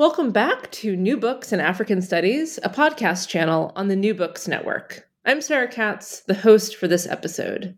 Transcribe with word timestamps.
Welcome 0.00 0.30
back 0.30 0.70
to 0.70 0.96
New 0.96 1.18
Books 1.18 1.52
in 1.52 1.60
African 1.60 2.00
Studies, 2.00 2.58
a 2.62 2.70
podcast 2.70 3.28
channel 3.28 3.70
on 3.76 3.88
the 3.88 3.96
New 3.96 4.14
Books 4.14 4.48
Network. 4.48 5.06
I'm 5.26 5.42
Sarah 5.42 5.68
Katz, 5.68 6.20
the 6.20 6.32
host 6.32 6.74
for 6.74 6.88
this 6.88 7.06
episode. 7.06 7.76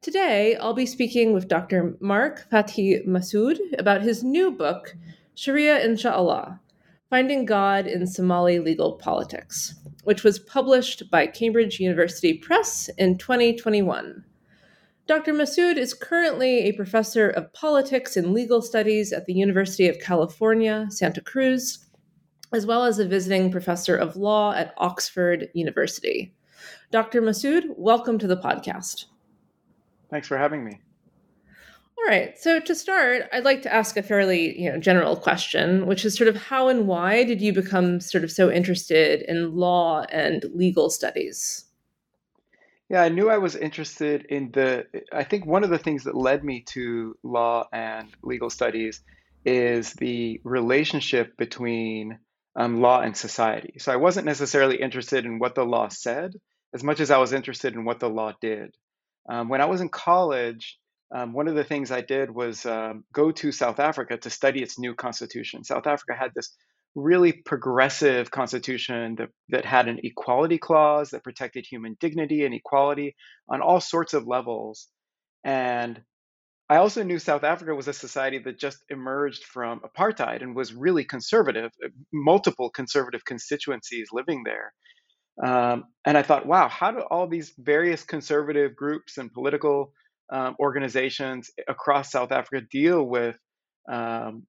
Today, 0.00 0.56
I'll 0.56 0.72
be 0.72 0.86
speaking 0.86 1.34
with 1.34 1.48
Dr. 1.48 1.94
Mark 2.00 2.46
Fathi 2.50 3.06
Massoud 3.06 3.58
about 3.78 4.00
his 4.00 4.24
new 4.24 4.50
book, 4.50 4.96
Sharia 5.34 5.84
Inshallah 5.84 6.58
Finding 7.10 7.44
God 7.44 7.86
in 7.86 8.06
Somali 8.06 8.58
Legal 8.58 8.92
Politics, 8.94 9.74
which 10.04 10.24
was 10.24 10.38
published 10.38 11.10
by 11.10 11.26
Cambridge 11.26 11.80
University 11.80 12.32
Press 12.32 12.88
in 12.96 13.18
2021. 13.18 14.24
Dr. 15.08 15.32
Massoud 15.34 15.76
is 15.76 15.94
currently 15.94 16.60
a 16.60 16.72
professor 16.72 17.28
of 17.28 17.52
politics 17.52 18.16
and 18.16 18.32
legal 18.32 18.62
studies 18.62 19.12
at 19.12 19.26
the 19.26 19.34
University 19.34 19.88
of 19.88 19.98
California, 19.98 20.86
Santa 20.90 21.20
Cruz, 21.20 21.84
as 22.52 22.66
well 22.66 22.84
as 22.84 23.00
a 23.00 23.08
visiting 23.08 23.50
professor 23.50 23.96
of 23.96 24.14
law 24.14 24.52
at 24.52 24.72
Oxford 24.78 25.48
University. 25.54 26.32
Dr. 26.92 27.20
Massoud, 27.20 27.64
welcome 27.76 28.16
to 28.18 28.28
the 28.28 28.36
podcast. 28.36 29.06
Thanks 30.08 30.28
for 30.28 30.38
having 30.38 30.64
me. 30.64 30.80
All 31.98 32.04
right. 32.04 32.38
So 32.38 32.60
to 32.60 32.74
start, 32.74 33.28
I'd 33.32 33.44
like 33.44 33.62
to 33.62 33.74
ask 33.74 33.96
a 33.96 34.02
fairly, 34.04 34.60
you 34.60 34.70
know, 34.70 34.78
general 34.78 35.16
question, 35.16 35.86
which 35.86 36.04
is 36.04 36.16
sort 36.16 36.28
of 36.28 36.36
how 36.36 36.68
and 36.68 36.86
why 36.86 37.24
did 37.24 37.40
you 37.40 37.52
become 37.52 37.98
sort 37.98 38.22
of 38.22 38.30
so 38.30 38.50
interested 38.52 39.22
in 39.22 39.56
law 39.56 40.04
and 40.10 40.44
legal 40.54 40.90
studies? 40.90 41.64
Yeah, 42.92 43.04
I 43.04 43.08
knew 43.08 43.30
I 43.30 43.38
was 43.38 43.56
interested 43.56 44.26
in 44.26 44.50
the. 44.52 44.84
I 45.10 45.24
think 45.24 45.46
one 45.46 45.64
of 45.64 45.70
the 45.70 45.78
things 45.78 46.04
that 46.04 46.14
led 46.14 46.44
me 46.44 46.60
to 46.74 47.16
law 47.22 47.66
and 47.72 48.10
legal 48.22 48.50
studies 48.50 49.02
is 49.46 49.94
the 49.94 50.42
relationship 50.44 51.38
between 51.38 52.18
um, 52.54 52.82
law 52.82 53.00
and 53.00 53.16
society. 53.16 53.78
So 53.78 53.92
I 53.92 53.96
wasn't 53.96 54.26
necessarily 54.26 54.76
interested 54.76 55.24
in 55.24 55.38
what 55.38 55.54
the 55.54 55.64
law 55.64 55.88
said 55.88 56.34
as 56.74 56.84
much 56.84 57.00
as 57.00 57.10
I 57.10 57.16
was 57.16 57.32
interested 57.32 57.72
in 57.72 57.86
what 57.86 57.98
the 57.98 58.10
law 58.10 58.34
did. 58.42 58.74
Um, 59.26 59.48
when 59.48 59.62
I 59.62 59.66
was 59.66 59.80
in 59.80 59.88
college, 59.88 60.78
um, 61.14 61.32
one 61.32 61.48
of 61.48 61.54
the 61.54 61.64
things 61.64 61.90
I 61.90 62.02
did 62.02 62.30
was 62.30 62.66
um, 62.66 63.04
go 63.10 63.30
to 63.32 63.52
South 63.52 63.80
Africa 63.80 64.18
to 64.18 64.28
study 64.28 64.62
its 64.62 64.78
new 64.78 64.94
constitution. 64.94 65.64
South 65.64 65.86
Africa 65.86 66.12
had 66.14 66.32
this 66.34 66.54
really 66.94 67.32
progressive 67.32 68.30
constitution 68.30 69.16
that, 69.16 69.30
that 69.48 69.64
had 69.64 69.88
an 69.88 70.00
equality 70.02 70.58
clause 70.58 71.10
that 71.10 71.24
protected 71.24 71.66
human 71.66 71.96
dignity 72.00 72.44
and 72.44 72.54
equality 72.54 73.16
on 73.48 73.60
all 73.62 73.80
sorts 73.80 74.14
of 74.14 74.26
levels. 74.26 74.88
And 75.44 76.02
I 76.68 76.76
also 76.76 77.02
knew 77.02 77.18
South 77.18 77.44
Africa 77.44 77.74
was 77.74 77.88
a 77.88 77.92
society 77.92 78.38
that 78.38 78.58
just 78.58 78.78
emerged 78.88 79.44
from 79.44 79.80
apartheid 79.80 80.42
and 80.42 80.54
was 80.54 80.74
really 80.74 81.04
conservative, 81.04 81.70
uh, 81.84 81.88
multiple 82.12 82.70
conservative 82.70 83.24
constituencies 83.24 84.08
living 84.12 84.42
there. 84.44 84.72
Um, 85.42 85.84
and 86.06 86.16
I 86.16 86.22
thought, 86.22 86.46
wow, 86.46 86.68
how 86.68 86.90
do 86.92 87.00
all 87.00 87.26
these 87.26 87.52
various 87.58 88.04
conservative 88.04 88.76
groups 88.76 89.18
and 89.18 89.32
political 89.32 89.92
um, 90.30 90.56
organizations 90.60 91.50
across 91.68 92.10
South 92.10 92.32
Africa 92.32 92.66
deal 92.70 93.02
with 93.02 93.36
um, 93.90 94.46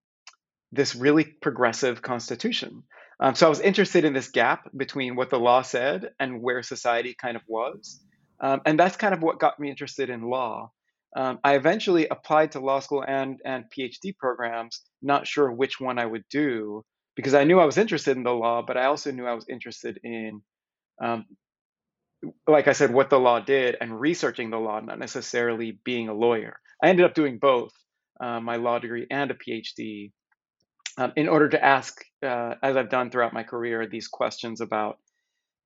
this 0.74 0.96
really 0.96 1.24
progressive 1.24 2.02
constitution. 2.02 2.84
Um, 3.20 3.36
so 3.36 3.46
I 3.46 3.50
was 3.50 3.60
interested 3.60 4.06
in 4.06 4.14
this 4.14 4.30
gap 4.30 4.70
between 4.76 5.16
what 5.16 5.30
the 5.30 5.40
law 5.40 5.62
said 5.62 6.10
and 6.20 6.42
where 6.42 6.64
society 6.64 7.16
kind 7.20 7.38
of 7.38 7.44
was. 7.48 8.02
Um, 8.40 8.62
and 8.66 8.78
that's 8.78 8.98
kind 8.98 9.14
of 9.14 9.22
what 9.22 9.40
got 9.40 9.60
me 9.60 9.70
interested 9.70 10.10
in 10.10 10.24
law. 10.24 10.72
Um, 11.16 11.40
I 11.44 11.56
eventually 11.56 12.08
applied 12.08 12.54
to 12.54 12.60
law 12.60 12.80
school 12.80 13.04
and, 13.08 13.40
and 13.46 13.66
PhD 13.66 14.18
programs, 14.18 14.82
not 15.02 15.28
sure 15.28 15.52
which 15.52 15.80
one 15.80 16.00
I 16.00 16.06
would 16.08 16.24
do 16.30 16.84
because 17.16 17.36
I 17.36 17.44
knew 17.44 17.60
I 17.60 17.66
was 17.66 17.78
interested 17.78 18.18
in 18.18 18.24
the 18.24 18.32
law, 18.34 18.64
but 18.66 18.76
I 18.76 18.86
also 18.86 19.12
knew 19.12 19.28
I 19.28 19.36
was 19.36 19.46
interested 19.48 20.00
in, 20.04 20.42
um, 21.00 21.26
like 22.48 22.68
I 22.68 22.74
said, 22.74 22.92
what 22.92 23.12
the 23.12 23.20
law 23.20 23.40
did 23.40 23.78
and 23.80 24.00
researching 24.00 24.50
the 24.50 24.58
law, 24.58 24.80
not 24.80 24.98
necessarily 24.98 25.78
being 25.84 26.10
a 26.10 26.16
lawyer. 26.16 26.60
I 26.82 26.90
ended 26.90 27.06
up 27.06 27.14
doing 27.14 27.38
both, 27.38 27.72
uh, 28.20 28.40
my 28.40 28.56
law 28.56 28.80
degree 28.80 29.06
and 29.12 29.30
a 29.30 29.36
PhD 29.36 30.12
um, 30.98 31.14
in 31.16 31.28
order 31.28 31.50
to 31.50 31.64
ask, 31.64 32.04
uh, 32.22 32.56
as 32.62 32.78
I've 32.78 32.90
done 32.90 33.10
throughout 33.10 33.34
my 33.34 33.44
career, 33.44 33.88
these 33.88 34.08
questions 34.08 34.62
about, 34.62 34.98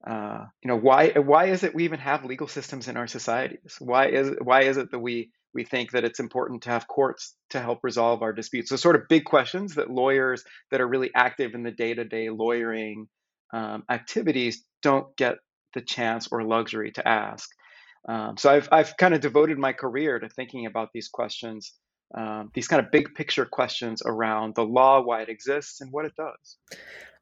uh, 0.06 0.46
you 0.64 0.70
know, 0.70 0.78
why 0.78 1.10
why 1.10 1.46
is 1.46 1.64
it 1.64 1.76
we 1.76 1.84
even 1.84 2.00
have 2.00 2.24
legal 2.24 2.48
systems 2.48 2.88
in 2.88 2.98
our 2.98 3.08
societies? 3.08 3.78
Why 3.80 4.08
is 4.08 4.32
why 4.42 4.64
is 4.64 4.78
it 4.78 4.92
that 4.92 5.00
we 5.00 5.32
we 5.54 5.66
think 5.66 5.92
that 5.92 6.06
it's 6.06 6.20
important 6.20 6.64
to 6.64 6.70
have 6.70 6.88
courts 6.88 7.36
to 7.50 7.60
help 7.60 7.80
resolve 7.84 8.22
our 8.22 8.32
disputes? 8.32 8.70
So, 8.70 8.76
sort 8.76 8.96
of 8.96 9.08
big 9.10 9.26
questions 9.26 9.76
that 9.76 9.90
lawyers 9.90 10.44
that 10.72 10.82
are 10.82 10.88
really 10.88 11.12
active 11.14 11.56
in 11.56 11.64
the 11.64 11.72
day 11.72 11.94
to 11.94 12.06
day 12.06 12.30
lawyering 12.30 13.08
um, 13.54 13.84
activities 13.90 14.64
don't 14.82 15.16
get 15.18 15.38
the 15.74 15.82
chance 15.82 16.28
or 16.32 16.44
luxury 16.44 16.92
to 16.92 17.08
ask. 17.08 17.50
Um, 18.08 18.38
so 18.38 18.50
I've 18.50 18.70
I've 18.72 18.96
kind 18.96 19.14
of 19.14 19.20
devoted 19.20 19.58
my 19.58 19.74
career 19.74 20.20
to 20.20 20.30
thinking 20.30 20.66
about 20.66 20.90
these 20.94 21.10
questions 21.10 21.74
um, 22.14 22.52
these 22.54 22.68
kind 22.68 22.84
of 22.84 22.92
big 22.92 23.14
picture 23.16 23.46
questions 23.46 24.02
around 24.06 24.56
the 24.56 24.66
law, 24.66 25.02
why 25.02 25.22
it 25.22 25.30
exists, 25.30 25.82
and 25.82 25.92
what 25.92 26.06
it 26.06 26.14
does. 26.16 26.58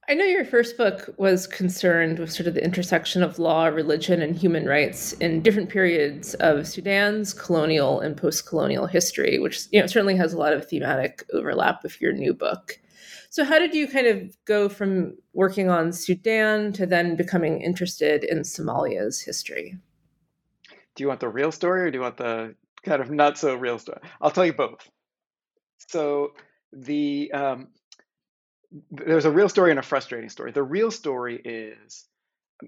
I 0.08 0.14
know 0.14 0.26
your 0.26 0.46
first 0.46 0.78
book 0.78 1.10
was 1.18 1.48
concerned 1.48 2.20
with 2.20 2.32
sort 2.32 2.46
of 2.46 2.54
the 2.54 2.64
intersection 2.64 3.24
of 3.24 3.40
law, 3.40 3.66
religion, 3.66 4.22
and 4.22 4.36
human 4.36 4.68
rights 4.68 5.14
in 5.14 5.42
different 5.42 5.70
periods 5.70 6.36
of 6.36 6.68
Sudan's 6.68 7.34
colonial 7.34 8.02
and 8.02 8.16
post-colonial 8.16 8.86
history, 8.86 9.40
which 9.40 9.62
you 9.72 9.82
know 9.82 9.88
certainly 9.88 10.16
has 10.16 10.34
a 10.34 10.38
lot 10.38 10.54
of 10.54 10.70
thematic 10.70 11.26
overlap 11.34 11.82
with 11.82 12.00
your 12.00 12.14
new 12.14 12.36
book. 12.36 12.80
So, 13.32 13.44
how 13.44 13.58
did 13.58 13.74
you 13.74 13.88
kind 13.88 14.06
of 14.06 14.38
go 14.46 14.70
from 14.70 15.18
working 15.34 15.70
on 15.70 15.92
Sudan 15.92 16.72
to 16.74 16.86
then 16.86 17.16
becoming 17.16 17.62
interested 17.62 18.24
in 18.24 18.42
Somalia's 18.44 19.22
history? 19.22 19.76
Do 20.96 21.04
you 21.04 21.08
want 21.08 21.20
the 21.20 21.30
real 21.30 21.52
story, 21.52 21.82
or 21.82 21.92
do 21.92 21.98
you 21.98 22.04
want 22.04 22.18
the 22.18 22.54
kind 22.86 23.02
of 23.02 23.10
not 23.12 23.38
so 23.38 23.56
real 23.56 23.80
story. 23.80 24.00
I'll 24.22 24.32
tell 24.32 24.46
you 24.46 24.54
both. 24.54 24.88
So 25.90 26.34
the 26.72 27.32
um, 27.32 27.68
there's 28.92 29.26
a 29.26 29.32
real 29.32 29.50
story 29.50 29.72
and 29.72 29.80
a 29.80 29.84
frustrating 29.84 30.30
story. 30.30 30.52
The 30.52 30.64
real 30.64 30.92
story 30.92 31.42
is 31.44 32.06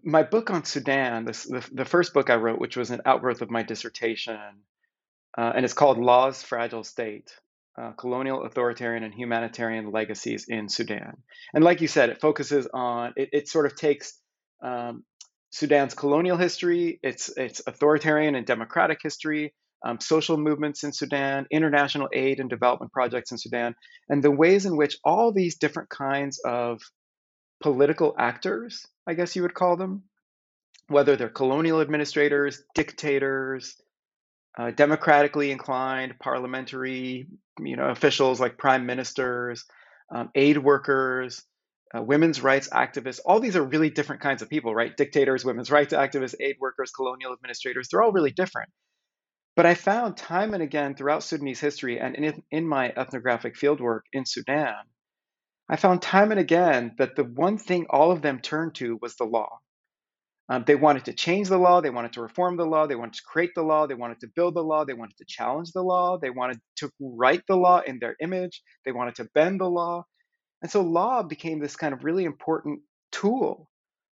my 0.03 0.23
book 0.23 0.49
on 0.49 0.63
Sudan, 0.65 1.25
this, 1.25 1.43
the, 1.43 1.67
the 1.71 1.85
first 1.85 2.13
book 2.13 2.29
I 2.29 2.35
wrote, 2.35 2.59
which 2.59 2.77
was 2.77 2.91
an 2.91 3.01
outgrowth 3.05 3.41
of 3.41 3.49
my 3.49 3.63
dissertation, 3.63 4.37
uh, 5.37 5.53
and 5.55 5.63
it's 5.63 5.73
called 5.73 5.97
Law's 5.97 6.43
Fragile 6.43 6.83
State 6.83 7.31
uh, 7.79 7.91
Colonial, 7.91 8.43
Authoritarian, 8.43 9.03
and 9.03 9.13
Humanitarian 9.13 9.91
Legacies 9.91 10.45
in 10.47 10.67
Sudan. 10.67 11.17
And 11.53 11.63
like 11.63 11.81
you 11.81 11.87
said, 11.87 12.09
it 12.09 12.21
focuses 12.21 12.67
on, 12.73 13.13
it, 13.15 13.29
it 13.33 13.47
sort 13.47 13.65
of 13.65 13.75
takes 13.75 14.19
um, 14.61 15.03
Sudan's 15.51 15.93
colonial 15.93 16.37
history, 16.37 16.99
its, 17.03 17.29
its 17.29 17.61
authoritarian 17.65 18.35
and 18.35 18.45
democratic 18.45 18.99
history, 19.01 19.53
um, 19.85 19.99
social 19.99 20.37
movements 20.37 20.83
in 20.83 20.91
Sudan, 20.91 21.45
international 21.51 22.09
aid 22.13 22.39
and 22.39 22.49
development 22.49 22.91
projects 22.91 23.31
in 23.31 23.37
Sudan, 23.37 23.75
and 24.09 24.23
the 24.23 24.31
ways 24.31 24.65
in 24.65 24.75
which 24.75 24.97
all 25.03 25.31
these 25.31 25.57
different 25.57 25.89
kinds 25.89 26.39
of 26.45 26.81
political 27.61 28.15
actors, 28.17 28.85
I 29.05 29.13
guess 29.13 29.35
you 29.35 29.41
would 29.43 29.53
call 29.53 29.77
them, 29.77 30.03
whether 30.87 31.15
they're 31.15 31.29
colonial 31.29 31.81
administrators, 31.81 32.63
dictators, 32.75 33.75
uh, 34.57 34.71
democratically 34.71 35.51
inclined 35.51 36.17
parliamentary 36.19 37.27
you 37.59 37.75
know, 37.75 37.89
officials 37.89 38.39
like 38.39 38.57
prime 38.57 38.85
ministers, 38.85 39.65
um, 40.13 40.29
aid 40.35 40.57
workers, 40.57 41.43
uh, 41.95 42.01
women's 42.01 42.41
rights 42.41 42.69
activists, 42.69 43.19
all 43.25 43.39
these 43.39 43.55
are 43.55 43.63
really 43.63 43.89
different 43.89 44.21
kinds 44.21 44.41
of 44.41 44.49
people, 44.49 44.75
right? 44.75 44.95
Dictators, 44.95 45.45
women's 45.45 45.71
rights 45.71 45.93
activists, 45.93 46.35
aid 46.39 46.57
workers, 46.59 46.91
colonial 46.91 47.33
administrators, 47.33 47.87
they're 47.89 48.03
all 48.03 48.11
really 48.11 48.31
different. 48.31 48.69
But 49.57 49.65
I 49.65 49.73
found 49.73 50.15
time 50.17 50.53
and 50.53 50.61
again 50.61 50.93
throughout 50.93 51.23
Sudanese 51.23 51.59
history 51.59 51.99
and 51.99 52.15
in, 52.15 52.43
in 52.51 52.67
my 52.67 52.93
ethnographic 52.95 53.55
fieldwork 53.55 54.01
in 54.13 54.23
Sudan, 54.23 54.75
I 55.67 55.77
found 55.77 56.03
time 56.03 56.29
and 56.29 56.39
again 56.39 56.93
that 56.99 57.15
the 57.15 57.23
one 57.23 57.57
thing 57.57 57.87
all 57.89 58.11
of 58.11 58.21
them 58.21 58.39
turned 58.39 58.75
to 58.75 58.99
was 59.01 59.15
the 59.15 59.25
law. 59.25 59.49
Um, 60.47 60.63
they 60.65 60.75
wanted 60.75 61.05
to 61.05 61.13
change 61.13 61.49
the 61.49 61.57
law, 61.57 61.81
they 61.81 61.89
wanted 61.89 62.13
to 62.13 62.21
reform 62.21 62.55
the 62.55 62.67
law, 62.67 62.85
they 62.85 62.95
wanted 62.95 63.15
to 63.15 63.23
create 63.25 63.49
the 63.55 63.63
law, 63.63 63.87
they 63.87 63.95
wanted 63.95 64.19
to 64.19 64.27
build 64.35 64.53
the 64.53 64.63
law, 64.63 64.85
they 64.85 64.93
wanted 64.93 65.17
to 65.17 65.25
challenge 65.27 65.71
the 65.71 65.81
law, 65.81 66.19
they 66.19 66.29
wanted 66.29 66.59
to 66.77 66.91
write 67.01 67.41
the 67.47 67.57
law 67.57 67.81
in 67.85 67.97
their 67.99 68.15
image, 68.21 68.61
they 68.85 68.91
wanted 68.91 69.15
to 69.15 69.27
bend 69.33 69.59
the 69.59 69.69
law. 69.69 70.05
And 70.61 70.71
so 70.71 70.81
law 70.81 71.23
became 71.23 71.59
this 71.59 71.75
kind 71.75 71.95
of 71.95 72.03
really 72.03 72.25
important 72.25 72.81
tool 73.11 73.69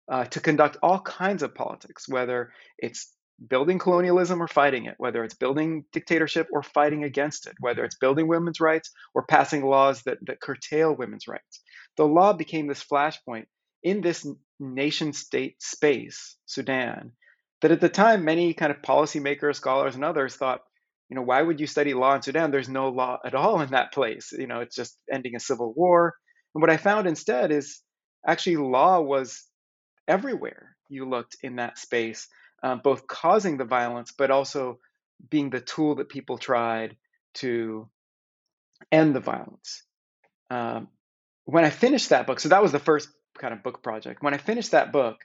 uh, 0.09 0.25
to 0.27 0.41
conduct 0.41 0.79
all 0.83 1.01
kinds 1.01 1.43
of 1.43 1.55
politics, 1.55 2.09
whether 2.09 2.53
it's 2.79 3.13
building 3.49 3.79
colonialism 3.79 4.43
or 4.43 4.49
fighting 4.49 4.87
it, 4.87 4.95
whether 4.99 5.25
it's 5.25 5.35
building 5.35 5.85
dictatorship 5.93 6.49
or 6.53 6.63
fighting 6.63 7.05
against 7.05 7.47
it, 7.47 7.55
whether 7.61 7.85
it's 7.85 7.97
building 7.97 8.29
women's 8.29 8.61
rights 8.61 8.91
or 9.15 9.25
passing 9.27 9.65
laws 9.65 10.03
that, 10.03 10.19
that 10.27 10.41
curtail 10.41 10.95
women's 10.95 11.27
rights. 11.27 11.61
The 11.97 12.07
law 12.07 12.33
became 12.33 12.67
this 12.67 12.85
flashpoint 12.85 13.47
in 13.83 14.01
this 14.01 14.27
nation 14.61 15.13
state 15.13 15.61
space, 15.61 16.37
Sudan, 16.47 17.13
that 17.61 17.73
at 17.73 17.81
the 17.81 17.89
time 17.89 18.25
many 18.25 18.55
kind 18.55 18.71
of 18.71 18.83
policymakers, 18.83 19.57
scholars, 19.57 19.95
and 19.95 20.05
others 20.05 20.37
thought, 20.37 20.61
you 21.09 21.17
know, 21.17 21.23
why 21.23 21.43
would 21.43 21.61
you 21.61 21.67
study 21.67 21.93
law 21.93 22.15
in 22.15 22.23
Sudan? 22.23 22.51
There's 22.51 22.69
no 22.69 22.89
law 22.89 23.19
at 23.25 23.35
all 23.35 23.61
in 23.61 23.71
that 23.73 23.93
place. 23.93 24.33
You 24.33 24.47
know, 24.47 24.61
it's 24.61 24.77
just 24.77 24.97
ending 25.13 25.37
a 25.37 25.41
civil 25.41 25.75
war. 25.77 26.15
And 26.55 26.63
what 26.63 26.71
I 26.71 26.77
found 26.77 27.07
instead 27.07 27.53
is 27.53 27.81
actually 28.27 28.57
law 28.57 29.01
was 29.01 29.45
everywhere 30.09 30.77
you 30.89 31.09
looked 31.09 31.37
in 31.43 31.57
that 31.57 31.79
space, 31.79 32.29
um, 32.63 32.81
both 32.83 33.07
causing 33.07 33.57
the 33.57 33.65
violence, 33.65 34.13
but 34.13 34.31
also 34.31 34.79
being 35.29 35.51
the 35.51 35.61
tool 35.61 35.97
that 35.97 36.09
people 36.09 36.39
tried 36.39 36.97
to 37.35 37.89
end 38.91 39.15
the 39.15 39.21
violence. 39.21 39.83
Um, 40.51 40.89
when 41.45 41.65
I 41.65 41.71
finished 41.71 42.11
that 42.11 42.27
book, 42.27 42.41
so 42.41 42.51
that 42.51 42.63
was 42.63 42.73
the 42.73 42.79
first 42.79 43.09
kind 43.39 43.55
of 43.55 43.63
book 43.63 43.83
project. 43.83 44.23
When 44.23 44.35
I 44.35 44.39
finished 44.39 44.73
that 44.73 44.93
book, 44.93 45.19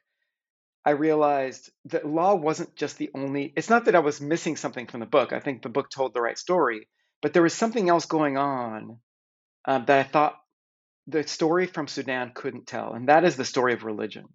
I 0.85 0.91
realized 0.91 1.69
that 1.85 2.07
law 2.07 2.35
wasn't 2.35 2.75
just 2.75 2.97
the 2.97 3.11
only, 3.13 3.53
it's 3.55 3.69
not 3.69 3.85
that 3.85 3.95
I 3.95 3.99
was 3.99 4.21
missing 4.21 4.55
something 4.55 4.87
from 4.87 5.01
the 5.01 5.05
book. 5.05 5.33
I 5.33 5.39
think 5.39 5.61
the 5.61 5.69
book 5.69 5.89
told 5.89 6.13
the 6.13 6.21
right 6.21 6.37
story, 6.37 6.87
but 7.21 7.33
there 7.33 7.43
was 7.43 7.53
something 7.53 7.89
else 7.89 8.05
going 8.05 8.37
on 8.37 8.99
um, 9.65 9.85
that 9.85 9.99
I 9.99 10.03
thought 10.03 10.39
the 11.07 11.27
story 11.27 11.67
from 11.67 11.87
Sudan 11.87 12.31
couldn't 12.33 12.67
tell, 12.67 12.93
and 12.93 13.09
that 13.09 13.25
is 13.25 13.35
the 13.35 13.45
story 13.45 13.73
of 13.73 13.83
religion 13.83 14.27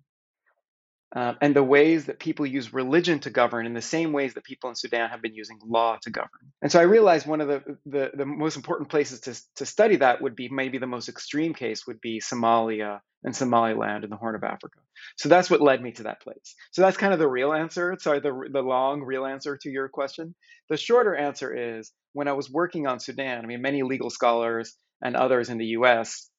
uh, 1.14 1.34
and 1.42 1.54
the 1.54 1.62
ways 1.62 2.06
that 2.06 2.18
people 2.18 2.46
use 2.46 2.72
religion 2.72 3.18
to 3.20 3.30
govern 3.30 3.66
in 3.66 3.74
the 3.74 3.82
same 3.82 4.12
ways 4.12 4.32
that 4.34 4.44
people 4.44 4.70
in 4.70 4.76
Sudan 4.76 5.10
have 5.10 5.20
been 5.20 5.34
using 5.34 5.58
law 5.62 5.98
to 6.02 6.10
govern. 6.10 6.52
And 6.62 6.72
so 6.72 6.80
I 6.80 6.84
realized 6.84 7.26
one 7.26 7.42
of 7.42 7.48
the, 7.48 7.76
the, 7.84 8.10
the, 8.14 8.24
most 8.24 8.56
important 8.56 8.88
places 8.88 9.20
to, 9.20 9.38
to 9.56 9.66
study 9.66 9.96
that 9.96 10.22
would 10.22 10.34
be 10.34 10.48
maybe 10.48 10.78
the 10.78 10.86
most 10.86 11.10
extreme 11.10 11.52
case 11.52 11.86
would 11.86 12.00
be 12.00 12.20
Somalia 12.20 13.00
and 13.24 13.36
Somaliland 13.36 14.04
in 14.04 14.10
the 14.10 14.16
Horn 14.16 14.34
of 14.34 14.42
Africa. 14.42 14.78
So 15.16 15.28
that's 15.28 15.50
what 15.50 15.60
led 15.60 15.82
me 15.82 15.92
to 15.92 16.04
that 16.04 16.22
place. 16.22 16.54
So 16.70 16.80
that's 16.80 16.96
kind 16.96 17.12
of 17.12 17.18
the 17.18 17.28
real 17.28 17.52
answer. 17.52 17.96
Sorry, 18.00 18.20
the, 18.20 18.48
the 18.50 18.62
long, 18.62 19.02
real 19.02 19.26
answer 19.26 19.58
to 19.58 19.70
your 19.70 19.88
question. 19.88 20.34
The 20.70 20.78
shorter 20.78 21.14
answer 21.14 21.76
is 21.76 21.92
when 22.14 22.26
I 22.26 22.32
was 22.32 22.50
working 22.50 22.86
on 22.86 23.00
Sudan, 23.00 23.44
I 23.44 23.46
mean, 23.46 23.60
many 23.60 23.82
legal 23.82 24.08
scholars 24.08 24.74
and 25.02 25.14
others 25.14 25.50
in 25.50 25.58
the 25.58 25.66
US 25.66 26.30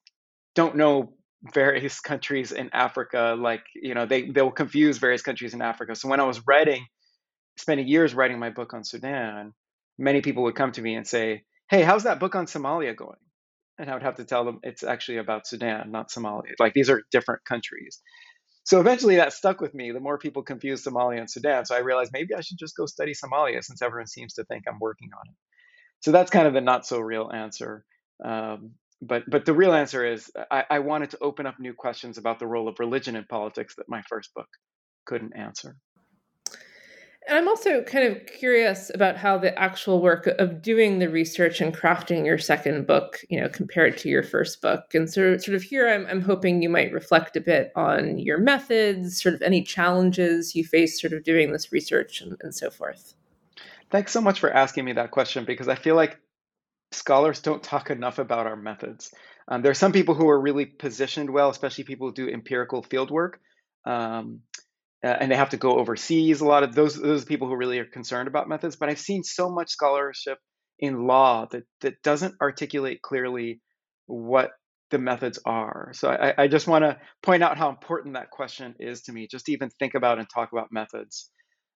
don't 0.56 0.78
know 0.78 1.14
various 1.44 2.00
countries 2.00 2.52
in 2.52 2.70
Africa. 2.74 3.36
Like, 3.38 3.64
you 3.76 3.94
know, 3.94 4.06
they, 4.06 4.30
they'll 4.30 4.52
confuse 4.52 4.98
various 4.98 5.22
countries 5.22 5.54
in 5.54 5.62
Africa. 5.62 5.96
So 5.96 6.08
when 6.08 6.20
I 6.20 6.26
was 6.26 6.42
writing, 6.48 6.86
spending 7.58 7.88
years 7.88 8.14
writing 8.14 8.40
my 8.40 8.50
book 8.50 8.74
on 8.74 8.84
Sudan, 8.84 9.54
many 9.98 10.22
people 10.22 10.44
would 10.44 10.56
come 10.56 10.72
to 10.74 10.82
me 10.82 10.96
and 10.96 11.08
say, 11.08 11.44
Hey, 11.70 11.82
how's 11.82 12.04
that 12.04 12.20
book 12.20 12.36
on 12.36 12.46
Somalia 12.46 12.96
going? 12.96 13.18
And 13.80 13.90
I 13.90 13.94
would 13.94 14.04
have 14.04 14.18
to 14.18 14.26
tell 14.26 14.46
them 14.46 14.60
it's 14.64 14.84
actually 14.84 15.18
about 15.18 15.48
Sudan, 15.48 15.92
not 15.92 16.10
Somalia. 16.10 16.54
Like 16.60 16.74
these 16.74 16.90
are 16.90 17.04
different 17.12 17.44
countries. 17.46 18.00
So 18.66 18.80
eventually 18.80 19.18
that 19.18 19.34
stuck 19.34 19.60
with 19.60 19.74
me. 19.74 19.92
The 19.92 20.00
more 20.00 20.18
people 20.18 20.44
confuse 20.44 20.84
Somalia 20.84 21.20
and 21.20 21.30
Sudan. 21.30 21.66
So 21.66 21.76
I 21.76 21.80
realized 21.80 22.12
maybe 22.14 22.34
I 22.36 22.42
should 22.42 22.58
just 22.58 22.78
go 22.78 22.86
study 22.86 23.14
Somalia 23.14 23.64
since 23.64 23.82
everyone 23.82 24.08
seems 24.08 24.36
to 24.36 24.46
think 24.46 24.64
I'm 24.68 24.80
working 24.80 25.10
on 25.14 25.30
it. 25.30 25.36
So 26.00 26.12
that's 26.12 26.32
kind 26.32 26.48
of 26.48 26.54
the 26.54 26.62
not 26.62 26.86
so 26.86 27.00
real 27.00 27.30
answer. 27.34 27.86
Um, 28.24 28.72
but 29.08 29.24
but 29.28 29.46
the 29.46 29.54
real 29.54 29.74
answer 29.74 30.06
is 30.06 30.32
I, 30.52 30.66
I 30.70 30.80
wanted 30.80 31.12
to 31.12 31.20
open 31.20 31.46
up 31.46 31.60
new 31.60 31.74
questions 31.74 32.18
about 32.18 32.40
the 32.40 32.48
role 32.48 32.68
of 32.68 32.80
religion 32.80 33.16
in 33.16 33.26
politics 33.26 33.76
that 33.76 33.90
my 33.90 34.02
first 34.04 34.34
book 34.34 34.48
couldn't 35.06 35.34
answer. 35.36 35.76
And 37.28 37.38
I'm 37.38 37.48
also 37.48 37.82
kind 37.84 38.06
of 38.06 38.26
curious 38.26 38.92
about 38.94 39.16
how 39.16 39.38
the 39.38 39.58
actual 39.58 40.02
work 40.02 40.28
of 40.28 40.62
doing 40.62 41.00
the 41.00 41.08
research 41.08 41.62
and 41.62 41.74
crafting 41.74 42.26
your 42.26 42.38
second 42.38 42.86
book, 42.86 43.22
you 43.30 43.40
know, 43.40 43.48
compared 43.48 43.98
to 44.00 44.10
your 44.10 44.24
first 44.24 44.62
book. 44.62 44.94
And 44.94 45.10
so, 45.10 45.38
sort 45.38 45.56
of 45.56 45.64
here, 45.64 45.88
I'm, 45.88 46.06
I'm 46.08 46.22
hoping 46.22 46.62
you 46.62 46.70
might 46.70 46.92
reflect 46.92 47.38
a 47.38 47.42
bit 47.42 47.72
on 47.78 48.18
your 48.18 48.40
methods, 48.40 49.22
sort 49.22 49.36
of 49.36 49.42
any 49.42 49.64
challenges 49.64 50.54
you 50.54 50.66
face, 50.66 51.00
sort 51.00 51.14
of 51.14 51.24
doing 51.24 51.54
this 51.54 51.72
research 51.72 52.20
and, 52.20 52.36
and 52.42 52.54
so 52.54 52.70
forth. 52.70 53.14
Thanks 53.90 54.12
so 54.12 54.20
much 54.20 54.40
for 54.40 54.52
asking 54.52 54.84
me 54.84 54.94
that 54.94 55.12
question 55.12 55.46
because 55.46 55.70
I 55.70 55.76
feel 55.76 55.96
like 55.96 56.20
scholars 56.94 57.42
don't 57.42 57.64
talk 57.64 57.90
enough 57.90 58.20
about 58.20 58.48
our 58.48 58.56
methods. 58.56 59.14
Um, 59.48 59.62
there 59.62 59.72
are 59.72 59.76
some 59.76 59.92
people 59.92 60.16
who 60.16 60.30
are 60.30 60.40
really 60.40 60.66
positioned 60.66 61.30
well, 61.30 61.50
especially 61.50 61.84
people 61.84 62.08
who 62.08 62.14
do 62.14 62.30
empirical 62.30 62.82
field 62.84 63.12
work, 63.12 63.40
um, 63.86 64.42
and 65.02 65.30
they 65.30 65.36
have 65.36 65.50
to 65.50 65.58
go 65.58 65.78
overseas. 65.78 66.40
A 66.40 66.46
lot 66.46 66.64
of 66.64 66.74
those 66.74 66.96
those 66.96 67.26
people 67.26 67.48
who 67.48 67.56
really 67.56 67.80
are 67.80 67.86
concerned 67.86 68.28
about 68.28 68.48
methods. 68.48 68.78
But 68.78 68.90
I've 68.90 69.00
seen 69.00 69.24
so 69.24 69.50
much 69.50 69.70
scholarship 69.70 70.38
in 70.80 71.06
law 71.06 71.48
that 71.52 71.64
that 71.82 72.02
doesn't 72.04 72.36
articulate 72.42 73.02
clearly 73.02 73.60
what 74.06 74.52
the 74.92 75.00
methods 75.00 75.40
are. 75.46 75.92
So 75.94 76.10
I, 76.10 76.44
I 76.44 76.48
just 76.48 76.68
want 76.68 76.84
to 76.84 76.98
point 77.22 77.44
out 77.44 77.58
how 77.58 77.70
important 77.70 78.14
that 78.14 78.30
question 78.30 78.76
is 78.80 79.02
to 79.04 79.12
me. 79.12 79.28
Just 79.30 79.50
even 79.50 79.70
think 79.70 79.96
about 79.96 80.20
and 80.20 80.28
talk 80.30 80.52
about 80.54 80.72
methods 80.72 81.30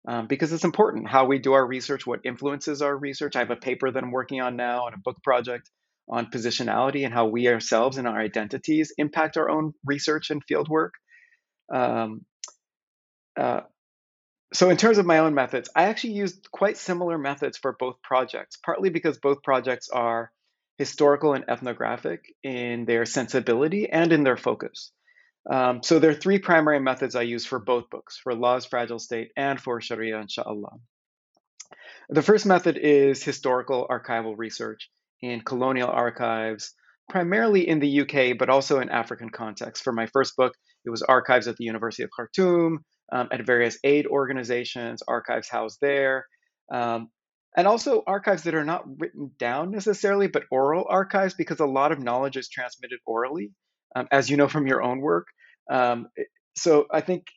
um, 0.07 0.25
because 0.27 0.54
it's 0.54 0.63
important 0.63 1.07
how 1.07 1.25
we 1.25 1.38
do 1.38 1.54
our 1.54 1.65
research, 1.65 2.07
what 2.07 2.21
influences 2.24 2.81
our 2.81 2.95
research. 2.95 3.36
I 3.36 3.39
have 3.39 3.51
a 3.51 3.57
paper 3.57 3.92
that 3.92 4.01
I'm 4.01 4.12
working 4.12 4.42
on 4.42 4.56
now 4.56 4.86
on 4.86 4.94
a 4.94 4.98
book 4.98 5.18
project 5.21 5.69
on 6.09 6.31
positionality 6.31 7.04
and 7.04 7.13
how 7.13 7.25
we 7.27 7.50
ourselves 7.50 7.98
and 7.98 8.07
our 8.07 8.18
identities 8.18 8.94
impact 8.98 9.36
our 9.36 9.50
own 9.50 9.74
research 9.86 10.30
and 10.30 10.42
field 10.48 10.69
work. 10.69 10.94
Um, 11.74 12.21
uh, 13.38 13.62
so 14.54 14.69
in 14.69 14.77
terms 14.77 14.98
of 14.98 15.06
my 15.06 15.19
own 15.19 15.33
methods, 15.33 15.69
I 15.75 15.83
actually 15.83 16.13
used 16.13 16.50
quite 16.51 16.77
similar 16.77 17.18
methods 17.18 17.57
for 17.57 17.75
both 17.77 18.01
projects, 18.01 18.57
partly 18.63 18.89
because 18.89 19.18
both 19.18 19.44
projects 19.44 19.89
are 19.89 20.31
historical 20.77 21.33
and 21.33 21.44
ethnographic 21.50 22.33
in 22.44 22.86
their 22.86 23.06
sensibility 23.06 23.89
and 23.89 24.13
in 24.13 24.24
their 24.24 24.38
focus. 24.38 24.94
Um, 25.50 25.82
so 25.82 26.00
there 26.00 26.12
are 26.12 26.16
three 26.16 26.40
primary 26.40 26.80
methods 26.80 27.16
I 27.16 27.22
use 27.22 27.46
for 27.46 27.60
both 27.60 27.90
books, 27.90 28.20
for 28.22 28.36
Law's 28.36 28.66
Fragile 28.66 29.00
State 29.00 29.32
and 29.38 29.60
for 29.60 29.80
Sharia, 29.80 30.20
inshallah. 30.20 30.78
The 32.10 32.22
first 32.22 32.46
method 32.46 32.78
is 32.78 33.24
historical 33.24 33.88
archival 33.90 34.36
research 34.38 34.90
in 35.22 35.42
colonial 35.42 35.90
archives, 35.90 36.74
primarily 37.10 37.68
in 37.68 37.80
the 37.80 38.02
UK, 38.02 38.38
but 38.38 38.50
also 38.50 38.80
in 38.80 38.89
African 38.89 39.30
contexts. 39.30 39.84
For 39.84 39.94
my 39.94 40.08
first 40.08 40.36
book, 40.36 40.54
it 40.86 40.89
was 40.89 41.01
archives 41.01 41.48
at 41.48 41.56
the 41.58 41.66
University 41.66 42.04
of 42.04 42.10
Khartoum, 42.16 42.84
um, 43.12 43.30
at 43.32 43.46
various 43.46 43.77
aid 43.84 44.06
organizations, 44.08 45.01
archives 45.08 45.50
housed 45.50 45.80
there, 45.82 46.25
um, 46.72 47.10
and 47.56 47.68
also 47.68 48.04
archives 48.06 48.44
that 48.44 48.56
are 48.56 48.66
not 48.66 48.84
written 49.00 49.32
down 49.39 49.72
necessarily, 49.72 50.27
but 50.27 50.44
oral 50.51 50.86
archives, 50.89 51.34
because 51.34 51.60
a 51.60 51.66
lot 51.66 51.92
of 51.92 52.00
knowledge 52.00 52.38
is 52.38 52.50
transmitted 52.50 53.00
orally, 53.06 53.51
um, 53.96 54.08
as 54.12 54.30
you 54.30 54.38
know 54.38 54.48
from 54.48 54.68
your 54.68 54.84
own 54.84 55.00
work. 55.00 55.27
Um, 55.69 56.07
so 56.55 56.88
I 56.91 57.01
think 57.01 57.27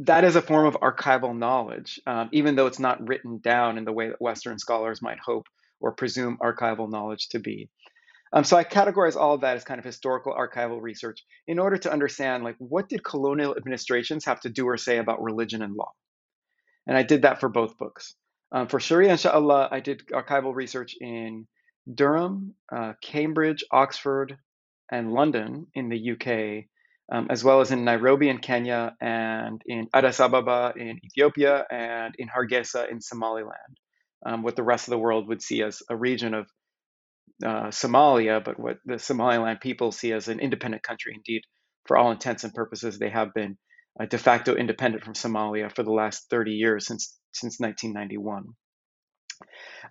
that 0.00 0.24
is 0.24 0.36
a 0.36 0.42
form 0.42 0.66
of 0.66 0.74
archival 0.80 1.36
knowledge, 1.36 2.00
um, 2.06 2.28
even 2.32 2.54
though 2.54 2.66
it's 2.66 2.78
not 2.78 3.06
written 3.06 3.38
down 3.38 3.78
in 3.78 3.84
the 3.84 3.92
way 3.92 4.08
that 4.08 4.20
Western 4.20 4.58
scholars 4.58 5.02
might 5.02 5.18
hope 5.18 5.46
or 5.80 5.92
presume 5.92 6.38
archival 6.38 6.90
knowledge 6.90 7.28
to 7.30 7.38
be. 7.38 7.68
Um, 8.32 8.44
so 8.44 8.56
I 8.56 8.64
categorize 8.64 9.16
all 9.16 9.34
of 9.34 9.40
that 9.40 9.56
as 9.56 9.64
kind 9.64 9.78
of 9.78 9.84
historical 9.84 10.34
archival 10.34 10.80
research 10.82 11.24
in 11.46 11.58
order 11.58 11.78
to 11.78 11.92
understand 11.92 12.44
like 12.44 12.56
what 12.58 12.88
did 12.88 13.02
colonial 13.02 13.56
administrations 13.56 14.26
have 14.26 14.40
to 14.40 14.50
do 14.50 14.66
or 14.66 14.76
say 14.76 14.98
about 14.98 15.22
religion 15.22 15.62
and 15.62 15.74
law, 15.74 15.92
and 16.86 16.96
I 16.96 17.02
did 17.02 17.22
that 17.22 17.40
for 17.40 17.48
both 17.48 17.78
books. 17.78 18.14
Um, 18.52 18.68
for 18.68 18.80
Sharia, 18.80 19.12
inshallah, 19.12 19.68
I 19.70 19.80
did 19.80 20.06
archival 20.08 20.54
research 20.54 20.94
in 21.00 21.46
Durham, 21.92 22.54
uh, 22.70 22.94
Cambridge, 23.02 23.64
Oxford, 23.70 24.38
and 24.90 25.12
London 25.12 25.66
in 25.74 25.88
the 25.88 26.12
UK, 26.12 26.64
um, 27.12 27.28
as 27.30 27.42
well 27.44 27.60
as 27.60 27.70
in 27.70 27.84
Nairobi 27.84 28.28
in 28.28 28.38
Kenya 28.38 28.94
and 29.00 29.60
in 29.66 29.88
Addis 29.94 30.20
Ababa 30.20 30.72
in 30.76 31.00
Ethiopia 31.04 31.64
and 31.70 32.14
in 32.18 32.28
Hargeisa 32.28 32.90
in 32.90 33.00
Somaliland, 33.00 33.76
um, 34.24 34.42
what 34.42 34.56
the 34.56 34.62
rest 34.62 34.88
of 34.88 34.92
the 34.92 34.98
world 34.98 35.28
would 35.28 35.42
see 35.42 35.62
as 35.62 35.82
a 35.90 35.96
region 35.96 36.34
of 36.34 36.46
uh, 37.44 37.68
Somalia, 37.68 38.42
but 38.44 38.58
what 38.58 38.78
the 38.84 38.98
Somaliland 38.98 39.60
people 39.60 39.92
see 39.92 40.12
as 40.12 40.28
an 40.28 40.40
independent 40.40 40.82
country. 40.82 41.12
Indeed, 41.14 41.42
for 41.86 41.96
all 41.96 42.10
intents 42.10 42.44
and 42.44 42.52
purposes, 42.52 42.98
they 42.98 43.10
have 43.10 43.32
been 43.34 43.56
uh, 44.00 44.06
de 44.06 44.18
facto 44.18 44.54
independent 44.54 45.04
from 45.04 45.14
Somalia 45.14 45.74
for 45.74 45.82
the 45.82 45.92
last 45.92 46.28
30 46.30 46.52
years 46.52 46.86
since 46.86 47.16
since 47.32 47.60
1991. 47.60 48.44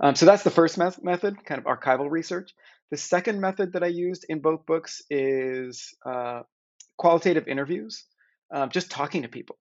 Um, 0.02 0.16
so 0.16 0.26
that's 0.26 0.44
the 0.44 0.52
first 0.52 0.78
me- 0.78 0.90
method, 1.02 1.46
kind 1.46 1.60
of 1.60 1.66
archival 1.66 2.10
research. 2.10 2.52
The 2.92 2.98
second 2.98 3.42
method 3.42 3.74
that 3.74 3.84
I 3.84 3.88
used 3.88 4.26
in 4.30 4.40
both 4.40 4.66
books 4.66 5.02
is 5.10 5.94
uh, 6.06 6.42
qualitative 6.98 7.48
interviews. 7.48 8.06
um, 8.52 8.70
just 8.70 8.90
talking 8.90 9.24
to 9.24 9.28
people, 9.28 9.58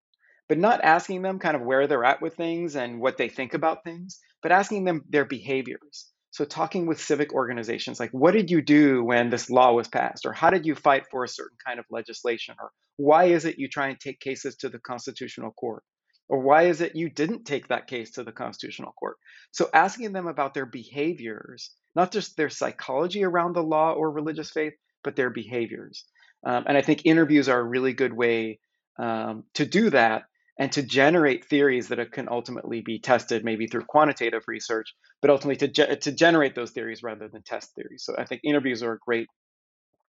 but 0.49 0.59
not 0.59 0.83
asking 0.85 1.23
them 1.23 1.39
kind 1.41 1.57
of 1.57 1.63
where 1.63 1.87
they're 1.87 2.05
at 2.05 2.23
with 2.23 2.37
things 2.37 2.77
and 2.77 3.01
what 3.01 3.17
they 3.17 3.29
think 3.29 3.55
about 3.55 3.83
things, 3.85 4.21
but 4.43 4.53
asking 4.53 4.85
them 4.85 5.03
their 5.09 5.25
behaviors. 5.25 6.07
So, 6.31 6.45
talking 6.45 6.87
with 6.87 7.01
civic 7.01 7.33
organizations, 7.33 7.99
like 7.99 8.11
what 8.11 8.33
did 8.33 8.51
you 8.51 8.63
do 8.63 9.03
when 9.03 9.31
this 9.31 9.51
law 9.51 9.73
was 9.73 9.89
passed? 9.89 10.27
Or 10.27 10.33
how 10.33 10.51
did 10.51 10.67
you 10.67 10.75
fight 10.75 11.05
for 11.11 11.25
a 11.25 11.29
certain 11.29 11.57
kind 11.67 11.79
of 11.81 11.87
legislation? 11.91 12.55
Or 12.61 12.71
why 12.97 13.25
is 13.27 13.45
it 13.45 13.59
you 13.59 13.69
try 13.69 13.89
and 13.89 13.99
take 13.99 14.21
cases 14.21 14.57
to 14.57 14.69
the 14.69 14.79
Constitutional 14.79 15.53
Court? 15.53 15.83
Or 16.29 16.41
why 16.41 16.65
is 16.65 16.81
it 16.81 16.97
you 16.97 17.09
didn't 17.09 17.45
take 17.45 17.69
that 17.69 17.87
case 17.87 18.13
to 18.13 18.25
the 18.25 18.33
Constitutional 18.33 18.93
Court? 18.93 19.17
So, 19.53 19.69
asking 19.73 20.13
them 20.13 20.27
about 20.27 20.55
their 20.55 20.67
behaviors, 20.67 21.71
not 21.95 22.13
just 22.13 22.37
their 22.37 22.51
psychology 22.51 23.25
around 23.25 23.55
the 23.55 23.63
law 23.63 23.93
or 23.93 24.11
religious 24.11 24.51
faith, 24.51 24.75
but 25.05 25.17
their 25.17 25.31
behaviors. 25.31 26.05
Um, 26.45 26.65
and 26.67 26.77
I 26.77 26.83
think 26.83 27.03
interviews 27.05 27.49
are 27.49 27.61
a 27.61 27.65
really 27.65 27.93
good 27.93 28.13
way 28.13 28.59
um, 28.99 29.45
to 29.55 29.65
do 29.65 29.91
that 29.91 30.25
and 30.59 30.73
to 30.73 30.83
generate 30.83 31.45
theories 31.45 31.89
that 31.89 32.13
can 32.13 32.29
ultimately 32.29 32.81
be 32.81 32.99
tested, 32.99 33.45
maybe 33.45 33.67
through 33.67 33.85
quantitative 33.85 34.43
research, 34.49 34.95
but 35.21 35.31
ultimately 35.31 35.69
to, 35.69 35.69
ge- 35.69 36.01
to 36.01 36.13
generate 36.13 36.55
those 36.55 36.71
theories 36.71 37.03
rather 37.03 37.29
than 37.29 37.43
test 37.43 37.75
theories. 37.75 38.05
So 38.05 38.15
I 38.19 38.25
think 38.25 38.41
interviews 38.43 38.83
are 38.83 38.95
a 38.95 38.99
great 38.99 39.29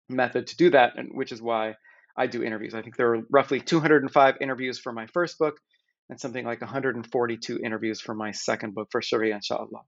method 0.08 0.48
to 0.48 0.56
do 0.56 0.70
that, 0.70 0.94
and 0.96 1.10
which 1.12 1.32
is 1.32 1.40
why 1.40 1.74
I 2.16 2.26
do 2.26 2.42
interviews. 2.42 2.74
I 2.74 2.82
think 2.82 2.96
there 2.96 3.14
are 3.14 3.22
roughly 3.30 3.60
205 3.60 4.36
interviews 4.40 4.78
for 4.78 4.92
my 4.92 5.06
first 5.06 5.38
book 5.38 5.56
and 6.10 6.20
something 6.20 6.44
like 6.44 6.60
142 6.60 7.58
interviews 7.58 8.00
for 8.00 8.14
my 8.14 8.32
second 8.32 8.74
book 8.74 8.88
for 8.90 9.02
Sharia, 9.02 9.34
inshallah. 9.34 9.82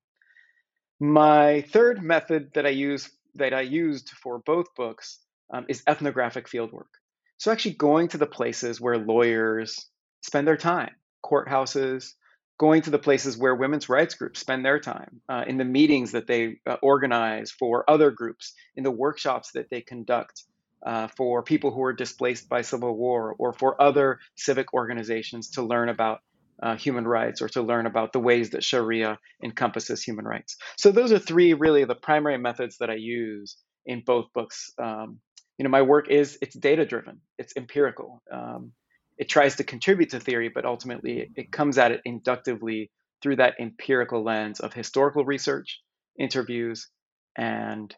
My 1.00 1.62
third 1.62 2.02
method 2.02 2.52
that 2.54 2.66
I 2.66 2.70
use 2.70 3.10
that 3.34 3.52
I 3.52 3.62
used 3.62 4.10
for 4.10 4.38
both 4.38 4.74
books 4.76 5.18
um, 5.52 5.66
is 5.68 5.82
ethnographic 5.86 6.48
fieldwork. 6.48 6.92
So 7.38 7.50
actually 7.50 7.74
going 7.74 8.08
to 8.08 8.18
the 8.18 8.26
places 8.26 8.80
where 8.80 8.96
lawyers 8.96 9.86
spend 10.22 10.46
their 10.46 10.56
time, 10.56 10.92
courthouses, 11.24 12.12
going 12.58 12.82
to 12.82 12.90
the 12.90 12.98
places 12.98 13.36
where 13.36 13.54
women's 13.54 13.88
rights 13.88 14.14
groups 14.14 14.40
spend 14.40 14.64
their 14.64 14.78
time, 14.78 15.20
uh, 15.28 15.44
in 15.46 15.58
the 15.58 15.64
meetings 15.64 16.12
that 16.12 16.26
they 16.26 16.56
uh, 16.66 16.76
organize 16.82 17.50
for 17.50 17.88
other 17.90 18.10
groups, 18.10 18.54
in 18.76 18.84
the 18.84 18.90
workshops 18.90 19.50
that 19.52 19.68
they 19.70 19.80
conduct 19.80 20.44
uh, 20.86 21.08
for 21.16 21.42
people 21.42 21.70
who 21.70 21.82
are 21.82 21.92
displaced 21.92 22.48
by 22.48 22.62
civil 22.62 22.96
war, 22.96 23.34
or 23.38 23.52
for 23.52 23.80
other 23.80 24.18
civic 24.36 24.72
organizations 24.74 25.50
to 25.50 25.62
learn 25.62 25.88
about 25.88 26.20
uh, 26.62 26.76
human 26.76 27.06
rights 27.06 27.42
or 27.42 27.48
to 27.48 27.62
learn 27.62 27.86
about 27.86 28.12
the 28.12 28.20
ways 28.20 28.50
that 28.50 28.62
Sharia 28.62 29.18
encompasses 29.42 30.02
human 30.02 30.24
rights. 30.24 30.56
So 30.76 30.92
those 30.92 31.12
are 31.12 31.18
three 31.18 31.54
really 31.54 31.84
the 31.84 31.94
primary 31.94 32.38
methods 32.38 32.78
that 32.78 32.90
I 32.90 32.94
use 32.94 33.56
in 33.86 34.02
both 34.04 34.32
books. 34.32 34.72
Um, 34.80 35.18
you 35.58 35.64
know, 35.64 35.70
my 35.70 35.82
work 35.82 36.10
is 36.10 36.38
it's 36.42 36.54
data 36.54 36.84
driven, 36.84 37.20
it's 37.38 37.54
empirical. 37.56 38.22
Um, 38.32 38.72
it 39.18 39.28
tries 39.28 39.56
to 39.56 39.64
contribute 39.64 40.10
to 40.10 40.20
theory, 40.20 40.50
but 40.52 40.64
ultimately 40.64 41.20
it, 41.20 41.28
it 41.36 41.52
comes 41.52 41.78
at 41.78 41.92
it 41.92 42.00
inductively 42.04 42.90
through 43.22 43.36
that 43.36 43.54
empirical 43.60 44.24
lens 44.24 44.60
of 44.60 44.72
historical 44.72 45.24
research, 45.24 45.80
interviews, 46.18 46.88
and 47.36 47.94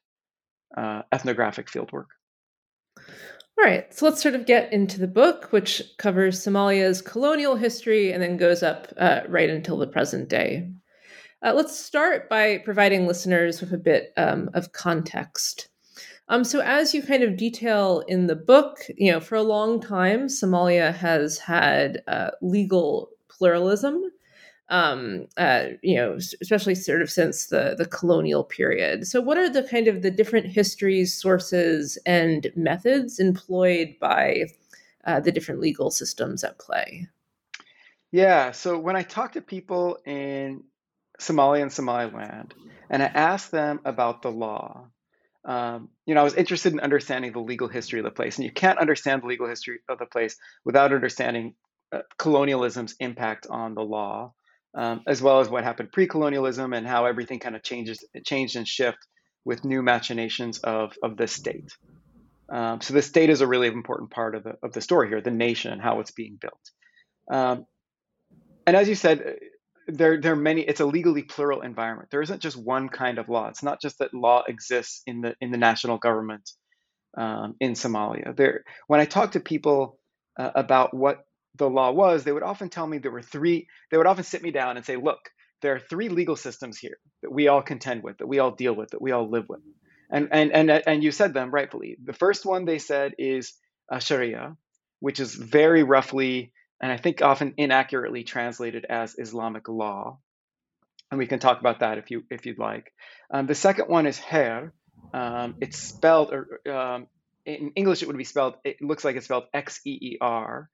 uh, 0.76 1.02
ethnographic 1.12 1.69
fieldwork. 1.69 2.07
All 3.58 3.64
right, 3.64 3.92
so 3.92 4.04
let's 4.04 4.20
sort 4.20 4.34
of 4.34 4.44
get 4.44 4.70
into 4.70 5.00
the 5.00 5.08
book, 5.08 5.50
which 5.50 5.82
covers 5.96 6.38
Somalia's 6.38 7.00
colonial 7.00 7.56
history 7.56 8.12
and 8.12 8.22
then 8.22 8.36
goes 8.36 8.62
up 8.62 8.92
uh, 8.98 9.22
right 9.28 9.48
until 9.48 9.78
the 9.78 9.86
present 9.86 10.28
day. 10.28 10.70
Uh, 11.42 11.54
let's 11.54 11.78
start 11.78 12.28
by 12.28 12.58
providing 12.58 13.06
listeners 13.06 13.62
with 13.62 13.72
a 13.72 13.78
bit 13.78 14.12
um, 14.18 14.50
of 14.52 14.72
context. 14.72 15.68
Um, 16.28 16.44
so, 16.44 16.60
as 16.60 16.92
you 16.92 17.02
kind 17.02 17.22
of 17.22 17.38
detail 17.38 18.02
in 18.08 18.26
the 18.26 18.36
book, 18.36 18.78
you 18.94 19.10
know, 19.10 19.20
for 19.20 19.36
a 19.36 19.42
long 19.42 19.80
time, 19.80 20.26
Somalia 20.26 20.94
has 20.94 21.38
had 21.38 22.02
uh, 22.08 22.32
legal 22.42 23.08
pluralism. 23.28 24.02
Um, 24.68 25.28
uh, 25.37 25.66
you 25.82 25.94
know, 25.94 26.18
especially 26.40 26.75
sort 26.75 27.00
of 27.00 27.08
since 27.08 27.46
the 27.46 27.76
the 27.78 27.87
colonial 27.87 28.42
period. 28.42 29.06
So, 29.06 29.20
what 29.20 29.38
are 29.38 29.49
the 29.49 29.62
kind 29.62 29.87
of 29.87 30.02
the 30.02 30.11
different 30.11 30.46
histories, 30.46 31.14
sources, 31.14 31.96
and 32.04 32.50
methods 32.56 33.20
employed 33.20 33.94
by 34.00 34.46
uh, 35.04 35.20
the 35.20 35.30
different 35.30 35.61
legal 35.61 35.92
systems 35.92 36.42
at 36.42 36.58
play? 36.58 37.06
Yeah. 38.11 38.50
So, 38.50 38.76
when 38.76 38.96
I 38.96 39.02
talk 39.02 39.32
to 39.32 39.40
people 39.40 39.99
in 40.04 40.64
Somalia 41.20 41.62
and 41.62 41.73
Somaliland, 41.73 42.54
and 42.90 43.02
I 43.02 43.06
ask 43.06 43.50
them 43.50 43.80
about 43.85 44.23
the 44.23 44.32
law, 44.32 44.88
um, 45.44 45.90
you 46.06 46.14
know, 46.14 46.23
I 46.23 46.25
was 46.25 46.35
interested 46.35 46.73
in 46.73 46.80
understanding 46.80 47.32
the 47.32 47.38
legal 47.38 47.68
history 47.68 48.00
of 48.00 48.04
the 48.04 48.11
place, 48.11 48.37
and 48.37 48.44
you 48.44 48.50
can't 48.50 48.80
understand 48.80 49.23
the 49.23 49.28
legal 49.28 49.49
history 49.49 49.78
of 49.88 49.99
the 49.99 50.06
place 50.06 50.37
without 50.64 50.92
understanding 50.92 51.54
uh, 51.92 52.00
colonialism's 52.18 52.96
impact 52.99 53.46
on 53.49 53.75
the 53.75 53.82
law, 53.82 54.35
um, 54.76 55.02
as 55.06 55.23
well 55.23 55.40
as 55.40 55.49
what 55.49 55.64
happened 55.64 55.92
pre-colonialism 55.92 56.73
and 56.73 56.87
how 56.87 57.06
everything 57.06 57.40
kind 57.40 57.56
of 57.56 57.62
changes, 57.62 58.04
changed 58.25 58.56
and 58.56 58.68
shift 58.68 58.99
with 59.45 59.64
new 59.64 59.83
machinations 59.83 60.59
of 60.59 60.92
of 61.02 61.16
the 61.16 61.26
state. 61.26 61.71
Um, 62.52 62.80
so 62.80 62.95
the 62.95 63.02
state 63.02 63.30
is 63.30 63.40
a 63.40 63.47
really 63.47 63.68
important 63.68 64.11
part 64.11 64.35
of 64.35 64.45
the 64.45 64.54
of 64.62 64.73
the 64.73 64.80
story 64.80 65.09
here, 65.09 65.21
the 65.21 65.30
nation 65.30 65.73
and 65.73 65.83
how 65.83 66.00
it's 66.00 66.12
being 66.12 66.38
built. 66.40 66.71
Um, 67.30 67.66
and 68.66 68.76
as 68.76 68.88
you 68.88 68.95
said, 68.95 69.37
there 69.87 70.21
there 70.21 70.33
are 70.33 70.37
many 70.37 70.62
it's 70.62 70.80
a 70.80 70.87
legally 70.87 71.23
plural 71.23 71.62
environment 71.62 72.11
there 72.11 72.23
isn't 72.23 72.42
just 72.42 72.56
one 72.56 72.88
kind 72.88 73.18
of 73.18 73.28
law 73.28 73.49
it's 73.49 73.62
not 73.62 73.80
just 73.80 73.99
that 73.99 74.12
law 74.12 74.42
exists 74.47 75.02
in 75.06 75.21
the 75.21 75.35
in 75.40 75.50
the 75.50 75.59
national 75.59 75.99
government 75.99 76.50
um, 77.16 77.54
in 77.61 77.73
somalia 77.73 78.37
there 78.37 78.64
when 78.88 79.00
i 79.00 79.04
talk 79.04 79.33
to 79.33 79.40
people 79.40 79.99
uh, 80.38 80.50
about 80.54 80.92
what 80.92 81.18
the 81.58 81.68
law 81.68 81.90
was 81.90 82.25
they 82.25 82.32
would 82.32 82.42
often 82.42 82.68
tell 82.68 82.86
me 82.86 82.98
there 82.98 83.10
were 83.10 83.22
three 83.22 83.68
they 83.90 83.96
would 83.96 84.06
often 84.06 84.25
sit 84.25 84.42
me 84.42 84.50
down 84.50 84.76
and 84.76 84.86
say 84.86 84.96
look 84.96 85.30
there 85.62 85.75
are 85.75 85.80
three 85.80 86.08
legal 86.08 86.36
systems 86.36 86.78
here 86.78 86.98
that 87.22 87.32
we 87.32 87.48
all 87.48 87.62
contend 87.62 88.02
with 88.02 88.18
that 88.18 88.26
we 88.26 88.38
all 88.38 88.50
deal 88.50 88.75
with 88.75 88.90
that 88.90 89.02
we 89.02 89.12
all 89.12 89.28
live 89.28 89.48
with 89.48 89.60
and 90.10 90.28
and 90.32 90.52
and, 90.52 90.70
and 90.70 91.02
you 91.04 91.10
said 91.10 91.34
them 91.34 91.50
rightfully 91.50 91.96
the 92.04 92.12
first 92.12 92.44
one 92.44 92.64
they 92.64 92.78
said 92.78 93.14
is 93.18 93.54
uh, 93.90 93.98
sharia 93.98 94.56
which 95.00 95.20
is 95.20 95.34
very 95.34 95.82
roughly 95.82 96.52
and 96.80 96.92
I 96.92 96.96
think 96.96 97.22
often 97.22 97.54
inaccurately 97.56 98.25
translated 98.25 98.84
as 98.88 99.16
Islamic 99.18 99.68
law. 99.68 100.18
And 101.10 101.18
we 101.18 101.26
can 101.26 101.38
talk 101.38 101.60
about 101.60 101.80
that 101.80 101.98
if 101.98 102.10
you 102.10 102.25
if 102.30 102.46
you'd 102.46 102.58
like. 102.58 102.92
Um, 103.30 103.46
the 103.46 103.54
second 103.54 103.88
one 103.88 104.06
is 104.06 104.18
xeer. 104.18 104.72
Um, 105.14 105.56
it's 105.60 105.78
spelled, 105.78 106.32
or 106.32 106.60
um, 106.70 107.06
in 107.44 107.70
English 107.76 108.02
it 108.02 108.08
would 108.08 108.16
be 108.16 108.25
spelled. 108.25 108.56
It 108.64 108.82
looks 108.82 109.04
like 109.04 109.14
it's 109.16 109.26
spelled 109.26 109.44
X 109.54 109.80
E 109.86 109.98
E 110.02 110.18
R, 110.20 110.68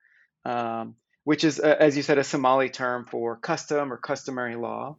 um, 0.44 0.96
which 1.24 1.44
is, 1.44 1.60
uh, 1.60 1.76
as 1.78 1.96
you 1.96 2.02
said, 2.02 2.18
a 2.18 2.24
Somali 2.24 2.68
term 2.68 3.06
for 3.10 3.36
custom 3.36 3.92
or 3.92 3.96
customary 3.96 4.56
law. 4.56 4.96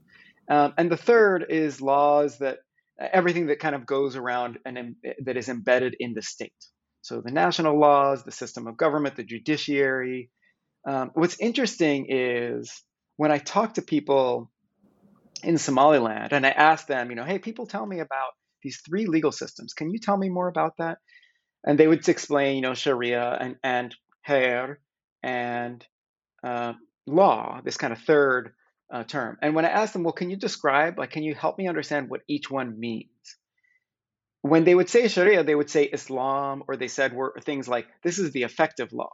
Um, 0.50 0.74
and 0.78 0.92
the 0.92 0.98
third 0.98 1.46
is 1.50 1.82
laws 1.82 2.40
that 2.40 2.60
everything 3.00 3.48
that 3.48 3.60
kind 3.60 3.76
of 3.76 3.86
goes 3.86 4.16
around 4.16 4.60
and 4.66 4.96
that 5.24 5.38
is 5.38 5.50
embedded 5.50 5.96
in 6.00 6.14
the 6.14 6.22
state. 6.22 6.54
So 7.02 7.22
the 7.22 7.32
national 7.32 7.78
laws, 7.80 8.24
the 8.24 8.32
system 8.32 8.68
of 8.68 8.78
government, 8.78 9.16
the 9.16 9.24
judiciary, 9.24 10.30
um, 10.88 11.12
what's 11.14 11.40
interesting 11.40 12.08
is 12.10 12.84
when 13.18 13.32
I 13.32 13.38
talk 13.38 13.76
to 13.76 13.82
people 13.82 14.52
in 15.44 15.58
Somaliland 15.58 16.34
and 16.34 16.46
I 16.46 16.50
ask 16.50 16.88
them, 16.88 17.10
you 17.10 17.16
know, 17.16 17.24
hey, 17.24 17.40
people 17.40 17.66
tell 17.66 17.86
me 17.86 18.00
about 18.00 18.32
these 18.62 18.82
three 18.86 19.06
legal 19.08 19.32
systems. 19.32 19.74
Can 19.74 19.92
you 19.92 20.00
tell 20.00 20.18
me 20.18 20.30
more 20.30 20.48
about 20.48 20.74
that? 20.78 20.98
And 21.66 21.78
they 21.78 21.88
would 21.88 22.08
explain, 22.08 22.56
you 22.56 22.62
know, 22.62 22.74
Sharia 22.74 23.38
and 23.40 23.56
and 23.64 23.96
Xeer 24.28 24.78
and 25.24 25.86
uh, 26.44 26.74
law, 27.08 27.62
this 27.64 27.78
kind 27.78 27.94
of 27.94 28.00
third 28.00 28.54
uh, 28.94 29.04
term. 29.04 29.38
And 29.42 29.56
when 29.56 29.66
I 29.66 29.70
asked 29.70 29.94
them, 29.94 30.04
well, 30.04 30.14
can 30.14 30.30
you 30.30 30.38
describe, 30.38 31.00
like, 31.00 31.12
can 31.12 31.24
you 31.24 31.34
help 31.36 31.58
me 31.58 31.68
understand 31.68 32.10
what 32.10 32.22
each 32.28 32.52
one 32.52 32.80
means? 32.80 33.10
When 34.42 34.66
they 34.66 34.76
would 34.76 34.90
say 34.90 35.08
Sharia, 35.08 35.44
they 35.44 35.56
would 35.56 35.70
say 35.70 35.86
Islam, 35.86 36.64
or 36.68 36.76
they 36.76 36.90
said 36.90 37.14
were 37.14 37.36
things 37.42 37.68
like, 37.68 37.88
this 38.04 38.20
is 38.20 38.32
the 38.32 38.44
effective 38.44 38.92
law 38.94 39.12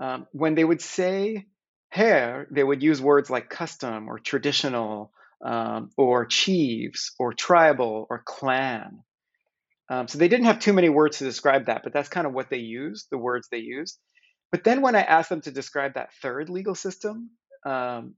um, 0.00 0.26
when 0.32 0.54
they 0.54 0.64
would 0.64 0.80
say 0.80 1.46
xeer, 1.94 2.46
they 2.50 2.64
would 2.64 2.82
use 2.82 3.00
words 3.00 3.30
like 3.30 3.50
custom 3.50 4.08
or 4.08 4.18
traditional 4.18 5.12
um, 5.44 5.90
or 5.96 6.26
chiefs 6.26 7.12
or 7.18 7.32
tribal 7.32 8.06
or 8.10 8.22
clan. 8.24 9.02
Um, 9.90 10.06
so 10.06 10.18
they 10.18 10.28
didn't 10.28 10.46
have 10.46 10.60
too 10.60 10.72
many 10.72 10.88
words 10.88 11.18
to 11.18 11.24
describe 11.24 11.66
that, 11.66 11.82
but 11.82 11.92
that's 11.92 12.08
kind 12.08 12.26
of 12.26 12.34
what 12.34 12.50
they 12.50 12.58
used, 12.58 13.08
the 13.10 13.18
words 13.18 13.48
they 13.50 13.58
used. 13.58 13.98
But 14.50 14.64
then 14.64 14.80
when 14.80 14.96
I 14.96 15.02
asked 15.02 15.28
them 15.28 15.42
to 15.42 15.50
describe 15.50 15.94
that 15.94 16.12
third 16.22 16.48
legal 16.48 16.74
system, 16.74 17.30
um, 17.64 18.14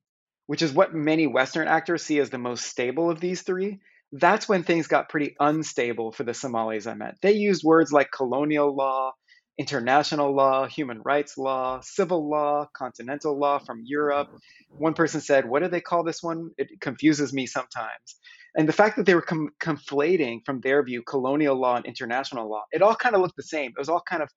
which 0.46 0.62
is 0.62 0.72
what 0.72 0.94
many 0.94 1.26
Western 1.26 1.68
actors 1.68 2.02
see 2.02 2.18
as 2.18 2.30
the 2.30 2.38
most 2.38 2.66
stable 2.66 3.10
of 3.10 3.20
these 3.20 3.42
three, 3.42 3.80
that's 4.12 4.48
when 4.48 4.62
things 4.62 4.86
got 4.88 5.08
pretty 5.08 5.36
unstable 5.38 6.12
for 6.12 6.24
the 6.24 6.34
Somalis 6.34 6.86
I 6.86 6.94
met. 6.94 7.16
They 7.22 7.32
used 7.32 7.62
words 7.62 7.92
like 7.92 8.10
colonial 8.10 8.74
law, 8.74 9.12
international 9.58 10.34
law, 10.34 10.66
human 10.66 11.00
rights 11.02 11.38
law, 11.38 11.80
civil 11.82 12.28
law, 12.28 12.68
continental 12.72 13.38
law 13.38 13.58
from 13.58 13.82
Europe. 13.84 14.28
One 14.70 14.94
person 14.94 15.20
said, 15.20 15.46
What 15.46 15.62
do 15.62 15.68
they 15.68 15.80
call 15.80 16.02
this 16.02 16.22
one? 16.22 16.50
It 16.58 16.80
confuses 16.80 17.32
me 17.32 17.46
sometimes. 17.46 18.16
And 18.56 18.68
the 18.68 18.72
fact 18.72 18.96
that 18.96 19.06
they 19.06 19.14
were 19.14 19.22
com- 19.22 19.50
conflating, 19.62 20.44
from 20.44 20.60
their 20.60 20.82
view, 20.82 21.02
colonial 21.02 21.54
law 21.54 21.76
and 21.76 21.86
international 21.86 22.50
law, 22.50 22.64
it 22.72 22.82
all 22.82 22.96
kind 22.96 23.14
of 23.14 23.20
looked 23.20 23.36
the 23.36 23.44
same. 23.44 23.70
It 23.70 23.78
was 23.78 23.88
all 23.88 24.02
kind 24.08 24.22
of 24.22 24.30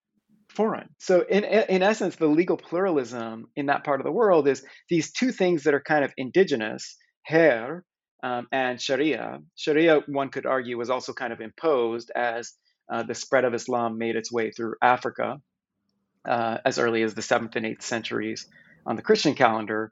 foreign. 0.56 0.90
So 1.00 1.22
in 1.22 1.44
in 1.44 1.84
essence, 1.84 2.16
the 2.16 2.28
legal 2.28 2.58
pluralism 2.58 3.48
in 3.56 3.68
that 3.68 3.84
part 3.84 4.00
of 4.00 4.06
the 4.06 4.12
world 4.12 4.48
is 4.48 4.64
these 4.90 5.12
two 5.12 5.32
things 5.32 5.64
that 5.64 5.74
are 5.74 5.82
kind 5.82 6.04
of 6.06 6.14
indigenous, 6.18 6.98
xeer 7.30 7.82
um, 8.24 8.48
and 8.52 8.82
Sharia. 8.82 9.40
Sharia, 9.56 10.02
one 10.08 10.30
could 10.30 10.46
argue, 10.46 10.78
was 10.78 10.90
also 10.90 11.14
kind 11.14 11.34
of 11.34 11.42
imposed 11.42 12.12
as 12.16 12.54
uh, 12.92 13.04
the 13.04 13.16
spread 13.16 13.46
of 13.46 13.54
Islam 13.54 13.98
made 13.98 14.16
its 14.16 14.32
way 14.32 14.52
through 14.52 14.76
Africa 14.82 15.38
uh, 16.28 16.58
as 16.66 16.80
early 16.80 17.04
as 17.04 17.14
the 17.14 17.22
seventh 17.22 17.56
and 17.56 17.66
eighth 17.66 17.84
centuries 17.84 18.48
on 18.86 18.96
the 18.96 19.02
Christian 19.02 19.36
calendar. 19.36 19.92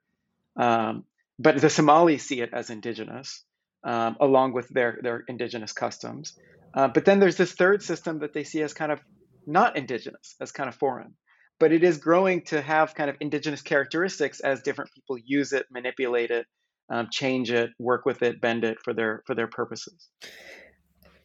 Um, 0.55 1.05
but 1.39 1.59
the 1.59 1.69
Somalis 1.69 2.23
see 2.23 2.41
it 2.41 2.51
as 2.53 2.69
indigenous, 2.69 3.43
um, 3.83 4.15
along 4.19 4.53
with 4.53 4.69
their 4.69 4.99
their 5.01 5.23
indigenous 5.27 5.73
customs. 5.73 6.37
Uh, 6.73 6.87
but 6.87 7.03
then 7.03 7.19
there's 7.19 7.37
this 7.37 7.51
third 7.51 7.83
system 7.83 8.19
that 8.19 8.33
they 8.33 8.43
see 8.43 8.61
as 8.61 8.73
kind 8.73 8.91
of 8.91 8.99
not 9.45 9.77
indigenous, 9.77 10.35
as 10.41 10.51
kind 10.51 10.69
of 10.69 10.75
foreign. 10.75 11.13
But 11.59 11.71
it 11.71 11.83
is 11.83 11.97
growing 11.97 12.41
to 12.45 12.61
have 12.61 12.95
kind 12.95 13.09
of 13.09 13.17
indigenous 13.19 13.61
characteristics 13.61 14.39
as 14.39 14.61
different 14.61 14.91
people 14.93 15.17
use 15.23 15.53
it, 15.53 15.67
manipulate 15.69 16.31
it, 16.31 16.47
um, 16.89 17.07
change 17.11 17.51
it, 17.51 17.69
work 17.79 18.05
with 18.05 18.23
it, 18.23 18.41
bend 18.41 18.63
it 18.63 18.77
for 18.83 18.93
their 18.93 19.21
for 19.25 19.35
their 19.35 19.47
purposes. 19.47 20.09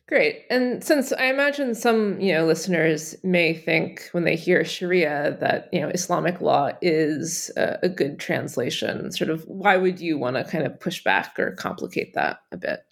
Great. 0.09 0.45
And 0.51 0.85
since 0.85 1.13
I 1.13 1.25
imagine 1.25 1.75
some, 1.75 2.21
you 2.21 2.33
know, 2.33 2.47
listeners 2.47 3.17
may 3.25 3.53
think 3.55 4.09
when 4.13 4.23
they 4.23 4.37
hear 4.37 4.65
Sharia 4.65 5.37
that, 5.41 5.69
you 5.73 5.81
know, 5.81 5.89
Islamic 5.89 6.41
law 6.41 6.71
is 6.81 7.51
a, 7.57 7.79
a 7.83 7.89
good 7.89 8.21
translation, 8.21 9.11
sort 9.11 9.31
of 9.31 9.43
why 9.49 9.77
would 9.77 9.99
you 9.99 10.17
want 10.17 10.37
to 10.37 10.45
kind 10.45 10.65
of 10.65 10.79
push 10.79 11.03
back 11.03 11.37
or 11.41 11.51
complicate 11.53 12.15
that 12.15 12.39
a 12.53 12.57
bit? 12.57 12.85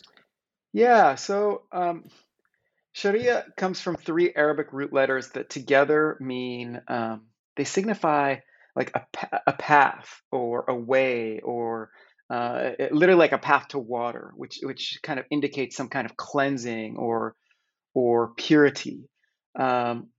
Yeah, 0.72 1.14
so 1.14 1.62
um, 1.70 2.04
Sharia 2.94 3.44
comes 3.56 3.80
from 3.80 3.96
three 3.96 4.32
Arabic 4.34 4.72
root 4.72 4.92
letters 4.92 5.30
that 5.30 5.50
together 5.50 6.16
mean 6.20 6.80
um, 6.86 7.22
they 7.56 7.64
signify 7.64 8.36
like 8.76 8.92
a, 8.94 9.40
a 9.48 9.52
path 9.52 10.22
or 10.30 10.64
a 10.68 10.76
way 10.76 11.40
or 11.40 11.90
uh, 12.30 12.70
literally 12.92 13.18
like 13.18 13.32
a 13.32 13.38
path 13.38 13.68
to 13.68 13.80
water, 13.80 14.32
which 14.36 14.60
which 14.62 15.00
kind 15.02 15.18
of 15.18 15.26
indicates 15.28 15.76
some 15.76 15.88
kind 15.88 16.06
of 16.06 16.16
cleansing 16.16 16.96
or 16.96 17.34
or 17.94 18.32
purity. 18.36 19.08
Um, 19.58 20.10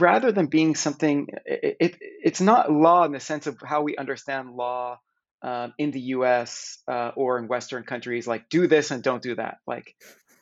rather 0.00 0.30
than 0.30 0.46
being 0.46 0.76
something, 0.76 1.28
it, 1.44 1.76
it, 1.80 1.96
it's 2.00 2.40
not 2.40 2.70
law 2.70 3.04
in 3.04 3.12
the 3.12 3.20
sense 3.20 3.48
of 3.48 3.58
how 3.60 3.82
we 3.82 3.96
understand 3.96 4.52
law 4.52 5.00
um, 5.42 5.74
in 5.78 5.90
the 5.90 6.00
U.S. 6.00 6.78
Uh, 6.86 7.10
or 7.16 7.38
in 7.38 7.48
Western 7.48 7.82
countries, 7.82 8.28
like 8.28 8.48
do 8.48 8.68
this 8.68 8.92
and 8.92 9.02
don't 9.02 9.22
do 9.22 9.34
that, 9.34 9.58
like 9.66 9.96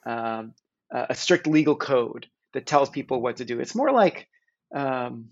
um, 0.04 0.52
a 0.92 1.14
strict 1.14 1.46
legal 1.46 1.76
code 1.76 2.26
that 2.52 2.66
tells 2.66 2.90
people 2.90 3.20
what 3.20 3.36
to 3.36 3.44
do. 3.44 3.60
It's 3.60 3.74
more 3.74 3.92
like 3.92 4.28
um, 4.74 5.30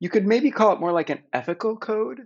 you 0.00 0.08
could 0.08 0.26
maybe 0.26 0.50
call 0.50 0.72
it 0.72 0.80
more 0.80 0.92
like 0.92 1.10
an 1.10 1.22
ethical 1.32 1.76
code 1.76 2.20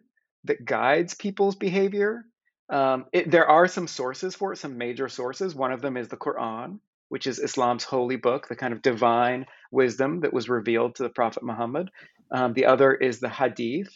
that 0.45 0.65
guides 0.65 1.15
people's 1.15 1.57
behavior. 1.57 2.25
Um, 2.69 3.07
it, 3.13 3.31
there 3.31 3.49
are 3.49 3.67
some 3.67 3.89
sources 3.89 4.35
for 4.35 4.53
it, 4.53 4.59
some 4.59 4.79
major 4.79 5.09
sources. 5.09 5.55
One 5.55 5.73
of 5.73 5.83
them 5.83 5.97
is 5.97 6.09
the 6.09 6.17
Quran, 6.17 6.79
which 7.09 7.27
is 7.27 7.39
Islam's 7.39 7.85
holy 7.85 8.17
book, 8.17 8.49
the 8.49 8.57
kind 8.57 8.73
of 8.73 8.83
divine 8.83 9.47
wisdom 9.71 10.21
that 10.21 10.33
was 10.33 10.49
revealed 10.49 10.97
to 10.97 11.03
the 11.03 11.09
Prophet 11.11 11.43
Muhammad. 11.43 11.91
Um, 12.33 12.53
the 12.55 12.67
other 12.67 12.95
is 12.95 13.19
the 13.19 13.29
Hadith, 13.29 13.91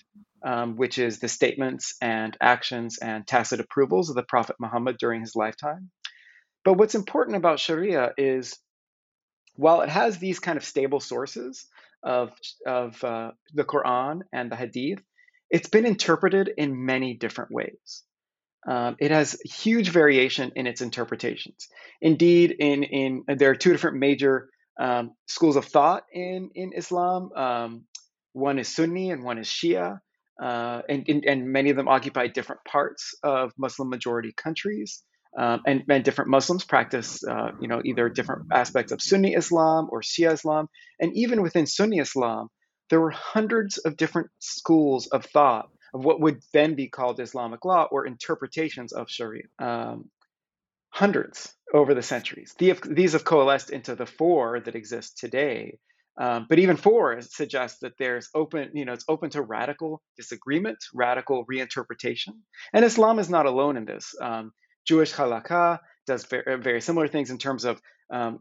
um, 0.44 0.76
which 0.76 0.98
is 0.98 1.20
the 1.20 1.28
statements 1.28 1.94
and 2.00 2.36
actions 2.40 2.98
and 2.98 3.26
tacit 3.26 3.60
approvals 3.60 4.10
of 4.10 4.16
the 4.16 4.24
Prophet 4.24 4.56
Muhammad 4.58 4.98
during 4.98 5.20
his 5.20 5.36
lifetime. 5.36 5.90
But 6.64 6.74
what's 6.74 6.94
important 6.94 7.36
about 7.36 7.60
Sharia 7.60 8.12
is 8.16 8.56
while 9.56 9.82
it 9.82 9.88
has 9.88 10.18
these 10.18 10.38
kind 10.38 10.56
of 10.56 10.64
stable 10.64 11.00
sources 11.00 11.66
of, 12.02 12.32
of 12.66 13.02
uh, 13.04 13.32
the 13.52 13.64
Quran 13.64 14.20
and 14.32 14.50
the 14.50 14.56
Hadith, 14.56 15.00
it's 15.50 15.68
been 15.68 15.86
interpreted 15.86 16.50
in 16.56 16.84
many 16.84 17.14
different 17.14 17.50
ways. 17.52 18.02
Um, 18.66 18.96
it 18.98 19.10
has 19.10 19.38
huge 19.44 19.90
variation 19.90 20.52
in 20.56 20.66
its 20.66 20.80
interpretations. 20.80 21.68
Indeed, 22.00 22.56
in, 22.58 22.82
in 22.82 23.24
there 23.36 23.50
are 23.50 23.54
two 23.54 23.72
different 23.72 23.98
major 23.98 24.48
um, 24.80 25.12
schools 25.28 25.56
of 25.56 25.66
thought 25.66 26.04
in, 26.12 26.50
in 26.54 26.72
Islam. 26.74 27.30
Um, 27.36 27.84
one 28.32 28.58
is 28.58 28.74
Sunni 28.74 29.10
and 29.10 29.22
one 29.22 29.38
is 29.38 29.46
Shia, 29.46 30.00
uh, 30.42 30.82
and, 30.88 31.06
and 31.08 31.46
many 31.46 31.70
of 31.70 31.76
them 31.76 31.88
occupy 31.88 32.26
different 32.28 32.62
parts 32.64 33.14
of 33.22 33.52
Muslim 33.58 33.90
majority 33.90 34.32
countries. 34.32 35.02
Um, 35.36 35.62
and, 35.66 35.82
and, 35.88 36.04
different 36.04 36.30
Muslims 36.30 36.64
practice, 36.64 37.24
uh, 37.24 37.50
you 37.60 37.66
know, 37.66 37.82
either 37.84 38.08
different 38.08 38.46
aspects 38.52 38.92
of 38.92 39.02
Sunni 39.02 39.34
Islam 39.34 39.88
or 39.90 40.00
Shia 40.00 40.32
Islam, 40.32 40.68
and 41.00 41.12
even 41.16 41.42
within 41.42 41.66
Sunni 41.66 41.98
Islam, 41.98 42.50
there 42.88 43.00
were 43.00 43.10
hundreds 43.10 43.78
of 43.78 43.96
different 43.96 44.30
schools 44.38 45.08
of 45.08 45.24
thought 45.24 45.68
of 45.92 46.04
what 46.04 46.20
would 46.20 46.40
then 46.52 46.74
be 46.74 46.88
called 46.88 47.18
Islamic 47.18 47.64
law 47.64 47.88
or 47.90 48.06
interpretations 48.06 48.92
of 48.92 49.10
Sharia. 49.10 49.44
Um, 49.58 50.10
hundreds 50.90 51.52
over 51.72 51.92
the 51.92 52.02
centuries. 52.02 52.54
These 52.58 53.14
have 53.14 53.24
coalesced 53.24 53.70
into 53.70 53.96
the 53.96 54.06
four 54.06 54.60
that 54.60 54.76
exist 54.76 55.18
today. 55.18 55.78
Um, 56.16 56.46
but 56.48 56.60
even 56.60 56.76
four 56.76 57.20
suggests 57.22 57.80
that 57.80 57.94
there's 57.98 58.28
open, 58.32 58.70
you 58.74 58.84
know, 58.84 58.92
it's 58.92 59.04
open 59.08 59.30
to 59.30 59.42
radical 59.42 60.00
disagreement, 60.16 60.78
radical 60.94 61.44
reinterpretation. 61.46 62.34
And 62.72 62.84
Islam 62.84 63.18
is 63.18 63.28
not 63.28 63.46
alone 63.46 63.76
in 63.76 63.84
this. 63.84 64.14
Um, 64.22 64.52
Jewish 64.84 65.12
halakha 65.12 65.78
does 66.06 66.24
very, 66.26 66.58
very, 66.58 66.80
similar 66.80 67.08
things 67.08 67.30
in 67.30 67.38
terms 67.38 67.64
of, 67.64 67.80
um, 68.10 68.40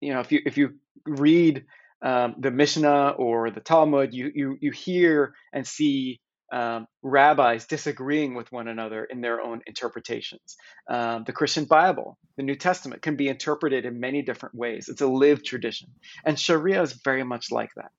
you 0.00 0.12
know, 0.12 0.20
if 0.20 0.32
you 0.32 0.40
if 0.44 0.56
you 0.58 0.74
read 1.06 1.64
um, 2.02 2.36
the 2.38 2.50
Mishnah 2.50 3.10
or 3.10 3.50
the 3.50 3.60
Talmud, 3.60 4.14
you 4.14 4.30
you 4.34 4.56
you 4.60 4.70
hear 4.70 5.34
and 5.52 5.66
see 5.66 6.20
um, 6.52 6.86
rabbis 7.02 7.66
disagreeing 7.66 8.34
with 8.34 8.50
one 8.50 8.68
another 8.68 9.04
in 9.04 9.20
their 9.20 9.40
own 9.40 9.62
interpretations. 9.66 10.56
Um, 10.88 11.24
the 11.24 11.32
Christian 11.32 11.64
Bible, 11.64 12.18
the 12.36 12.42
New 12.42 12.56
Testament, 12.56 13.02
can 13.02 13.16
be 13.16 13.28
interpreted 13.28 13.84
in 13.84 14.00
many 14.00 14.22
different 14.22 14.54
ways. 14.54 14.88
It's 14.88 15.00
a 15.00 15.06
lived 15.06 15.44
tradition, 15.44 15.88
and 16.24 16.38
Sharia 16.38 16.82
is 16.82 16.92
very 17.04 17.24
much 17.24 17.50
like 17.50 17.70
that. 17.76 17.90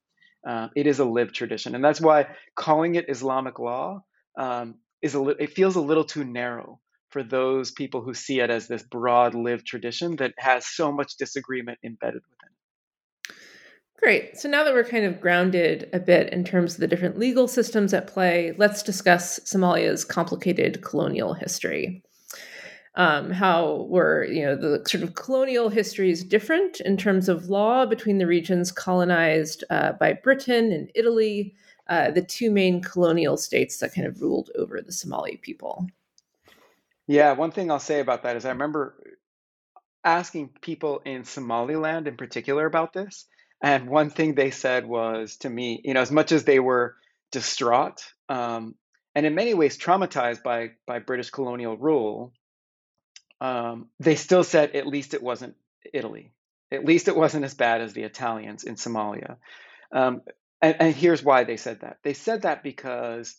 Uh, 0.47 0.67
it 0.75 0.87
is 0.87 0.99
a 0.99 1.05
lived 1.05 1.35
tradition, 1.35 1.75
and 1.75 1.83
that's 1.83 2.01
why 2.01 2.27
calling 2.55 2.95
it 2.95 3.09
Islamic 3.09 3.59
law 3.59 4.03
um, 4.37 4.75
is 5.01 5.13
a 5.13 5.21
li- 5.21 5.35
it 5.39 5.53
feels 5.53 5.75
a 5.75 5.81
little 5.81 6.03
too 6.03 6.23
narrow 6.23 6.79
for 7.11 7.23
those 7.23 7.71
people 7.71 8.01
who 8.01 8.13
see 8.13 8.39
it 8.39 8.49
as 8.49 8.67
this 8.67 8.83
broad 8.83 9.35
lived 9.35 9.67
tradition 9.67 10.15
that 10.15 10.33
has 10.37 10.65
so 10.65 10.91
much 10.91 11.17
disagreement 11.17 11.77
embedded 11.83 12.21
within. 12.29 13.35
Great. 14.01 14.39
So 14.39 14.49
now 14.49 14.63
that 14.63 14.73
we're 14.73 14.83
kind 14.83 15.05
of 15.05 15.21
grounded 15.21 15.87
a 15.93 15.99
bit 15.99 16.33
in 16.33 16.43
terms 16.43 16.73
of 16.73 16.79
the 16.79 16.87
different 16.87 17.19
legal 17.19 17.47
systems 17.47 17.93
at 17.93 18.07
play, 18.07 18.53
let's 18.57 18.81
discuss 18.81 19.39
Somalia's 19.41 20.03
complicated 20.03 20.81
colonial 20.81 21.35
history. 21.35 22.01
Um, 22.95 23.29
how 23.29 23.85
were 23.89 24.25
you 24.25 24.43
know 24.43 24.55
the 24.55 24.83
sort 24.85 25.03
of 25.03 25.15
colonial 25.15 25.69
history 25.69 26.11
is 26.11 26.25
different 26.25 26.81
in 26.81 26.97
terms 26.97 27.29
of 27.29 27.47
law 27.47 27.85
between 27.85 28.17
the 28.17 28.27
regions 28.27 28.71
colonized 28.71 29.63
uh, 29.69 29.93
by 29.93 30.13
Britain 30.13 30.73
and 30.73 30.91
Italy, 30.95 31.55
uh, 31.87 32.11
the 32.11 32.21
two 32.23 32.51
main 32.51 32.81
colonial 32.81 33.37
states 33.37 33.77
that 33.77 33.93
kind 33.93 34.07
of 34.07 34.19
ruled 34.19 34.49
over 34.57 34.81
the 34.81 34.91
Somali 34.91 35.37
people. 35.37 35.87
Yeah, 37.11 37.33
one 37.33 37.51
thing 37.51 37.69
I'll 37.69 37.79
say 37.79 37.99
about 37.99 38.23
that 38.23 38.37
is 38.37 38.45
I 38.45 38.51
remember 38.51 38.95
asking 40.01 40.51
people 40.61 41.01
in 41.03 41.25
Somaliland 41.25 42.07
in 42.07 42.15
particular 42.15 42.65
about 42.65 42.93
this, 42.93 43.25
and 43.61 43.89
one 43.89 44.09
thing 44.09 44.33
they 44.33 44.49
said 44.49 44.85
was 44.85 45.35
to 45.37 45.49
me, 45.49 45.81
you 45.83 45.93
know, 45.93 45.99
as 45.99 46.09
much 46.09 46.31
as 46.31 46.45
they 46.45 46.59
were 46.59 46.95
distraught 47.29 48.01
um, 48.29 48.75
and 49.13 49.25
in 49.25 49.35
many 49.35 49.53
ways 49.53 49.77
traumatized 49.77 50.41
by 50.41 50.71
by 50.87 50.99
British 50.99 51.31
colonial 51.31 51.75
rule, 51.75 52.31
um, 53.41 53.89
they 53.99 54.15
still 54.15 54.45
said 54.45 54.73
at 54.77 54.87
least 54.87 55.13
it 55.13 55.21
wasn't 55.21 55.55
Italy. 55.93 56.31
At 56.71 56.85
least 56.85 57.09
it 57.09 57.17
wasn't 57.17 57.43
as 57.43 57.53
bad 57.53 57.81
as 57.81 57.91
the 57.91 58.03
Italians 58.03 58.63
in 58.63 58.75
Somalia. 58.75 59.35
Um, 59.91 60.21
and, 60.61 60.77
and, 60.79 60.95
here's 60.95 61.21
why 61.21 61.43
they 61.43 61.57
said 61.57 61.81
that. 61.81 61.97
They 62.03 62.13
said 62.13 62.43
that 62.43 62.63
because 62.63 63.35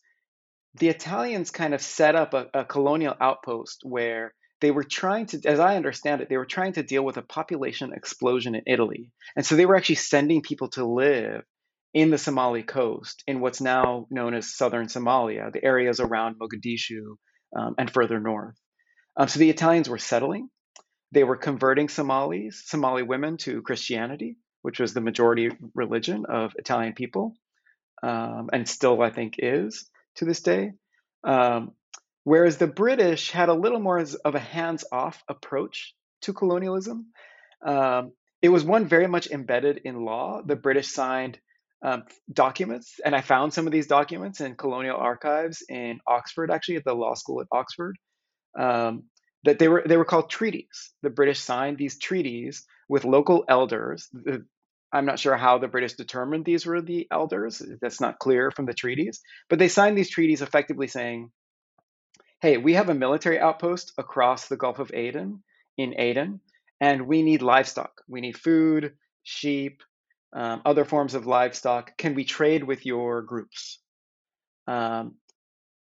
the 0.75 0.89
Italians 0.89 1.51
kind 1.51 1.75
of 1.75 1.83
set 1.83 2.15
up 2.17 2.35
a, 2.35 2.47
a 2.55 2.65
colonial 2.65 3.15
outpost 3.21 3.81
where 3.85 4.35
they 4.61 4.71
were 4.71 4.85
trying 4.85 5.27
to, 5.27 5.41
as 5.45 5.59
I 5.59 5.77
understand 5.77 6.21
it, 6.21 6.29
they 6.29 6.37
were 6.37 6.47
trying 6.47 6.75
to 6.75 6.83
deal 6.83 7.05
with 7.05 7.17
a 7.17 7.23
population 7.23 7.93
explosion 7.93 8.55
in 8.55 8.63
Italy. 8.67 9.11
And 9.37 9.45
so 9.45 9.57
they 9.57 9.67
were 9.67 9.77
actually 9.77 9.97
sending 9.97 10.41
people 10.41 10.69
to 10.71 10.85
live 10.85 11.43
in 11.93 12.11
the 12.11 12.17
Somali 12.17 12.63
coast, 12.63 13.23
in 13.27 13.41
what's 13.41 13.61
now 13.61 14.07
known 14.11 14.35
as 14.35 14.57
southern 14.57 14.87
Somalia, 14.87 15.53
the 15.53 15.63
areas 15.63 16.01
around 16.01 16.37
Mogadishu 16.39 17.17
um, 17.55 17.75
and 17.77 17.91
further 17.91 18.19
north. 18.19 18.55
Um, 19.17 19.29
so 19.29 19.39
the 19.39 19.51
Italians 19.51 19.91
were 19.91 19.99
settling. 19.99 20.49
They 21.11 21.25
were 21.25 21.37
converting 21.37 21.91
Somalis, 21.91 22.63
Somali 22.65 23.03
women 23.03 23.37
to 23.39 23.61
Christianity, 23.61 24.39
which 24.63 24.81
was 24.81 24.95
the 24.95 25.03
majority 25.03 25.51
religion 25.75 26.25
of 26.27 26.55
Italian 26.57 26.95
people, 26.95 27.35
um, 28.03 28.49
and 28.53 28.67
still, 28.67 29.03
I 29.03 29.11
think, 29.11 29.35
is 29.39 29.91
to 30.17 30.25
this 30.25 30.43
day. 30.43 30.73
Um, 31.25 31.73
Whereas 32.25 32.57
the 32.57 32.67
British 32.67 33.31
had 33.31 33.49
a 33.49 33.55
little 33.55 33.81
more 33.81 33.99
of 33.99 34.35
a 34.35 34.39
hands 34.39 34.85
off 34.93 35.23
approach 35.29 35.95
to 36.23 36.33
colonialism. 36.33 37.07
Um, 37.65 38.13
it 38.41 38.49
was 38.49 38.65
one 38.65 38.87
very 38.87 39.07
much 39.09 39.29
embedded 39.31 39.79
in 39.85 40.05
law. 40.05 40.43
The 40.45 40.57
British 40.57 40.89
signed 40.89 41.39
um, 41.85 42.05
documents, 42.33 43.01
and 43.05 43.15
I 43.15 43.23
found 43.23 43.53
some 43.53 43.67
of 43.67 43.73
these 43.73 43.89
documents 43.89 44.41
in 44.41 44.55
colonial 44.55 44.97
archives 44.97 45.65
in 45.69 45.99
Oxford, 46.07 46.51
actually 46.51 46.77
at 46.77 46.85
the 46.85 46.95
law 46.95 47.15
school 47.15 47.41
at 47.41 47.49
Oxford. 47.51 47.97
Um, 48.57 49.05
that 49.45 49.59
they 49.59 49.67
were 49.67 49.83
they 49.85 49.97
were 49.97 50.05
called 50.05 50.31
treaties. 50.31 50.93
The 51.03 51.11
British 51.11 51.41
signed 51.41 51.77
these 51.77 51.99
treaties 51.99 52.65
with 52.89 53.05
local 53.05 53.45
elders. 53.49 54.09
The, 54.13 54.47
I'm 54.93 55.07
not 55.07 55.19
sure 55.19 55.37
how 55.37 55.59
the 55.59 55.69
British 55.69 55.95
determined 55.95 56.45
these 56.45 56.67
were 56.67 56.83
the 56.83 57.09
elders. 57.11 57.63
That's 57.81 58.01
not 58.01 58.19
clear 58.19 58.51
from 58.51 58.67
the 58.67 58.75
treaties. 58.75 59.21
But 59.49 59.59
they 59.59 59.69
signed 59.69 59.97
these 59.97 60.11
treaties 60.11 60.43
effectively 60.43 60.87
saying, 60.87 61.31
hey, 62.41 62.59
we 62.59 62.75
have 62.75 62.89
a 62.89 62.95
military 62.95 63.39
outpost 63.39 63.93
across 63.97 64.49
the 64.49 64.57
Gulf 64.57 64.81
of 64.81 64.93
Aden 64.93 65.43
in 65.79 65.95
Aden, 65.99 66.41
and 66.81 67.07
we 67.07 67.23
need 67.23 67.41
livestock. 67.41 68.03
We 68.09 68.21
need 68.21 68.37
food, 68.37 68.95
sheep, 69.23 69.83
um, 70.33 70.61
other 70.65 70.85
forms 70.85 71.15
of 71.15 71.27
livestock. 71.27 71.97
Can 71.97 72.15
we 72.15 72.25
trade 72.25 72.65
with 72.65 72.85
your 72.85 73.23
groups? 73.23 73.79
Um, 74.67 75.15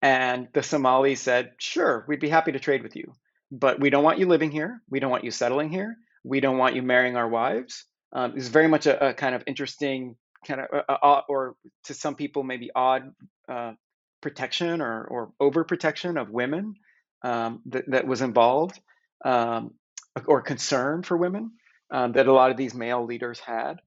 and 0.01 0.49
the 0.53 0.63
Somalis 0.63 1.21
said, 1.21 1.53
sure, 1.59 2.05
we'd 2.07 2.21
be 2.21 2.29
happy 2.29 2.53
to 2.53 2.61
trade 2.61 2.83
with 2.83 2.97
you, 2.97 3.13
but 3.51 3.81
we 3.81 3.91
don't 3.91 4.05
want 4.05 4.19
you 4.19 4.27
living 4.27 4.53
here. 4.53 4.81
We 4.89 5.01
don't 5.01 5.11
want 5.11 5.25
you 5.25 5.31
settling 5.31 5.71
here. 5.71 5.97
We 6.23 6.41
don't 6.41 6.59
want 6.59 6.77
you 6.77 6.83
marrying 6.83 7.17
our 7.17 7.29
wives. 7.29 7.85
Um, 8.17 8.33
it's 8.35 8.49
very 8.49 8.67
much 8.67 8.87
a, 8.87 9.11
a, 9.11 9.15
kind 9.15 9.35
of 9.35 9.43
interesting, 9.47 10.17
kind 10.47 10.63
of, 10.63 10.83
uh, 10.89 10.93
uh, 10.93 11.21
or 11.29 11.55
to 11.85 11.93
some 11.93 12.15
people, 12.15 12.43
maybe 12.43 12.71
odd 12.75 13.13
uh, 13.47 13.73
protection 14.23 14.81
or, 14.81 15.05
or 15.05 15.33
overprotection 15.41 16.19
of 16.19 16.31
women 16.31 16.77
um, 17.23 17.61
that, 17.67 17.85
that 17.91 18.07
was 18.07 18.23
involved, 18.23 18.81
um, 19.23 19.75
or 20.27 20.41
concern 20.41 21.03
for 21.03 21.15
women 21.15 21.53
um, 21.91 22.13
that 22.13 22.27
a 22.27 22.33
lot 22.33 22.51
of 22.51 22.57
these 22.57 22.75
male 22.75 23.05
leaders 23.05 23.39
had. 23.39 23.81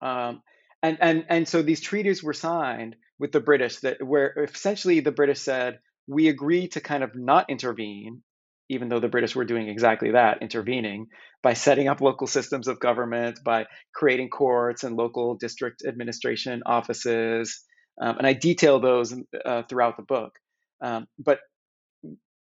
Um, 0.00 0.42
and, 0.82 0.96
and, 1.02 1.26
and 1.28 1.46
so 1.46 1.60
these 1.60 1.82
treaties 1.82 2.22
were 2.22 2.32
signed 2.32 2.96
with 3.18 3.30
the 3.30 3.40
British 3.40 3.76
that 3.80 4.02
where 4.02 4.48
essentially 4.54 5.00
the 5.00 5.12
British 5.12 5.40
said, 5.40 5.80
we 6.06 6.28
agree 6.28 6.68
to 6.68 6.80
kind 6.80 7.04
of 7.04 7.14
not 7.14 7.50
intervene, 7.50 8.22
even 8.70 8.88
though 8.88 9.00
the 9.00 9.08
British 9.08 9.36
were 9.36 9.44
doing 9.44 9.68
exactly 9.68 10.12
that, 10.12 10.40
intervening 10.40 11.08
by 11.42 11.54
setting 11.54 11.88
up 11.88 12.00
local 12.00 12.26
systems 12.26 12.68
of 12.68 12.80
government, 12.80 13.40
by 13.44 13.66
creating 13.94 14.28
courts 14.28 14.84
and 14.84 14.96
local 14.96 15.34
district 15.34 15.82
administration 15.86 16.62
offices. 16.66 17.62
Um, 18.00 18.18
and 18.18 18.26
I 18.26 18.32
detail 18.32 18.80
those 18.80 19.14
uh, 19.44 19.62
throughout 19.68 19.96
the 19.96 20.04
book. 20.04 20.32
Um, 20.80 21.06
but 21.18 21.40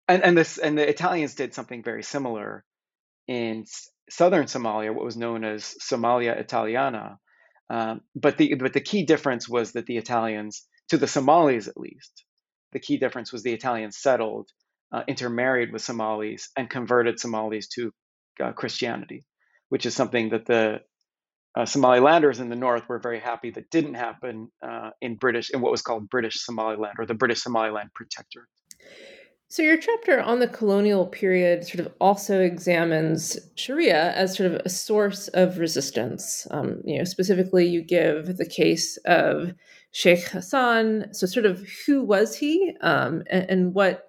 and, 0.08 0.24
and 0.24 0.38
this 0.38 0.58
and 0.58 0.78
the 0.78 0.88
Italians 0.88 1.36
did 1.36 1.54
something 1.54 1.84
very 1.84 2.04
similar 2.04 2.64
in 3.28 3.66
southern 4.10 4.46
Somalia, 4.46 4.94
what 4.94 5.06
was 5.06 5.18
known 5.18 5.44
as 5.44 5.76
Somalia 5.82 6.40
Italiana, 6.40 7.20
um, 7.70 8.02
but 8.16 8.38
the 8.38 8.56
but 8.56 8.74
the 8.74 8.82
key 8.82 9.06
difference 9.06 9.48
was 9.48 9.74
that 9.74 9.86
the 9.86 9.98
Italians, 9.98 10.66
to 10.90 10.98
the 10.98 11.08
Somalis 11.08 11.68
at 11.68 11.78
least, 11.78 12.26
the 12.72 12.80
key 12.80 12.98
difference 12.98 13.32
was 13.32 13.44
the 13.44 13.54
Italians 13.54 13.98
settled, 13.98 14.50
uh, 14.92 15.04
intermarried 15.08 15.72
with 15.72 15.84
Somalis, 15.84 16.50
and 16.58 16.70
converted 16.70 17.20
Somalis 17.20 17.68
to 17.76 17.92
uh, 18.44 18.52
Christianity, 18.54 19.26
which 19.70 19.86
is 19.86 19.96
something 19.96 20.30
that 20.30 20.46
the 20.46 20.82
uh, 21.56 21.62
Somalilanders 21.62 22.40
in 22.40 22.50
the 22.50 22.56
north 22.56 22.88
were 22.88 23.00
very 23.00 23.20
happy 23.20 23.50
that 23.52 23.70
didn't 23.72 23.96
happen 23.96 24.52
uh, 24.62 24.92
in 25.02 25.16
British 25.16 25.50
in 25.50 25.62
what 25.62 25.72
was 25.72 25.82
called 25.82 26.10
British 26.10 26.44
Somaliland 26.46 26.96
or 27.00 27.06
the 27.06 27.14
British 27.14 27.42
Somaliland 27.42 27.90
Protectorate. 27.96 28.48
So, 29.52 29.64
your 29.64 29.78
chapter 29.78 30.22
on 30.22 30.38
the 30.38 30.48
colonial 30.48 31.08
period 31.08 31.66
sort 31.66 31.80
of 31.80 31.92
also 32.00 32.40
examines 32.40 33.36
Sharia 33.56 34.12
as 34.12 34.38
sort 34.38 34.52
of 34.52 34.62
a 34.64 34.70
source 34.70 35.28
of 35.30 35.58
resistance. 35.58 36.46
Um, 36.52 36.82
you 36.86 37.00
know, 37.00 37.04
specifically, 37.04 37.66
you 37.66 37.82
give 37.82 38.38
the 38.38 38.46
case 38.46 38.98
of 39.06 39.54
Sheikh 39.92 40.20
Hassan. 40.20 41.16
So, 41.16 41.26
sort 41.26 41.48
of 41.48 41.68
who 41.88 42.04
was 42.04 42.36
he, 42.36 42.76
um, 42.82 43.24
and, 43.32 43.50
and, 43.50 43.74
what 43.74 44.09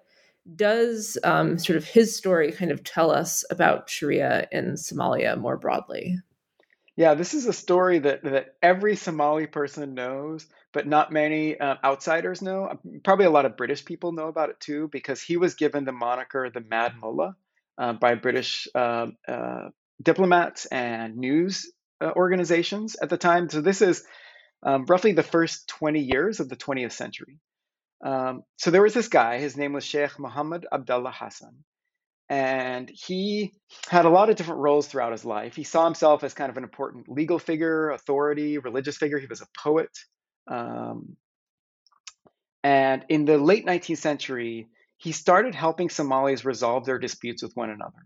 does 0.55 1.17
um, 1.23 1.57
sort 1.57 1.77
of 1.77 1.85
his 1.85 2.15
story 2.15 2.51
kind 2.51 2.71
of 2.71 2.83
tell 2.83 3.11
us 3.11 3.43
about 3.49 3.89
Sharia 3.89 4.47
in 4.51 4.73
Somalia 4.73 5.37
more 5.37 5.57
broadly? 5.57 6.17
Yeah, 6.95 7.13
this 7.13 7.33
is 7.33 7.45
a 7.45 7.53
story 7.53 7.99
that, 7.99 8.23
that 8.23 8.55
every 8.61 8.95
Somali 8.95 9.47
person 9.47 9.93
knows, 9.93 10.45
but 10.73 10.87
not 10.87 11.11
many 11.11 11.59
uh, 11.59 11.75
outsiders 11.83 12.41
know. 12.41 12.65
Uh, 12.65 12.75
probably 13.03 13.25
a 13.25 13.31
lot 13.31 13.45
of 13.45 13.57
British 13.57 13.85
people 13.85 14.11
know 14.11 14.27
about 14.27 14.49
it 14.49 14.59
too, 14.59 14.89
because 14.91 15.21
he 15.21 15.37
was 15.37 15.55
given 15.55 15.85
the 15.85 15.91
moniker 15.91 16.49
the 16.49 16.61
Mad 16.61 16.93
Mullah 16.99 17.35
uh, 17.77 17.93
by 17.93 18.15
British 18.15 18.67
uh, 18.75 19.07
uh 19.27 19.69
diplomats 20.01 20.65
and 20.65 21.17
news 21.17 21.71
uh, 22.01 22.11
organizations 22.15 22.95
at 23.01 23.09
the 23.09 23.17
time. 23.17 23.49
So 23.49 23.61
this 23.61 23.81
is 23.81 24.03
um, 24.63 24.85
roughly 24.85 25.13
the 25.13 25.23
first 25.23 25.67
20 25.67 25.99
years 26.01 26.39
of 26.39 26.49
the 26.49 26.55
20th 26.55 26.91
century. 26.91 27.39
Um, 28.03 28.43
so 28.57 28.71
there 28.71 28.81
was 28.81 28.93
this 28.93 29.07
guy, 29.07 29.37
his 29.39 29.57
name 29.57 29.73
was 29.73 29.83
Sheikh 29.83 30.17
Muhammad 30.19 30.65
Abdullah 30.71 31.11
Hassan 31.11 31.63
and 32.31 32.89
he 32.89 33.51
had 33.89 34.05
a 34.05 34.09
lot 34.09 34.29
of 34.29 34.37
different 34.37 34.61
roles 34.61 34.87
throughout 34.87 35.11
his 35.11 35.25
life. 35.25 35.53
He 35.53 35.65
saw 35.65 35.83
himself 35.83 36.23
as 36.23 36.33
kind 36.33 36.49
of 36.49 36.55
an 36.55 36.63
important 36.63 37.09
legal 37.09 37.37
figure, 37.37 37.89
authority, 37.89 38.57
religious 38.57 38.95
figure. 38.95 39.19
He 39.19 39.25
was 39.25 39.41
a 39.41 39.47
poet. 39.61 39.89
Um, 40.47 41.17
and 42.63 43.03
in 43.09 43.25
the 43.25 43.37
late 43.37 43.65
19th 43.65 43.97
century, 43.97 44.69
he 44.95 45.11
started 45.11 45.53
helping 45.53 45.89
Somalis 45.89 46.45
resolve 46.45 46.85
their 46.85 46.99
disputes 46.99 47.43
with 47.43 47.51
one 47.55 47.69
another, 47.69 48.05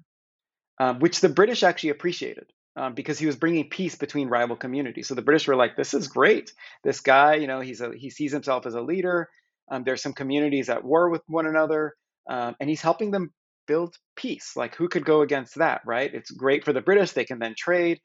um, 0.79 0.99
which 0.99 1.21
the 1.21 1.29
British 1.29 1.61
actually 1.61 1.91
appreciated. 1.91 2.51
Um, 2.77 2.93
because 2.93 3.17
he 3.17 3.25
was 3.25 3.37
bringing 3.37 3.69
peace 3.69 3.95
between 3.95 4.27
rival 4.27 4.57
communities. 4.57 5.07
So 5.07 5.15
the 5.15 5.21
British 5.21 5.47
were 5.47 5.55
like, 5.55 5.77
"This 5.77 5.93
is 5.93 6.09
great. 6.09 6.51
This 6.83 6.99
guy, 6.99 7.35
you 7.35 7.47
know, 7.47 7.61
he's 7.61 7.79
a, 7.79 7.95
he 7.95 8.09
sees 8.09 8.33
himself 8.33 8.65
as 8.65 8.73
a 8.73 8.81
leader. 8.81 9.29
Um, 9.69 9.83
there's 9.83 10.01
some 10.01 10.13
communities 10.13 10.69
at 10.69 10.83
war 10.83 11.09
with 11.09 11.21
one 11.27 11.47
another, 11.47 11.95
um, 12.29 12.55
and 12.59 12.69
he's 12.69 12.81
helping 12.81 13.11
them 13.11 13.33
build 13.67 13.95
peace. 14.15 14.53
Like, 14.55 14.75
who 14.75 14.89
could 14.89 15.05
go 15.05 15.21
against 15.21 15.55
that, 15.55 15.81
right? 15.85 16.13
It's 16.13 16.31
great 16.31 16.65
for 16.65 16.73
the 16.73 16.81
British. 16.81 17.11
They 17.11 17.25
can 17.25 17.39
then 17.39 17.55
trade. 17.57 17.99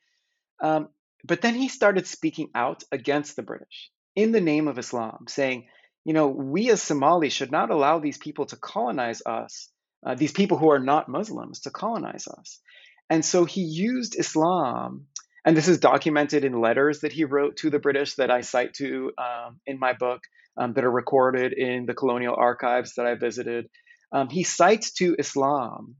Um, 0.62 0.88
but 1.24 1.42
then 1.42 1.54
he 1.54 1.68
started 1.68 2.06
speaking 2.06 2.48
out 2.54 2.82
against 2.90 3.36
the 3.36 3.42
British 3.42 3.90
in 4.16 4.32
the 4.32 4.40
name 4.40 4.68
of 4.68 4.78
Islam, 4.78 5.26
saying, 5.28 5.68
you 6.04 6.14
know, 6.14 6.28
we 6.28 6.70
as 6.70 6.82
Somalis 6.82 7.32
should 7.32 7.52
not 7.52 7.70
allow 7.70 7.98
these 7.98 8.18
people 8.18 8.46
to 8.46 8.56
colonize 8.56 9.22
us, 9.26 9.68
uh, 10.04 10.14
these 10.14 10.32
people 10.32 10.56
who 10.56 10.70
are 10.70 10.78
not 10.78 11.08
Muslims 11.08 11.60
to 11.60 11.70
colonize 11.70 12.26
us. 12.26 12.60
And 13.10 13.24
so 13.24 13.44
he 13.44 13.62
used 13.62 14.18
Islam, 14.18 15.06
and 15.44 15.56
this 15.56 15.68
is 15.68 15.78
documented 15.78 16.44
in 16.44 16.60
letters 16.60 17.00
that 17.00 17.12
he 17.12 17.24
wrote 17.24 17.56
to 17.58 17.70
the 17.70 17.78
British 17.78 18.14
that 18.16 18.30
I 18.30 18.42
cite 18.42 18.74
to 18.74 19.12
um, 19.18 19.60
in 19.66 19.78
my 19.78 19.92
book, 19.92 20.20
um, 20.56 20.74
that 20.74 20.84
are 20.84 20.90
recorded 20.90 21.52
in 21.52 21.86
the 21.86 21.94
colonial 21.94 22.34
archives 22.36 22.94
that 22.94 23.06
I 23.06 23.14
visited. 23.14 23.68
Um, 24.12 24.28
he 24.28 24.42
cites 24.42 24.92
to 24.94 25.16
Islam 25.18 25.96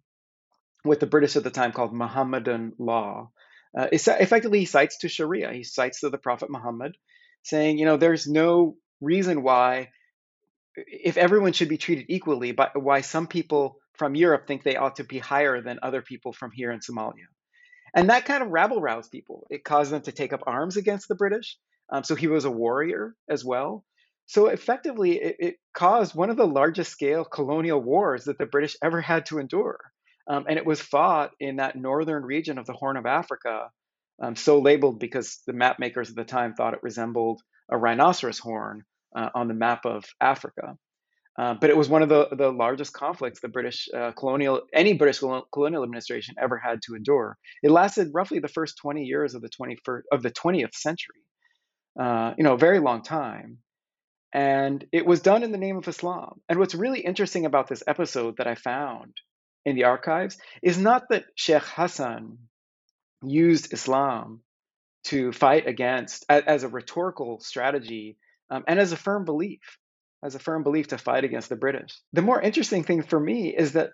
what 0.83 1.01
the 1.01 1.07
British 1.07 1.37
at 1.37 1.45
the 1.45 1.51
time 1.51 1.73
called 1.73 1.95
Muhammadan 1.95 2.73
law. 2.79 3.31
Uh, 3.77 3.87
effectively, 3.93 4.61
he 4.61 4.65
cites 4.65 4.99
to 4.99 5.09
Sharia. 5.09 5.53
He 5.53 5.63
cites 5.63 6.01
to 6.01 6.11
the 6.11 6.19
Prophet 6.19 6.51
Muhammad, 6.51 6.97
saying, 7.43 7.79
you 7.79 7.85
know, 7.85 7.97
there's 7.97 8.27
no 8.27 8.77
reason 9.01 9.43
why, 9.43 9.91
if 10.77 11.17
everyone 11.17 11.53
should 11.53 11.69
be 11.69 11.79
treated 11.79 12.07
equally, 12.09 12.53
but 12.53 12.81
why 12.81 13.03
some 13.03 13.27
people 13.27 13.77
from 13.95 14.15
Europe 14.15 14.47
think 14.47 14.63
they 14.63 14.77
ought 14.77 14.97
to 14.97 15.05
be 15.05 15.19
higher 15.19 15.61
than 15.61 15.79
other 15.83 16.03
people 16.03 16.33
from 16.33 16.51
here 16.51 16.73
in 16.73 16.81
Somalia. 16.81 17.29
And 17.95 18.11
that 18.11 18.25
kind 18.25 18.43
of 18.43 18.51
rabble 18.51 18.81
roused 18.81 19.11
people. 19.11 19.47
It 19.51 19.65
caused 19.65 19.93
them 19.93 20.03
to 20.03 20.13
take 20.13 20.33
up 20.33 20.45
arms 20.47 20.77
against 20.77 21.09
the 21.09 21.15
British. 21.15 21.57
Um, 21.93 22.05
so 22.05 22.15
he 22.15 22.29
was 22.29 22.45
a 22.45 22.51
warrior 22.51 23.15
as 23.29 23.45
well. 23.45 23.85
So 24.27 24.47
effectively, 24.47 25.21
it, 25.21 25.37
it, 25.41 25.57
caused 25.73 26.15
one 26.15 26.31
of 26.31 26.37
the 26.37 26.47
largest 26.47 26.93
scale 26.93 27.25
colonial 27.25 27.81
wars 27.81 28.25
that 28.25 28.39
the 28.39 28.47
British 28.47 28.77
ever 28.83 29.01
had 29.01 29.27
to 29.27 29.39
endure. 29.39 29.79
Um, 30.29 30.47
and 30.49 30.57
it 30.57 30.67
was 30.67 30.81
fought 30.81 31.33
in 31.41 31.57
that 31.57 31.75
northern 31.75 32.25
region 32.25 32.59
of 32.59 32.67
the 32.67 32.73
Horn 32.73 32.97
of 32.97 33.07
Africa, 33.07 33.71
um, 34.23 34.37
so 34.37 34.61
labeled 34.61 35.01
because 35.01 35.41
the 35.47 35.53
map 35.53 35.79
makers 35.79 36.11
at 36.11 36.17
the 36.17 36.25
time 36.25 36.55
thought 36.55 36.75
it 36.75 36.83
resembled 36.83 37.41
a 37.71 37.77
rhinoceros 37.77 38.39
horn 38.39 38.85
uh, 39.17 39.31
on 39.35 39.49
the 39.49 39.55
map 39.55 39.87
of 39.87 40.05
Africa. 40.21 40.77
Uh, 41.41 41.55
but 41.55 41.71
it 41.71 41.77
was 41.77 41.89
one 41.89 42.03
of 42.03 42.11
the, 42.11 42.29
the 42.33 42.51
largest 42.51 42.93
conflicts 42.93 43.41
the 43.41 43.49
British 43.49 43.89
uh, 43.97 44.13
colonial, 44.13 44.61
any 44.75 44.93
British 44.93 45.21
colonial 45.21 45.83
administration 45.83 46.35
ever 46.39 46.59
had 46.59 46.83
to 46.83 46.95
endure. 46.95 47.39
It 47.63 47.71
lasted 47.71 48.11
roughly 48.13 48.41
the 48.41 48.49
first 48.49 48.77
20 48.77 49.05
years 49.05 49.35
of 49.35 49.41
the 49.41 49.49
21st 49.49 50.03
of 50.13 50.23
the 50.23 50.31
20th 50.31 50.75
century. 50.75 51.23
Uh, 51.99 52.35
you 52.37 52.45
know, 52.45 52.53
a 52.53 52.59
very 52.59 52.79
long 52.79 53.03
time. 53.03 53.57
And 54.35 54.85
it 54.93 55.07
was 55.07 55.23
done 55.23 55.43
in 55.43 55.51
the 55.51 55.57
name 55.57 55.79
of 55.79 55.89
Islam. 55.89 56.43
And 56.51 56.59
what's 56.59 56.75
really 56.75 57.01
interesting 57.01 57.47
about 57.47 57.69
this 57.69 57.83
episode 57.87 58.37
that 58.37 58.47
I 58.47 58.55
found 58.55 59.15
in 59.65 59.77
the 59.77 59.85
archives 59.85 60.37
is 60.63 60.77
not 60.77 61.05
that 61.09 61.25
Sheikh 61.37 61.63
Hassan 61.63 62.37
used 63.25 63.73
Islam 63.73 64.43
to 65.05 65.33
fight 65.33 65.67
against 65.67 66.27
as 66.29 66.65
a 66.65 66.69
rhetorical 66.69 67.41
strategy 67.41 68.19
um, 68.51 68.63
and 68.69 68.79
as 68.79 68.93
a 68.93 68.97
firm 68.97 69.25
belief, 69.25 69.79
as 70.23 70.35
a 70.35 70.39
firm 70.39 70.63
belief 70.63 70.89
to 70.89 70.99
fight 70.99 71.25
against 71.25 71.49
the 71.49 71.57
British. 71.57 71.99
The 72.13 72.23
more 72.23 72.41
interesting 72.41 72.85
thing 72.85 73.03
for 73.03 73.19
me 73.19 73.55
is 73.57 73.73
that 73.73 73.93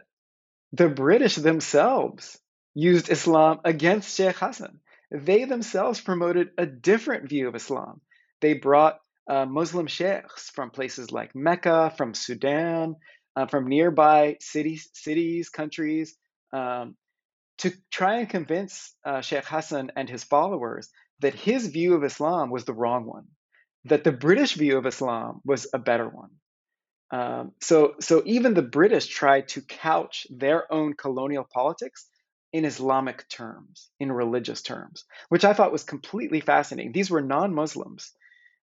the 0.73 0.89
British 0.89 1.37
themselves 1.37 2.39
used 2.75 3.11
Islam 3.11 3.61
against 3.65 4.17
Sheikh 4.17 4.37
Hassan. 4.37 4.81
They 5.11 5.45
themselves 5.45 6.01
promoted 6.01 6.51
a 6.59 6.67
different 6.67 7.29
view 7.29 7.49
of 7.49 7.55
Islam 7.55 8.01
they 8.41 8.55
brought 8.55 8.99
uh, 9.29 9.47
Muslim 9.47 9.87
sheikhs 9.87 10.51
from 10.51 10.71
places 10.71 11.11
like 11.11 11.35
Mecca, 11.35 11.93
from 11.97 12.15
Sudan, 12.15 12.97
uh, 13.35 13.47
from 13.47 13.69
nearby 13.69 14.37
cities, 14.41 14.89
cities, 14.93 15.49
countries, 15.49 16.17
um, 16.53 16.97
to 17.59 17.73
try 17.91 18.19
and 18.19 18.29
convince 18.29 18.95
uh, 19.05 19.21
Sheikh 19.21 19.45
Hassan 19.45 19.93
and 19.97 20.09
his 20.09 20.25
followers 20.25 20.91
that 21.21 21.35
his 21.35 21.67
view 21.69 21.95
of 21.95 22.05
Islam 22.05 22.51
was 22.51 22.65
the 22.65 22.75
wrong 22.75 23.07
one, 23.07 23.27
that 23.89 24.05
the 24.05 24.13
British 24.13 24.55
view 24.55 24.79
of 24.79 24.87
Islam 24.87 25.41
was 25.45 25.67
a 25.73 25.79
better 25.79 26.09
one. 26.09 26.31
Um, 27.11 27.53
so, 27.61 27.95
so 28.01 28.23
even 28.27 28.55
the 28.55 28.63
British 28.63 29.07
tried 29.07 29.49
to 29.49 29.63
couch 29.63 30.27
their 30.31 30.71
own 30.73 30.95
colonial 30.95 31.47
politics 31.53 32.09
in 32.53 32.65
Islamic 32.65 33.29
terms, 33.29 33.91
in 34.01 34.11
religious 34.11 34.63
terms, 34.63 35.05
which 35.29 35.45
I 35.45 35.53
thought 35.53 35.73
was 35.73 35.85
completely 35.85 36.41
fascinating. 36.41 36.93
These 36.93 37.11
were 37.11 37.21
non 37.21 37.55
Muslims. 37.55 38.13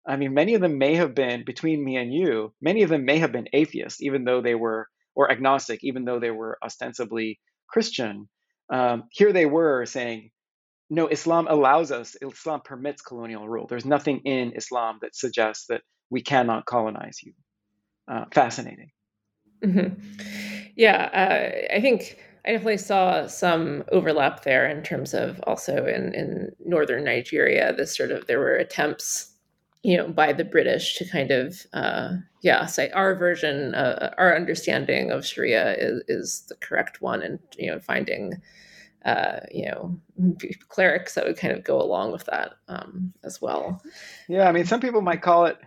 I 0.06 0.16
mean, 0.16 0.34
many 0.34 0.54
of 0.54 0.60
them 0.60 0.78
may 0.78 0.96
have 0.96 1.14
been, 1.14 1.44
between 1.44 1.84
me 1.84 1.96
and 1.96 2.12
you, 2.12 2.52
many 2.60 2.82
of 2.82 2.90
them 2.90 3.04
may 3.04 3.18
have 3.18 3.30
been 3.30 3.48
atheists, 3.52 4.02
even 4.02 4.24
though 4.24 4.40
they 4.40 4.56
were, 4.56 4.88
or 5.14 5.30
agnostic, 5.30 5.84
even 5.84 6.04
though 6.04 6.18
they 6.18 6.32
were 6.32 6.58
ostensibly 6.62 7.38
Christian. 7.68 8.28
Um, 8.72 9.04
here 9.12 9.32
they 9.32 9.46
were 9.46 9.86
saying, 9.86 10.31
no, 10.92 11.06
Islam 11.06 11.46
allows 11.48 11.90
us, 11.90 12.16
Islam 12.20 12.60
permits 12.62 13.00
colonial 13.00 13.48
rule. 13.48 13.66
There's 13.66 13.86
nothing 13.86 14.20
in 14.26 14.52
Islam 14.54 14.98
that 15.00 15.16
suggests 15.16 15.66
that 15.68 15.80
we 16.10 16.20
cannot 16.20 16.66
colonize 16.66 17.22
you 17.22 17.32
uh, 18.08 18.26
fascinating. 18.30 18.90
Mm-hmm. 19.64 20.68
Yeah, 20.76 21.08
uh, 21.14 21.74
I 21.74 21.80
think 21.80 22.18
I 22.44 22.52
definitely 22.52 22.76
saw 22.76 23.26
some 23.26 23.84
overlap 23.90 24.44
there 24.44 24.68
in 24.68 24.82
terms 24.82 25.14
of 25.14 25.40
also 25.46 25.86
in, 25.86 26.14
in 26.14 26.52
northern 26.62 27.04
Nigeria, 27.04 27.72
this 27.72 27.96
sort 27.96 28.10
of 28.10 28.26
there 28.26 28.40
were 28.40 28.56
attempts, 28.56 29.32
you 29.82 29.96
know, 29.96 30.08
by 30.08 30.34
the 30.34 30.44
British 30.44 30.96
to 30.96 31.08
kind 31.08 31.30
of 31.30 31.66
uh, 31.72 32.16
yeah 32.42 32.66
say 32.66 32.90
our 32.90 33.14
version, 33.14 33.74
uh, 33.74 34.12
our 34.18 34.36
understanding 34.36 35.10
of 35.10 35.24
Sharia 35.24 35.74
is, 35.78 36.02
is 36.08 36.44
the 36.50 36.56
correct 36.56 37.00
one, 37.00 37.22
and 37.22 37.38
you 37.56 37.70
know 37.70 37.80
finding 37.80 38.42
uh, 39.04 39.40
you 39.50 39.66
know 39.66 39.98
clerics 40.68 41.14
that 41.14 41.26
would 41.26 41.36
kind 41.36 41.54
of 41.54 41.64
go 41.64 41.80
along 41.80 42.12
with 42.12 42.24
that 42.26 42.54
um, 42.68 43.12
as 43.24 43.40
well. 43.40 43.82
Yeah, 44.28 44.48
I 44.48 44.52
mean, 44.52 44.64
some 44.64 44.80
people 44.80 45.00
might 45.00 45.22
call 45.22 45.46
it 45.46 45.58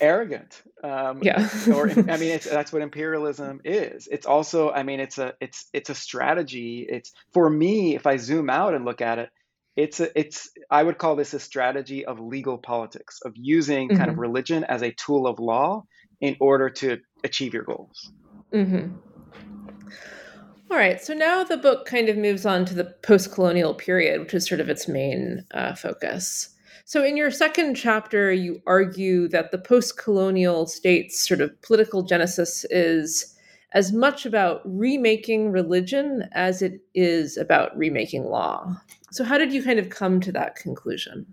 arrogant. 0.00 0.62
Um, 0.82 1.20
yeah. 1.22 1.48
or 1.74 1.90
I 1.90 2.16
mean, 2.16 2.38
that's 2.50 2.72
what 2.72 2.82
imperialism 2.82 3.60
is. 3.64 4.08
It's 4.10 4.26
also, 4.26 4.70
I 4.70 4.82
mean, 4.82 5.00
it's 5.00 5.18
a 5.18 5.34
it's 5.40 5.66
it's 5.72 5.90
a 5.90 5.94
strategy. 5.94 6.86
It's 6.88 7.12
for 7.32 7.48
me, 7.48 7.94
if 7.94 8.06
I 8.06 8.16
zoom 8.16 8.50
out 8.50 8.74
and 8.74 8.84
look 8.84 9.00
at 9.00 9.18
it, 9.18 9.30
it's 9.76 10.00
a 10.00 10.18
it's 10.18 10.50
I 10.70 10.82
would 10.82 10.98
call 10.98 11.16
this 11.16 11.34
a 11.34 11.40
strategy 11.40 12.04
of 12.04 12.20
legal 12.20 12.58
politics 12.58 13.20
of 13.24 13.32
using 13.36 13.88
mm-hmm. 13.88 13.98
kind 13.98 14.08
of 14.08 14.14
mm-hmm. 14.14 14.22
religion 14.22 14.64
as 14.64 14.82
a 14.82 14.92
tool 14.92 15.26
of 15.26 15.38
law 15.38 15.84
in 16.20 16.36
order 16.40 16.70
to 16.70 16.98
achieve 17.24 17.52
your 17.52 17.64
goals. 17.64 18.10
Mm-hmm. 18.52 18.96
All 20.68 20.76
right, 20.76 21.00
so 21.00 21.14
now 21.14 21.44
the 21.44 21.56
book 21.56 21.86
kind 21.86 22.08
of 22.08 22.16
moves 22.16 22.44
on 22.44 22.64
to 22.64 22.74
the 22.74 22.84
post-colonial 22.84 23.74
period, 23.74 24.20
which 24.20 24.34
is 24.34 24.48
sort 24.48 24.60
of 24.60 24.68
its 24.68 24.88
main 24.88 25.44
uh, 25.52 25.76
focus. 25.76 26.50
So, 26.84 27.04
in 27.04 27.16
your 27.16 27.30
second 27.30 27.76
chapter, 27.76 28.32
you 28.32 28.60
argue 28.66 29.28
that 29.28 29.52
the 29.52 29.58
post 29.58 29.96
colonial 29.96 30.66
state's 30.66 31.26
sort 31.26 31.40
of 31.40 31.60
political 31.62 32.02
genesis 32.02 32.64
is 32.70 33.36
as 33.72 33.92
much 33.92 34.26
about 34.26 34.60
remaking 34.64 35.52
religion 35.52 36.28
as 36.32 36.62
it 36.62 36.80
is 36.94 37.36
about 37.36 37.76
remaking 37.76 38.24
law. 38.24 38.76
So, 39.12 39.22
how 39.22 39.38
did 39.38 39.52
you 39.52 39.62
kind 39.62 39.78
of 39.78 39.88
come 39.88 40.20
to 40.20 40.32
that 40.32 40.56
conclusion? 40.56 41.32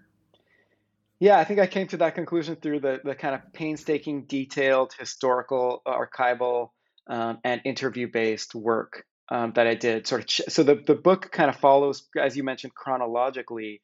Yeah, 1.19 1.39
I 1.39 1.43
think 1.43 1.59
I 1.59 1.65
came 1.65 1.87
to 1.87 1.97
that 1.97 2.13
conclusion 2.13 2.55
through 2.55 2.81
the, 2.81 3.01
the 3.03 3.15
kind 3.15 3.33
of 3.33 3.41
painstaking, 3.51 4.25
detailed, 4.25 4.93
historical, 4.97 5.81
archival, 5.87 6.69
um, 7.07 7.39
and 7.43 7.61
interview 7.65 8.07
based 8.07 8.53
work 8.53 9.05
um, 9.29 9.53
that 9.55 9.67
I 9.67 9.75
did. 9.75 10.07
Sort 10.07 10.21
of, 10.21 10.27
ch- 10.27 10.41
so 10.49 10.63
the, 10.63 10.75
the 10.75 10.95
book 10.95 11.31
kind 11.31 11.49
of 11.49 11.57
follows, 11.57 12.03
as 12.19 12.35
you 12.35 12.43
mentioned, 12.43 12.73
chronologically 12.75 13.81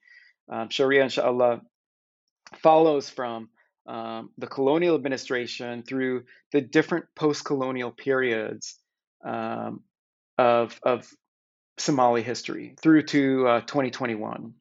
um, 0.51 0.69
Sharia, 0.69 1.03
inshallah, 1.03 1.61
follows 2.61 3.09
from 3.09 3.49
um, 3.87 4.31
the 4.37 4.47
colonial 4.47 4.95
administration 4.95 5.83
through 5.83 6.23
the 6.51 6.61
different 6.61 7.05
post 7.15 7.45
colonial 7.45 7.91
periods 7.91 8.75
um, 9.25 9.81
of, 10.37 10.79
of 10.83 11.07
Somali 11.77 12.23
history 12.23 12.75
through 12.81 13.03
to 13.03 13.47
uh, 13.47 13.61
2021. 13.61 14.53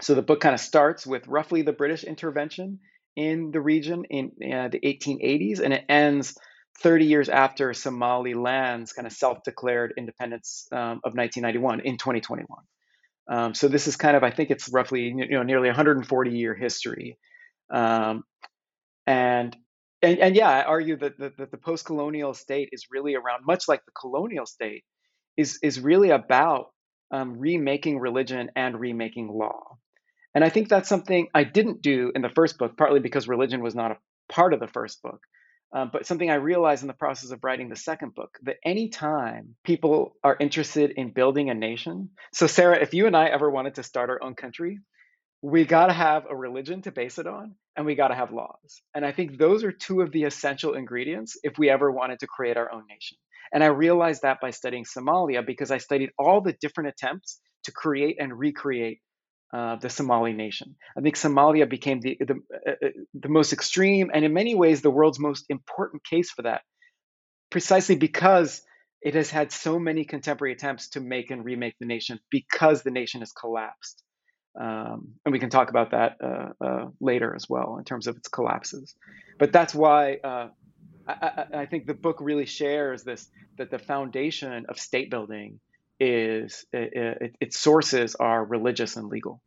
So 0.00 0.14
the 0.14 0.22
book 0.22 0.40
kind 0.40 0.54
of 0.54 0.60
starts 0.60 1.06
with 1.06 1.26
roughly 1.26 1.62
the 1.62 1.72
British 1.72 2.04
intervention 2.04 2.80
in 3.16 3.50
the 3.50 3.60
region 3.60 4.04
in 4.04 4.32
uh, 4.52 4.68
the 4.68 4.80
1880s, 4.80 5.60
and 5.60 5.72
it 5.72 5.84
ends 5.88 6.36
30 6.82 7.06
years 7.06 7.28
after 7.28 7.70
Somaliland's 7.70 8.92
kind 8.92 9.06
of 9.06 9.12
self 9.12 9.42
declared 9.44 9.94
independence 9.96 10.68
um, 10.72 11.00
of 11.04 11.14
1991 11.14 11.80
in 11.80 11.96
2021. 11.96 12.46
Um, 13.28 13.54
so 13.54 13.68
this 13.68 13.86
is 13.86 13.96
kind 13.96 14.16
of, 14.16 14.22
I 14.22 14.30
think 14.30 14.50
it's 14.50 14.68
roughly, 14.68 15.02
you 15.04 15.28
know, 15.28 15.42
nearly 15.42 15.68
140 15.68 16.30
year 16.30 16.54
history. 16.54 17.18
Um, 17.70 18.22
and, 19.06 19.56
and, 20.02 20.18
and 20.18 20.36
yeah, 20.36 20.48
I 20.48 20.62
argue 20.62 20.96
that 20.98 21.18
the, 21.18 21.32
that 21.38 21.50
the 21.50 21.56
post-colonial 21.56 22.34
state 22.34 22.68
is 22.72 22.86
really 22.90 23.14
around, 23.14 23.44
much 23.44 23.64
like 23.68 23.84
the 23.84 23.92
colonial 23.98 24.46
state, 24.46 24.84
is, 25.36 25.58
is 25.62 25.80
really 25.80 26.10
about 26.10 26.66
um, 27.10 27.38
remaking 27.38 27.98
religion 27.98 28.50
and 28.54 28.78
remaking 28.78 29.28
law. 29.28 29.78
And 30.34 30.44
I 30.44 30.50
think 30.50 30.68
that's 30.68 30.88
something 30.88 31.28
I 31.34 31.44
didn't 31.44 31.82
do 31.82 32.12
in 32.14 32.22
the 32.22 32.28
first 32.28 32.58
book, 32.58 32.76
partly 32.76 33.00
because 33.00 33.26
religion 33.26 33.62
was 33.62 33.74
not 33.74 33.92
a 33.92 33.96
part 34.28 34.52
of 34.52 34.60
the 34.60 34.68
first 34.68 35.02
book. 35.02 35.20
Um, 35.72 35.90
but 35.92 36.06
something 36.06 36.30
I 36.30 36.36
realized 36.36 36.82
in 36.82 36.88
the 36.88 36.94
process 36.94 37.30
of 37.32 37.42
writing 37.42 37.68
the 37.68 37.76
second 37.76 38.14
book 38.14 38.38
that 38.44 38.56
anytime 38.64 39.56
people 39.64 40.16
are 40.22 40.36
interested 40.38 40.92
in 40.92 41.10
building 41.12 41.50
a 41.50 41.54
nation, 41.54 42.10
so 42.32 42.46
Sarah, 42.46 42.80
if 42.80 42.94
you 42.94 43.06
and 43.06 43.16
I 43.16 43.26
ever 43.26 43.50
wanted 43.50 43.74
to 43.74 43.82
start 43.82 44.08
our 44.08 44.22
own 44.22 44.34
country, 44.34 44.78
we 45.42 45.64
got 45.64 45.86
to 45.86 45.92
have 45.92 46.24
a 46.30 46.36
religion 46.36 46.82
to 46.82 46.92
base 46.92 47.18
it 47.18 47.26
on 47.26 47.54
and 47.76 47.84
we 47.84 47.94
got 47.94 48.08
to 48.08 48.14
have 48.14 48.32
laws. 48.32 48.82
And 48.94 49.04
I 49.04 49.12
think 49.12 49.38
those 49.38 49.64
are 49.64 49.72
two 49.72 50.00
of 50.00 50.12
the 50.12 50.24
essential 50.24 50.74
ingredients 50.74 51.36
if 51.42 51.58
we 51.58 51.68
ever 51.68 51.90
wanted 51.90 52.20
to 52.20 52.26
create 52.26 52.56
our 52.56 52.72
own 52.72 52.84
nation. 52.88 53.18
And 53.52 53.62
I 53.62 53.66
realized 53.66 54.22
that 54.22 54.40
by 54.40 54.50
studying 54.50 54.84
Somalia 54.84 55.44
because 55.46 55.70
I 55.70 55.78
studied 55.78 56.10
all 56.18 56.40
the 56.40 56.54
different 56.60 56.88
attempts 56.88 57.40
to 57.64 57.72
create 57.72 58.16
and 58.18 58.36
recreate 58.36 59.00
uh, 59.56 59.76
the 59.76 59.88
Somali 59.88 60.34
nation. 60.34 60.76
I 60.98 61.00
think 61.00 61.16
Somalia 61.16 61.66
became 61.66 62.00
the, 62.00 62.18
the, 62.20 62.34
uh, 62.54 62.70
uh, 62.86 62.88
the 63.14 63.28
most 63.30 63.54
extreme 63.54 64.10
and, 64.12 64.22
in 64.22 64.34
many 64.34 64.54
ways, 64.54 64.82
the 64.82 64.90
world's 64.90 65.18
most 65.18 65.46
important 65.48 66.04
case 66.04 66.30
for 66.30 66.42
that, 66.42 66.60
precisely 67.48 67.96
because 67.96 68.60
it 69.00 69.14
has 69.14 69.30
had 69.30 69.52
so 69.52 69.78
many 69.78 70.04
contemporary 70.04 70.52
attempts 70.52 70.90
to 70.90 71.00
make 71.00 71.30
and 71.30 71.42
remake 71.42 71.74
the 71.80 71.86
nation 71.86 72.20
because 72.30 72.82
the 72.82 72.90
nation 72.90 73.20
has 73.20 73.32
collapsed. 73.32 74.02
Um, 74.60 75.14
and 75.24 75.32
we 75.32 75.38
can 75.38 75.48
talk 75.48 75.70
about 75.70 75.92
that 75.92 76.16
uh, 76.22 76.48
uh, 76.62 76.84
later 77.00 77.34
as 77.34 77.48
well 77.48 77.76
in 77.78 77.84
terms 77.84 78.08
of 78.08 78.16
its 78.18 78.28
collapses. 78.28 78.94
But 79.38 79.52
that's 79.52 79.74
why 79.74 80.16
uh, 80.22 80.48
I, 81.08 81.44
I, 81.54 81.66
think 81.66 81.86
the 81.86 81.94
book 81.94 82.18
really 82.20 82.46
shares 82.46 83.04
this 83.04 83.28
that 83.56 83.70
the 83.70 83.78
foundation 83.78 84.66
of 84.68 84.78
state 84.78 85.10
building 85.10 85.60
is 86.00 86.64
it, 86.72 87.36
its 87.40 87.58
sources 87.58 88.14
are 88.16 88.44
religious 88.44 88.96
and 88.96 89.08
legal. 89.08 89.42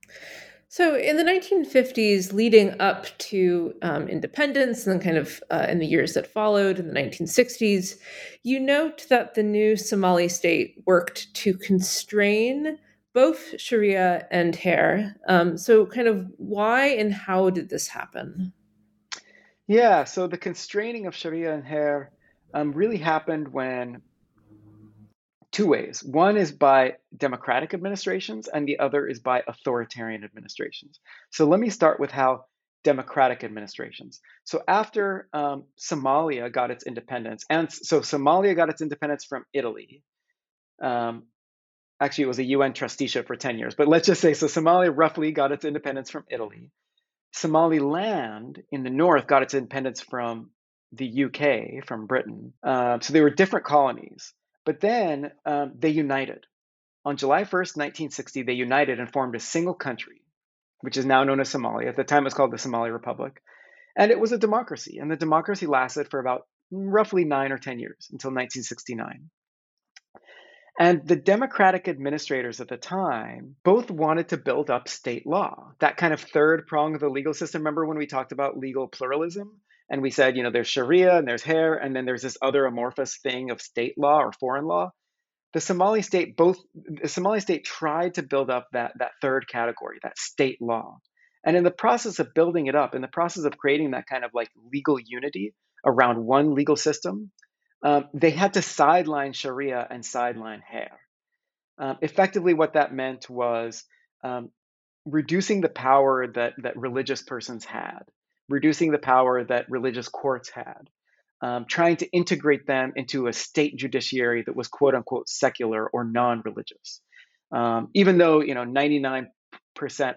So, 0.72 0.96
in 0.96 1.18
the 1.18 1.24
1950s, 1.24 2.32
leading 2.32 2.80
up 2.80 3.08
to 3.18 3.74
um, 3.82 4.08
independence, 4.08 4.86
and 4.86 4.94
then 4.94 5.04
kind 5.04 5.18
of 5.18 5.42
uh, 5.50 5.66
in 5.68 5.80
the 5.80 5.88
years 5.88 6.14
that 6.14 6.32
followed 6.32 6.78
in 6.78 6.88
the 6.88 6.94
1960s, 6.94 7.96
you 8.44 8.60
note 8.60 9.08
that 9.10 9.34
the 9.34 9.42
new 9.42 9.76
Somali 9.76 10.30
state 10.30 10.76
worked 10.86 11.34
to 11.34 11.56
constrain 11.56 12.78
both 13.16 13.60
Sharia 13.60 14.28
and 14.30 14.56
xeer. 14.56 15.16
Um, 15.28 15.58
so, 15.58 15.88
kind 15.88 16.08
of 16.08 16.28
why 16.38 16.90
and 16.90 17.12
how 17.12 17.50
did 17.50 17.70
this 17.70 17.88
happen? 17.88 18.54
Yeah, 19.66 20.04
so 20.04 20.28
the 20.28 20.38
constraining 20.38 21.08
of 21.08 21.16
Sharia 21.16 21.56
and 21.56 21.64
xeer 21.64 22.10
um, 22.54 22.74
really 22.74 22.98
happened 22.98 23.48
when 23.48 24.04
two 25.52 25.68
ways. 25.68 26.04
One 26.04 26.38
is 26.38 26.52
by 26.52 26.96
democratic 27.16 27.74
administrations, 27.74 28.48
and 28.48 28.68
the 28.68 28.80
other 28.80 29.08
is 29.08 29.20
by 29.20 29.44
authoritarian 29.48 30.24
administrations. 30.24 31.00
So 31.32 31.48
let 31.48 31.60
me 31.60 31.70
start 31.70 32.00
with 32.00 32.12
how 32.12 32.46
democratic 32.84 33.44
administrations. 33.44 34.22
So 34.44 34.64
after 34.68 35.28
um, 35.34 35.66
Somalia 35.78 36.52
got 36.52 36.72
its 36.72 36.86
independence, 36.86 37.46
and 37.50 37.72
so 37.72 38.02
Somalia 38.02 38.56
got 38.56 38.70
its 38.70 38.82
independence 38.82 39.26
from 39.26 39.46
Italy. 39.54 40.04
Um, 40.82 41.24
actually, 42.00 42.26
it 42.26 42.28
was 42.28 42.40
a 42.40 42.46
UN 42.46 42.74
trusteeship 42.74 43.28
for 43.28 43.36
10 43.36 43.58
years, 43.60 43.76
but 43.76 43.88
let's 43.88 44.08
just 44.08 44.22
say 44.22 44.34
so 44.34 44.48
Somalia 44.48 44.96
roughly 44.96 45.32
got 45.32 45.52
its 45.52 45.66
independence 45.66 46.10
from 46.10 46.26
Italy. 46.30 46.72
Somaliland 47.32 48.64
in 48.72 48.84
the 48.84 48.90
north 48.90 49.28
got 49.28 49.44
its 49.44 49.54
independence 49.54 50.02
from 50.02 50.50
the 50.94 51.26
UK, 51.26 51.86
from 51.86 52.08
Britain. 52.08 52.54
Uh, 52.64 53.00
so 53.02 53.14
they 53.14 53.22
were 53.22 53.30
different 53.30 53.66
colonies. 53.66 54.34
But 54.70 54.82
then 54.82 55.32
um, 55.48 55.74
they 55.80 55.90
united. 55.90 56.46
On 57.04 57.18
July 57.18 57.42
1st, 57.42 57.76
1960, 57.76 58.44
they 58.44 58.54
united 58.54 59.00
and 59.00 59.12
formed 59.12 59.36
a 59.36 59.40
single 59.40 59.74
country. 59.74 60.22
which 60.82 60.96
is 60.96 61.08
now 61.08 61.24
known 61.24 61.40
as 61.40 61.52
Somalia. 61.52 61.90
At 61.90 61.96
the 61.96 62.04
time, 62.04 62.22
it 62.22 62.26
was 62.26 62.36
called 62.36 62.52
the 62.52 62.60
Somali 62.60 62.92
Republic. 62.92 63.42
And 63.98 64.12
it 64.12 64.20
was 64.20 64.32
a 64.32 64.38
democracy. 64.38 65.00
And 65.00 65.10
the 65.10 65.16
democracy 65.16 65.66
lasted 65.66 66.08
for 66.12 66.20
about 66.20 66.46
roughly 66.72 67.26
nine 67.26 67.52
or 67.52 67.58
10 67.58 67.80
years 67.80 68.10
until 68.12 68.30
1969. 68.30 69.32
And 70.80 71.08
the 71.08 71.16
Democratic 71.16 71.88
administrators 71.88 72.62
at 72.62 72.68
the 72.70 72.78
time 72.78 73.56
both 73.64 73.90
wanted 73.90 74.30
to 74.30 74.38
build 74.38 74.70
up 74.70 74.88
state 74.88 75.26
law, 75.26 75.74
that 75.80 75.98
kind 75.98 76.14
of 76.14 76.22
third 76.22 76.68
prong 76.68 76.94
of 76.94 77.02
the 77.02 77.10
legal 77.10 77.34
system. 77.34 77.62
Remember 77.62 77.88
when 77.88 77.98
we 77.98 78.06
talked 78.06 78.34
about 78.34 78.60
legal 78.60 78.88
pluralism? 78.88 79.60
And 79.90 80.02
we 80.02 80.12
said, 80.12 80.38
you 80.38 80.44
know, 80.44 80.52
there's 80.52 80.68
Sharia 80.68 81.18
and 81.18 81.28
there's 81.28 81.44
xeer, 81.44 81.84
and 81.84 81.96
then 81.96 82.06
there's 82.06 82.22
this 82.22 82.38
other 82.42 82.66
amorphous 82.66 83.18
thing 83.18 83.50
of 83.50 83.62
state 83.62 83.96
law 83.98 84.20
or 84.20 84.32
foreign 84.32 84.66
law. 84.66 84.92
The 85.54 85.60
Somali 85.60 86.04
state 86.04 86.38
both 86.38 86.60
the 86.76 87.08
Somali 87.08 87.40
state 87.40 87.66
tried 87.66 88.16
to 88.16 88.24
build 88.24 88.52
up 88.52 88.68
that 88.74 88.94
that 89.00 89.12
third 89.22 89.48
category, 89.48 89.98
that 90.04 90.18
state 90.18 90.62
law. 90.62 91.00
And 91.44 91.58
in 91.58 91.64
the 91.64 91.72
process 91.72 92.20
of 92.20 92.34
building 92.34 92.68
it 92.68 92.76
up, 92.76 92.94
in 92.94 93.02
the 93.02 93.08
process 93.08 93.46
of 93.46 93.58
creating 93.58 93.92
that 93.92 94.06
kind 94.08 94.24
of 94.24 94.32
like 94.34 94.50
legal 94.72 95.00
unity 95.00 95.54
around 95.86 96.24
one 96.24 96.54
legal 96.54 96.76
system, 96.76 97.32
um, 97.84 98.10
they 98.14 98.32
had 98.32 98.54
to 98.56 98.62
sideline 98.62 99.34
Sharia 99.34 99.88
and 99.90 100.06
sideline 100.06 100.62
xeer. 100.72 100.90
Um, 101.80 101.98
effectively, 102.02 102.54
what 102.54 102.74
that 102.74 102.94
meant 102.94 103.30
was 103.30 103.86
um, 104.24 104.52
reducing 105.06 105.62
the 105.62 105.70
power 105.70 106.28
that, 106.28 106.54
that 106.62 106.78
religious 106.78 107.22
persons 107.22 107.64
had, 107.64 108.04
reducing 108.50 108.92
the 108.92 108.98
power 108.98 109.44
that 109.44 109.70
religious 109.70 110.08
courts 110.08 110.50
had, 110.50 110.90
um, 111.42 111.66
trying 111.66 111.98
to 111.98 112.10
integrate 112.10 112.68
them 112.68 112.94
into 112.96 113.28
a 113.28 113.34
state 113.34 113.78
judiciary 113.78 114.44
that 114.46 114.56
was 114.56 114.68
quote 114.68 114.96
unquote 114.96 115.30
secular 115.30 115.88
or 115.88 116.04
non 116.04 116.42
religious. 116.44 117.02
Um, 117.52 117.90
even 117.94 118.18
though, 118.18 118.42
you 118.42 118.54
know, 118.54 118.66
99% 118.66 119.28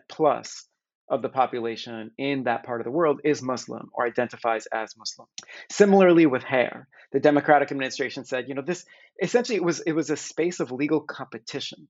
plus 0.08 0.66
of 1.08 1.20
the 1.20 1.28
population 1.28 2.10
in 2.16 2.44
that 2.44 2.64
part 2.64 2.80
of 2.80 2.84
the 2.84 2.90
world 2.90 3.20
is 3.22 3.42
Muslim 3.42 3.90
or 3.92 4.06
identifies 4.06 4.66
as 4.66 4.96
Muslim. 4.96 5.28
Similarly 5.70 6.26
with 6.26 6.42
xeer, 6.42 6.84
the 7.12 7.20
Democratic 7.20 7.70
administration 7.70 8.24
said, 8.24 8.48
you 8.48 8.54
know, 8.54 8.62
this 8.62 8.84
essentially 9.22 9.56
it 9.56 9.64
was 9.64 9.80
it 9.80 9.92
was 9.92 10.10
a 10.10 10.16
space 10.16 10.60
of 10.60 10.72
legal 10.72 11.00
competition. 11.00 11.86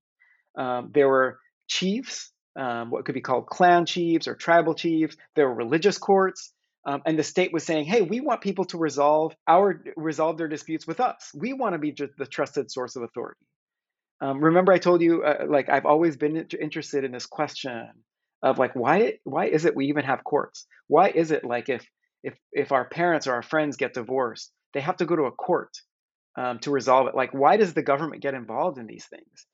Um, 0.57 0.91
there 0.93 1.07
were 1.07 1.39
chiefs, 1.67 2.31
um, 2.55 2.89
what 2.91 3.05
could 3.05 3.15
be 3.15 3.21
called 3.21 3.47
clan 3.47 3.85
chiefs 3.85 4.27
or 4.27 4.35
tribal 4.35 4.75
chiefs. 4.75 5.17
There 5.35 5.47
were 5.47 5.55
religious 5.55 5.97
courts. 5.97 6.51
Um, 6.85 7.01
and 7.05 7.17
the 7.17 7.23
state 7.23 7.53
was 7.53 7.63
saying, 7.63 7.85
"Hey, 7.85 8.01
we 8.01 8.19
want 8.19 8.41
people 8.41 8.65
to 8.65 8.77
resolve 8.77 9.33
our 9.47 9.81
resolve 9.95 10.37
their 10.37 10.49
disputes 10.49 10.85
with 10.85 10.99
us. 10.99 11.31
We 11.33 11.53
want 11.53 11.73
to 11.73 11.79
be 11.79 11.91
the 11.91 12.25
trusted 12.25 12.69
source 12.71 12.97
of 12.97 13.03
authority." 13.03 13.39
Um, 14.21 14.43
remember, 14.43 14.73
I 14.73 14.77
told 14.79 15.01
you, 15.01 15.23
uh, 15.23 15.45
like 15.47 15.69
I've 15.69 15.85
always 15.85 16.17
been 16.17 16.47
interested 16.61 17.03
in 17.03 17.11
this 17.11 17.25
question 17.25 17.89
of 18.41 18.59
like 18.59 18.75
why 18.75 19.19
why 19.23 19.45
is 19.45 19.65
it 19.65 19.75
we 19.75 19.87
even 19.87 20.05
have 20.05 20.23
courts? 20.23 20.67
Why 20.87 21.09
is 21.09 21.31
it 21.31 21.45
like 21.45 21.69
if 21.69 21.85
if 22.23 22.37
if 22.51 22.71
our 22.71 22.87
parents 22.87 23.27
or 23.27 23.33
our 23.33 23.41
friends 23.41 23.77
get 23.77 23.93
divorced, 23.93 24.51
they 24.73 24.81
have 24.81 24.97
to 24.97 25.05
go 25.05 25.15
to 25.15 25.23
a 25.23 25.31
court 25.31 25.71
um, 26.37 26.59
to 26.59 26.71
resolve 26.71 27.07
it? 27.07 27.15
Like 27.15 27.33
why 27.33 27.57
does 27.57 27.73
the 27.73 27.81
government 27.81 28.21
get 28.21 28.33
involved 28.33 28.77
in 28.77 28.87
these 28.87 29.05
things? 29.05 29.47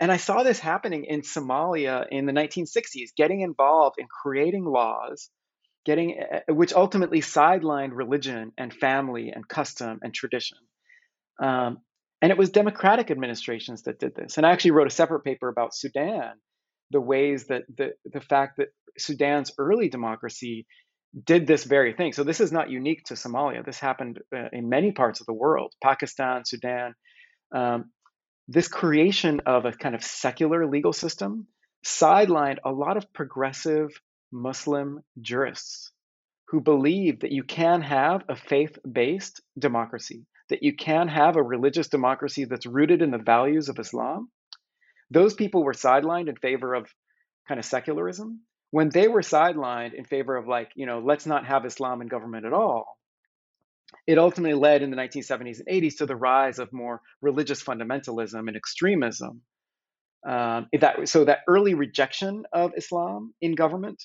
And 0.00 0.10
I 0.10 0.16
saw 0.16 0.42
this 0.42 0.58
happening 0.58 1.04
in 1.04 1.20
Somalia 1.20 2.06
in 2.10 2.24
the 2.24 2.32
1960s, 2.32 3.14
getting 3.16 3.42
involved 3.42 3.96
in 3.98 4.06
creating 4.08 4.64
laws, 4.64 5.28
getting 5.84 6.18
eh, 6.18 6.40
eh, 6.48 6.52
which 6.52 6.72
ultimately 6.72 7.20
sidelined 7.20 7.90
religion 7.92 8.52
and 8.56 8.72
family 8.72 9.30
and 9.30 9.46
custom 9.46 10.00
and 10.02 10.14
tradition. 10.14 10.58
Um, 11.42 11.78
and 12.22 12.32
it 12.32 12.38
was 12.38 12.50
democratic 12.50 13.10
administrations 13.10 13.82
that 13.82 13.98
did 13.98 14.14
this. 14.14 14.36
And 14.36 14.46
I 14.46 14.52
actually 14.52 14.72
wrote 14.72 14.86
a 14.86 14.90
separate 14.90 15.20
paper 15.20 15.48
about 15.48 15.74
Sudan 15.74 16.32
the 16.90 17.00
ways 17.00 17.46
that 17.46 17.62
the, 17.76 17.92
the 18.04 18.20
fact 18.20 18.56
that 18.58 18.68
Sudan's 18.98 19.52
early 19.58 19.88
democracy 19.88 20.66
did 21.24 21.46
this 21.46 21.64
very 21.64 21.92
thing. 21.92 22.12
So 22.12 22.24
this 22.24 22.40
is 22.40 22.52
not 22.52 22.70
unique 22.70 23.04
to 23.04 23.14
Somalia. 23.14 23.64
This 23.64 23.78
happened 23.78 24.20
uh, 24.34 24.48
in 24.52 24.68
many 24.68 24.92
parts 24.92 25.20
of 25.20 25.26
the 25.26 25.32
world, 25.32 25.72
Pakistan, 25.82 26.42
Sudan. 26.44 26.94
Um, 27.54 27.90
this 28.50 28.66
creation 28.66 29.38
of 29.46 29.64
a 29.64 29.70
kind 29.70 29.94
of 29.94 30.02
secular 30.02 30.66
legal 30.66 30.92
system 30.92 31.46
sidelined 31.86 32.58
a 32.64 32.72
lot 32.72 32.96
of 32.96 33.12
progressive 33.12 33.90
Muslim 34.32 35.04
jurists 35.20 35.92
who 36.48 36.60
believe 36.60 37.20
that 37.20 37.30
you 37.30 37.44
can 37.44 37.80
have 37.80 38.24
a 38.28 38.34
faith 38.34 38.76
based 38.90 39.40
democracy, 39.56 40.26
that 40.48 40.64
you 40.64 40.74
can 40.74 41.06
have 41.06 41.36
a 41.36 41.42
religious 41.42 41.86
democracy 41.86 42.44
that's 42.44 42.66
rooted 42.66 43.02
in 43.02 43.12
the 43.12 43.18
values 43.18 43.68
of 43.68 43.78
Islam, 43.78 44.28
those 45.12 45.34
people 45.34 45.62
were 45.62 45.72
sidelined 45.72 46.28
in 46.28 46.34
favor 46.34 46.74
of 46.74 46.90
kind 47.46 47.60
of 47.60 47.64
secularism. 47.64 48.40
When 48.72 48.88
they 48.88 49.06
were 49.06 49.22
sidelined 49.22 49.94
in 49.94 50.04
favor 50.04 50.36
of 50.36 50.48
like, 50.48 50.72
you 50.74 50.86
know, 50.86 50.98
let's 50.98 51.24
not 51.24 51.46
have 51.46 51.64
Islam 51.64 52.02
in 52.02 52.08
government 52.08 52.46
at 52.46 52.52
all, 52.52 52.98
it 54.06 54.18
ultimately 54.18 54.58
led 54.58 54.82
in 54.82 54.90
the 54.90 54.96
1970s 54.96 55.60
and 55.60 55.68
80s 55.68 55.98
to 55.98 56.06
the 56.06 56.16
rise 56.16 56.58
of 56.58 56.72
more 56.72 57.00
religious 57.20 57.62
fundamentalism 57.62 58.46
and 58.46 58.56
extremism. 58.56 59.42
Um, 60.28 60.68
that, 60.78 61.08
so 61.08 61.24
that 61.24 61.38
early 61.48 61.74
rejection 61.74 62.44
of 62.52 62.72
Islam 62.76 63.32
in 63.40 63.54
government, 63.54 64.04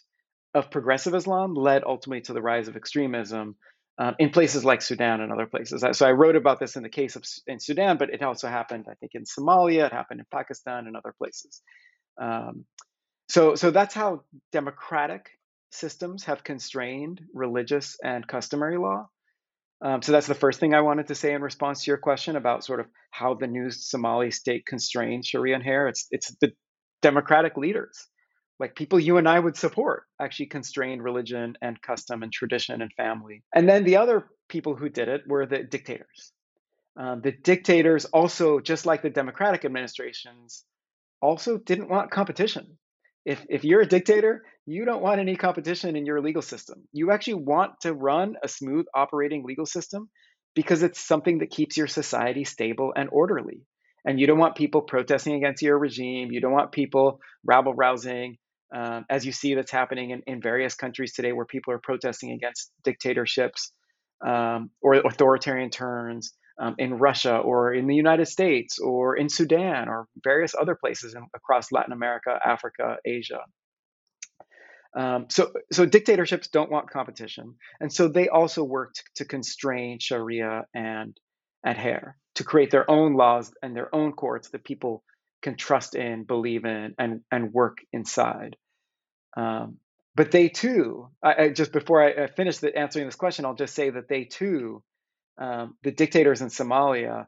of 0.53 0.71
progressive 0.71 1.13
Islam, 1.13 1.53
led 1.53 1.83
ultimately 1.85 2.21
to 2.21 2.33
the 2.33 2.41
rise 2.41 2.67
of 2.67 2.77
extremism 2.77 3.55
um, 3.97 4.15
in 4.19 4.29
places 4.29 4.65
like 4.65 4.81
Sudan 4.81 5.21
and 5.21 5.31
other 5.31 5.45
places. 5.45 5.83
So 5.97 6.05
I 6.05 6.11
wrote 6.11 6.35
about 6.35 6.59
this 6.59 6.75
in 6.75 6.83
the 6.83 6.89
case 6.89 7.15
of 7.15 7.23
in 7.47 7.59
Sudan, 7.59 7.97
but 7.97 8.09
it 8.09 8.21
also 8.21 8.47
happened, 8.47 8.85
I 8.89 8.93
think, 8.95 9.11
in 9.13 9.23
Somalia. 9.23 9.85
It 9.87 9.93
happened 9.93 10.19
in 10.19 10.25
Pakistan 10.31 10.87
and 10.87 10.95
other 10.95 11.13
places. 11.17 11.61
Um, 12.21 12.65
so, 13.29 13.55
so 13.55 13.71
that's 13.71 13.93
how 13.93 14.23
democratic 14.51 15.29
systems 15.71 16.25
have 16.25 16.43
constrained 16.43 17.21
religious 17.33 17.97
and 18.03 18.27
customary 18.27 18.77
law. 18.77 19.09
Um, 19.85 20.01
so 20.01 20.11
that's 20.11 20.27
the 20.27 20.33
first 20.33 20.59
thing 20.59 20.73
I 20.73 20.81
wanted 20.81 21.07
to 21.07 21.15
say 21.15 21.33
in 21.33 21.41
response 21.41 21.83
to 21.83 21.91
your 21.91 21.97
question 21.97 22.35
about 22.35 22.65
sort 22.65 22.79
of 22.79 22.87
how 23.11 23.35
the 23.35 23.47
new 23.47 23.69
Somali 23.69 24.31
state 24.31 24.65
constrains 24.65 25.27
Sharia 25.27 25.55
and 25.55 25.63
xeer. 25.63 25.87
It's 25.89 26.07
it's 26.11 26.35
the 26.41 26.51
democratic 27.01 27.55
leaders 27.55 28.07
like 28.59 28.75
people 28.75 28.99
you 28.99 29.17
and 29.17 29.27
I 29.27 29.39
would 29.39 29.57
support 29.57 30.03
actually 30.19 30.47
constrained 30.47 31.03
religion 31.03 31.57
and 31.61 31.81
custom 31.81 32.23
and 32.23 32.31
tradition 32.31 32.81
and 32.81 32.91
family. 32.93 33.43
And 33.53 33.67
then 33.67 33.83
the 33.83 33.97
other 33.97 34.27
people 34.47 34.75
who 34.75 34.89
did 34.89 35.07
it 35.07 35.21
were 35.27 35.45
the 35.45 35.63
dictators. 35.63 36.31
Um, 36.97 37.21
the 37.21 37.31
dictators 37.31 38.05
also, 38.05 38.59
just 38.61 38.85
like 38.85 39.01
the 39.01 39.09
democratic 39.09 39.65
administrations, 39.65 40.63
also 41.21 41.57
didn't 41.57 41.89
want 41.89 42.11
competition. 42.11 42.77
If, 43.25 43.45
if 43.49 43.63
you're 43.63 43.81
a 43.81 43.87
dictator, 43.87 44.43
you 44.65 44.85
don't 44.85 45.01
want 45.01 45.19
any 45.19 45.35
competition 45.35 45.95
in 45.95 46.05
your 46.05 46.21
legal 46.21 46.41
system. 46.41 46.87
You 46.93 47.11
actually 47.11 47.35
want 47.35 47.81
to 47.81 47.93
run 47.93 48.35
a 48.43 48.47
smooth 48.47 48.85
operating 48.93 49.43
legal 49.43 49.65
system 49.65 50.09
because 50.53 50.83
it's 50.83 50.99
something 50.99 51.39
that 51.39 51.49
keeps 51.49 51.75
your 51.75 51.87
society 51.87 52.43
stable 52.43 52.93
and 52.95 53.09
orderly. 53.11 53.61
And 54.05 54.19
you 54.19 54.27
don't 54.27 54.37
want 54.37 54.55
people 54.55 54.81
protesting 54.81 55.33
against 55.33 55.63
your 55.63 55.77
regime. 55.77 56.31
You 56.31 56.39
don't 56.39 56.51
want 56.51 56.71
people 56.71 57.19
rabble 57.43 57.73
rousing 57.73 58.37
um, 58.73 59.05
as 59.09 59.25
you 59.25 59.31
see 59.31 59.55
that's 59.55 59.71
happening 59.71 60.11
in, 60.11 60.21
in 60.27 60.41
various 60.41 60.75
countries 60.75 61.13
today 61.13 61.31
where 61.31 61.45
people 61.45 61.73
are 61.73 61.79
protesting 61.79 62.31
against 62.31 62.71
dictatorships 62.83 63.71
um, 64.25 64.69
or 64.81 64.95
authoritarian 64.95 65.69
turns 65.69 66.33
um, 66.59 66.75
in 66.77 66.95
Russia 66.95 67.37
or 67.37 67.73
in 67.73 67.87
the 67.87 67.95
United 67.95 68.27
States 68.27 68.79
or 68.79 69.15
in 69.15 69.29
Sudan 69.29 69.89
or 69.89 70.07
various 70.23 70.55
other 70.59 70.75
places 70.75 71.15
in, 71.15 71.25
across 71.35 71.71
Latin 71.71 71.93
America, 71.93 72.39
Africa, 72.43 72.97
Asia. 73.05 73.41
Um, 74.97 75.25
so, 75.29 75.51
so 75.73 75.85
dictatorships 75.85 76.47
don't 76.47 76.71
want 76.71 76.89
competition, 76.89 77.55
and 77.81 77.91
so 77.91 78.07
they 78.07 78.29
also 78.29 78.63
worked 78.63 79.03
to 79.15 79.25
constrain 79.25 79.99
Sharia 79.99 80.65
and 80.73 81.19
xeer 81.65 82.13
to 82.35 82.43
create 82.43 82.71
their 82.71 82.89
own 82.89 83.15
laws 83.15 83.51
and 83.61 83.75
their 83.75 83.93
own 83.93 84.13
courts 84.13 84.49
that 84.49 84.63
people 84.63 85.03
can 85.41 85.57
trust 85.57 85.95
in, 85.95 86.23
believe 86.23 86.63
in, 86.63 86.95
and 86.97 87.21
and 87.29 87.51
work 87.51 87.79
inside. 87.91 88.55
Um, 89.35 89.79
but 90.15 90.31
they 90.31 90.47
too, 90.47 91.09
I, 91.21 91.43
I, 91.43 91.49
just 91.49 91.73
before 91.73 92.01
I, 92.01 92.23
I 92.23 92.27
finish 92.27 92.59
the, 92.59 92.75
answering 92.77 93.05
this 93.05 93.17
question, 93.17 93.43
I'll 93.45 93.53
just 93.53 93.75
say 93.75 93.89
that 93.89 94.07
they 94.07 94.23
too, 94.23 94.81
um, 95.37 95.77
the 95.83 95.91
dictators 95.91 96.41
in 96.41 96.47
Somalia, 96.47 97.27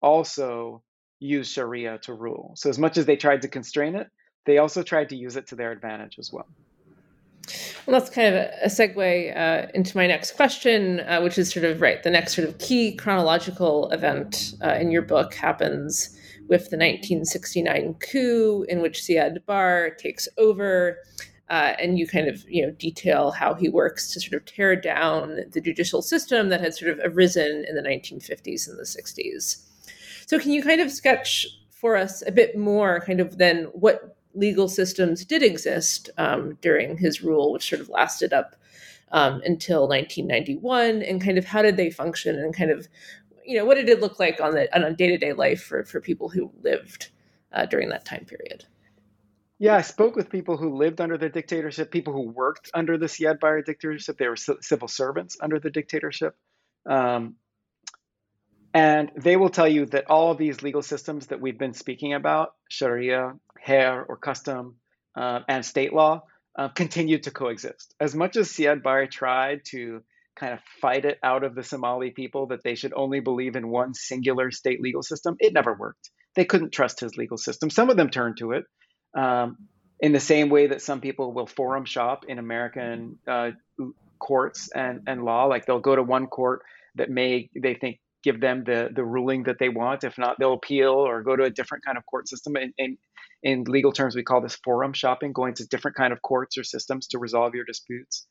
also 0.00 0.82
use 1.18 1.50
Sharia 1.50 1.98
to 2.02 2.14
rule. 2.14 2.52
So 2.56 2.70
as 2.70 2.78
much 2.78 2.96
as 2.96 3.06
they 3.06 3.16
tried 3.16 3.42
to 3.42 3.48
constrain 3.48 3.96
it, 3.96 4.08
they 4.46 4.58
also 4.58 4.82
tried 4.82 5.08
to 5.10 5.16
use 5.16 5.36
it 5.36 5.48
to 5.48 5.56
their 5.56 5.72
advantage 5.72 6.18
as 6.18 6.32
well. 6.32 6.46
Well, 7.86 7.98
that's 7.98 8.10
kind 8.10 8.34
of 8.34 8.50
a, 8.62 8.66
segue 8.66 9.36
uh, 9.36 9.68
into 9.74 9.96
my 9.96 10.06
next 10.06 10.32
question, 10.32 11.00
uh, 11.00 11.20
which 11.20 11.38
is 11.38 11.50
sort 11.50 11.64
of 11.64 11.80
right. 11.80 12.02
The 12.02 12.10
next 12.10 12.34
sort 12.34 12.46
of 12.46 12.58
key 12.58 12.94
chronological 12.94 13.90
event 13.90 14.54
uh, 14.62 14.74
in 14.74 14.90
your 14.90 15.02
book 15.02 15.34
happens 15.34 16.14
with 16.48 16.70
the 16.70 16.76
1969 16.76 17.94
coup, 17.94 18.66
in 18.68 18.82
which 18.82 19.00
Siad 19.00 19.44
Barre 19.46 19.94
takes 19.96 20.28
over. 20.36 20.98
Uh, 21.50 21.72
and 21.80 21.98
you 21.98 22.06
kind 22.06 22.28
of 22.28 22.44
you 22.48 22.64
know 22.64 22.70
detail 22.72 23.30
how 23.30 23.54
he 23.54 23.68
works 23.68 24.12
to 24.12 24.20
sort 24.20 24.34
of 24.34 24.44
tear 24.44 24.76
down 24.76 25.40
the 25.50 25.60
judicial 25.60 26.02
system 26.02 26.50
that 26.50 26.60
had 26.60 26.74
sort 26.74 26.90
of 26.90 27.00
arisen 27.02 27.64
in 27.66 27.74
the 27.74 27.82
1950s 27.82 28.68
and 28.68 28.78
the 28.78 28.82
60s. 28.82 29.64
So 30.26 30.38
can 30.38 30.50
you 30.50 30.62
kind 30.62 30.82
of 30.82 30.90
sketch 30.90 31.46
for 31.70 31.96
us 31.96 32.22
a 32.26 32.32
bit 32.32 32.58
more, 32.58 33.00
kind 33.00 33.20
of 33.20 33.38
then 33.38 33.64
what 33.72 34.16
legal 34.34 34.68
systems 34.68 35.24
did 35.24 35.42
exist 35.42 36.10
um, 36.18 36.58
during 36.60 36.96
his 36.98 37.22
rule, 37.22 37.52
which 37.52 37.68
sort 37.68 37.80
of 37.80 37.88
lasted 37.88 38.32
up 38.32 38.56
um, 39.12 39.40
until 39.44 39.88
1991, 39.88 41.02
and 41.02 41.22
kind 41.22 41.38
of 41.38 41.44
how 41.44 41.62
did 41.62 41.76
they 41.76 41.90
function, 41.90 42.38
and 42.38 42.54
kind 42.54 42.70
of 42.70 42.88
you 43.44 43.56
know 43.56 43.64
what 43.64 43.76
did 43.76 43.88
it 43.88 44.00
look 44.00 44.18
like 44.18 44.40
on 44.40 44.52
the 44.52 44.74
on 44.76 44.84
a 44.84 44.92
day 44.92 45.08
to 45.08 45.16
day 45.16 45.32
life 45.32 45.62
for 45.62 45.84
for 45.84 46.00
people 46.00 46.28
who 46.28 46.52
lived 46.62 47.08
uh, 47.52 47.64
during 47.64 47.88
that 47.88 48.04
time 48.04 48.24
period. 48.26 48.64
Yeah, 49.60 49.74
I 49.74 49.80
spoke 49.80 50.14
with 50.14 50.30
people 50.30 50.56
who 50.56 50.76
lived 50.76 51.00
under 51.00 51.18
the 51.18 51.28
dictatorship, 51.28 51.90
people 51.90 52.12
who 52.12 52.30
worked 52.30 52.70
under 52.74 52.96
the 52.96 53.06
Siad 53.06 53.40
Barre 53.40 53.64
dictatorship. 53.64 54.16
They 54.16 54.28
were 54.28 54.36
civil 54.36 54.86
servants 54.86 55.36
under 55.40 55.58
the 55.58 55.70
dictatorship. 55.70 56.36
Um, 56.88 57.34
and 58.72 59.10
they 59.16 59.36
will 59.36 59.48
tell 59.48 59.66
you 59.66 59.86
that 59.86 60.08
all 60.08 60.30
of 60.30 60.38
these 60.38 60.62
legal 60.62 60.82
systems 60.82 61.28
that 61.28 61.40
we've 61.40 61.58
been 61.58 61.74
speaking 61.74 62.14
about, 62.14 62.50
Sharia, 62.68 63.32
xeer 63.66 64.04
or 64.08 64.16
custom, 64.16 64.76
uh, 65.16 65.40
and 65.48 65.64
state 65.64 65.92
law, 65.92 66.22
uh, 66.56 66.68
continue 66.68 67.18
to 67.18 67.30
coexist. 67.32 67.94
As 67.98 68.14
much 68.14 68.36
as 68.36 68.48
Siad 68.48 68.84
Barre 68.84 69.08
tried 69.08 69.62
to 69.70 70.02
kind 70.36 70.52
of 70.52 70.60
fight 70.80 71.04
it 71.04 71.18
out 71.24 71.42
of 71.42 71.56
the 71.56 71.64
Somali 71.64 72.10
people 72.10 72.48
that 72.48 72.62
they 72.62 72.76
should 72.76 72.92
only 72.94 73.18
believe 73.18 73.56
in 73.56 73.68
one 73.68 73.92
singular 73.94 74.52
state 74.52 74.80
legal 74.80 75.02
system, 75.02 75.34
it 75.40 75.52
never 75.52 75.74
worked. 75.74 76.10
They 76.36 76.44
couldn't 76.44 76.70
trust 76.70 77.00
his 77.00 77.16
legal 77.16 77.38
system. 77.38 77.70
Some 77.70 77.90
of 77.90 77.96
them 77.96 78.10
turned 78.10 78.36
to 78.38 78.52
it. 78.52 78.64
Um, 79.16 79.68
in 80.00 80.12
the 80.12 80.20
same 80.20 80.48
way 80.48 80.68
that 80.68 80.82
some 80.82 81.00
people 81.00 81.32
will 81.32 81.46
forum 81.46 81.84
shop 81.84 82.24
in 82.28 82.38
American 82.38 83.18
uh, 83.26 83.50
courts 84.18 84.70
and, 84.74 85.02
and 85.06 85.24
law, 85.24 85.46
like 85.46 85.66
they'll 85.66 85.80
go 85.80 85.96
to 85.96 86.02
one 86.02 86.26
court 86.26 86.62
that 86.94 87.10
may 87.10 87.48
they 87.60 87.74
think 87.74 87.98
give 88.22 88.40
them 88.40 88.64
the 88.64 88.90
the 88.94 89.04
ruling 89.04 89.44
that 89.44 89.58
they 89.58 89.68
want. 89.68 90.04
If 90.04 90.18
not, 90.18 90.36
they'll 90.38 90.54
appeal 90.54 90.90
or 90.90 91.22
go 91.22 91.36
to 91.36 91.44
a 91.44 91.50
different 91.50 91.84
kind 91.84 91.96
of 91.98 92.04
court 92.06 92.28
system. 92.28 92.56
In, 92.56 92.72
in, 92.78 92.98
in 93.42 93.64
legal 93.64 93.92
terms, 93.92 94.14
we 94.14 94.22
call 94.22 94.40
this 94.40 94.58
forum 94.64 94.92
shopping, 94.92 95.32
going 95.32 95.54
to 95.54 95.66
different 95.66 95.96
kind 95.96 96.12
of 96.12 96.22
courts 96.22 96.58
or 96.58 96.64
systems 96.64 97.08
to 97.08 97.18
resolve 97.18 97.54
your 97.54 97.64
disputes, 97.64 98.26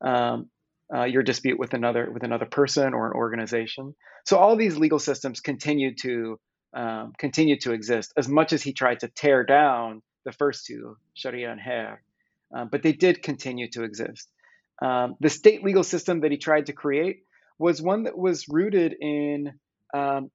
um, 0.00 0.50
uh, 0.94 1.04
your 1.04 1.22
dispute 1.22 1.58
with 1.58 1.74
another 1.74 2.10
with 2.12 2.24
another 2.24 2.46
person 2.46 2.94
or 2.94 3.06
an 3.06 3.12
organization. 3.14 3.94
So 4.26 4.36
all 4.38 4.56
these 4.56 4.76
legal 4.76 4.98
systems 4.98 5.40
continue 5.40 5.94
to 6.02 6.38
um, 6.74 7.12
continue 7.18 7.58
to 7.60 7.72
exist 7.72 8.12
as 8.16 8.28
much 8.28 8.52
as 8.52 8.62
he 8.62 8.72
tried 8.72 9.00
to 9.00 9.08
tear 9.08 9.44
down 9.44 10.02
the 10.24 10.32
first 10.32 10.66
two, 10.66 10.96
Sharia 11.14 11.50
and 11.50 11.60
Xeer. 11.60 11.98
Um, 12.54 12.68
but 12.70 12.82
they 12.82 12.92
did 12.92 13.22
continue 13.22 13.68
to 13.70 13.84
exist. 13.84 14.28
Um, 14.82 15.16
the 15.20 15.30
state 15.30 15.62
legal 15.62 15.84
system 15.84 16.20
that 16.20 16.30
he 16.30 16.38
tried 16.38 16.66
to 16.66 16.72
create 16.72 17.24
was 17.58 17.82
one 17.82 18.04
that 18.04 18.16
was 18.16 18.48
rooted 18.48 18.94
in 19.00 19.52
um, 19.94 20.30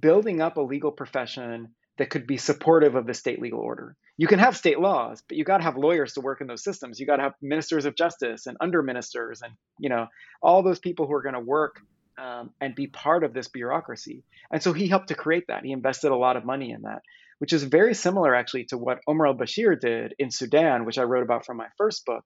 building 0.00 0.40
up 0.40 0.56
a 0.56 0.60
legal 0.60 0.90
profession 0.90 1.68
that 1.98 2.10
could 2.10 2.26
be 2.26 2.36
supportive 2.36 2.94
of 2.94 3.06
the 3.06 3.14
state 3.14 3.40
legal 3.40 3.60
order. 3.60 3.96
You 4.18 4.26
can 4.26 4.38
have 4.38 4.56
state 4.56 4.80
laws, 4.80 5.22
but 5.28 5.36
you 5.36 5.44
got 5.44 5.58
to 5.58 5.64
have 5.64 5.76
lawyers 5.76 6.14
to 6.14 6.20
work 6.20 6.40
in 6.40 6.46
those 6.46 6.64
systems. 6.64 6.98
You 6.98 7.06
got 7.06 7.16
to 7.16 7.22
have 7.22 7.34
ministers 7.40 7.84
of 7.84 7.96
justice 7.96 8.46
and 8.46 8.56
under 8.60 8.82
ministers, 8.82 9.42
and 9.42 9.52
you 9.78 9.88
know 9.88 10.08
all 10.42 10.62
those 10.62 10.78
people 10.78 11.06
who 11.06 11.14
are 11.14 11.22
going 11.22 11.34
to 11.34 11.40
work 11.40 11.80
um, 12.18 12.50
and 12.60 12.74
be 12.74 12.86
part 12.86 13.24
of 13.24 13.34
this 13.34 13.48
bureaucracy. 13.48 14.24
And 14.50 14.62
so 14.62 14.72
he 14.72 14.88
helped 14.88 15.08
to 15.08 15.14
create 15.14 15.44
that. 15.48 15.64
He 15.64 15.72
invested 15.72 16.12
a 16.12 16.16
lot 16.16 16.36
of 16.36 16.44
money 16.44 16.70
in 16.70 16.82
that, 16.82 17.02
which 17.38 17.52
is 17.52 17.62
very 17.64 17.94
similar 17.94 18.34
actually 18.34 18.64
to 18.64 18.78
what 18.78 19.00
Omar 19.06 19.26
al-Bashir 19.28 19.78
did 19.78 20.14
in 20.18 20.30
Sudan, 20.30 20.84
which 20.84 20.98
I 20.98 21.02
wrote 21.02 21.22
about 21.22 21.44
from 21.44 21.56
my 21.56 21.68
first 21.76 22.04
book. 22.04 22.24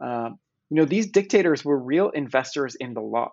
Um, 0.00 0.38
you 0.70 0.76
know, 0.76 0.84
these 0.84 1.10
dictators 1.10 1.64
were 1.64 1.78
real 1.78 2.10
investors 2.10 2.76
in 2.76 2.94
the 2.94 3.00
law. 3.00 3.32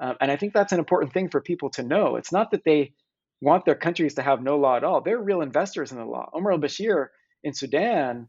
Um, 0.00 0.16
and 0.20 0.30
I 0.30 0.36
think 0.36 0.54
that's 0.54 0.72
an 0.72 0.78
important 0.78 1.12
thing 1.12 1.28
for 1.28 1.40
people 1.40 1.70
to 1.70 1.82
know. 1.82 2.16
It's 2.16 2.32
not 2.32 2.50
that 2.52 2.64
they 2.64 2.94
want 3.40 3.64
their 3.64 3.74
countries 3.74 4.14
to 4.14 4.22
have 4.22 4.42
no 4.42 4.58
law 4.58 4.76
at 4.76 4.84
all. 4.84 5.00
They're 5.00 5.18
real 5.18 5.42
investors 5.42 5.92
in 5.92 5.98
the 5.98 6.04
law. 6.04 6.30
Omar 6.32 6.52
al-Bashir 6.52 7.08
in 7.44 7.54
Sudan 7.54 8.28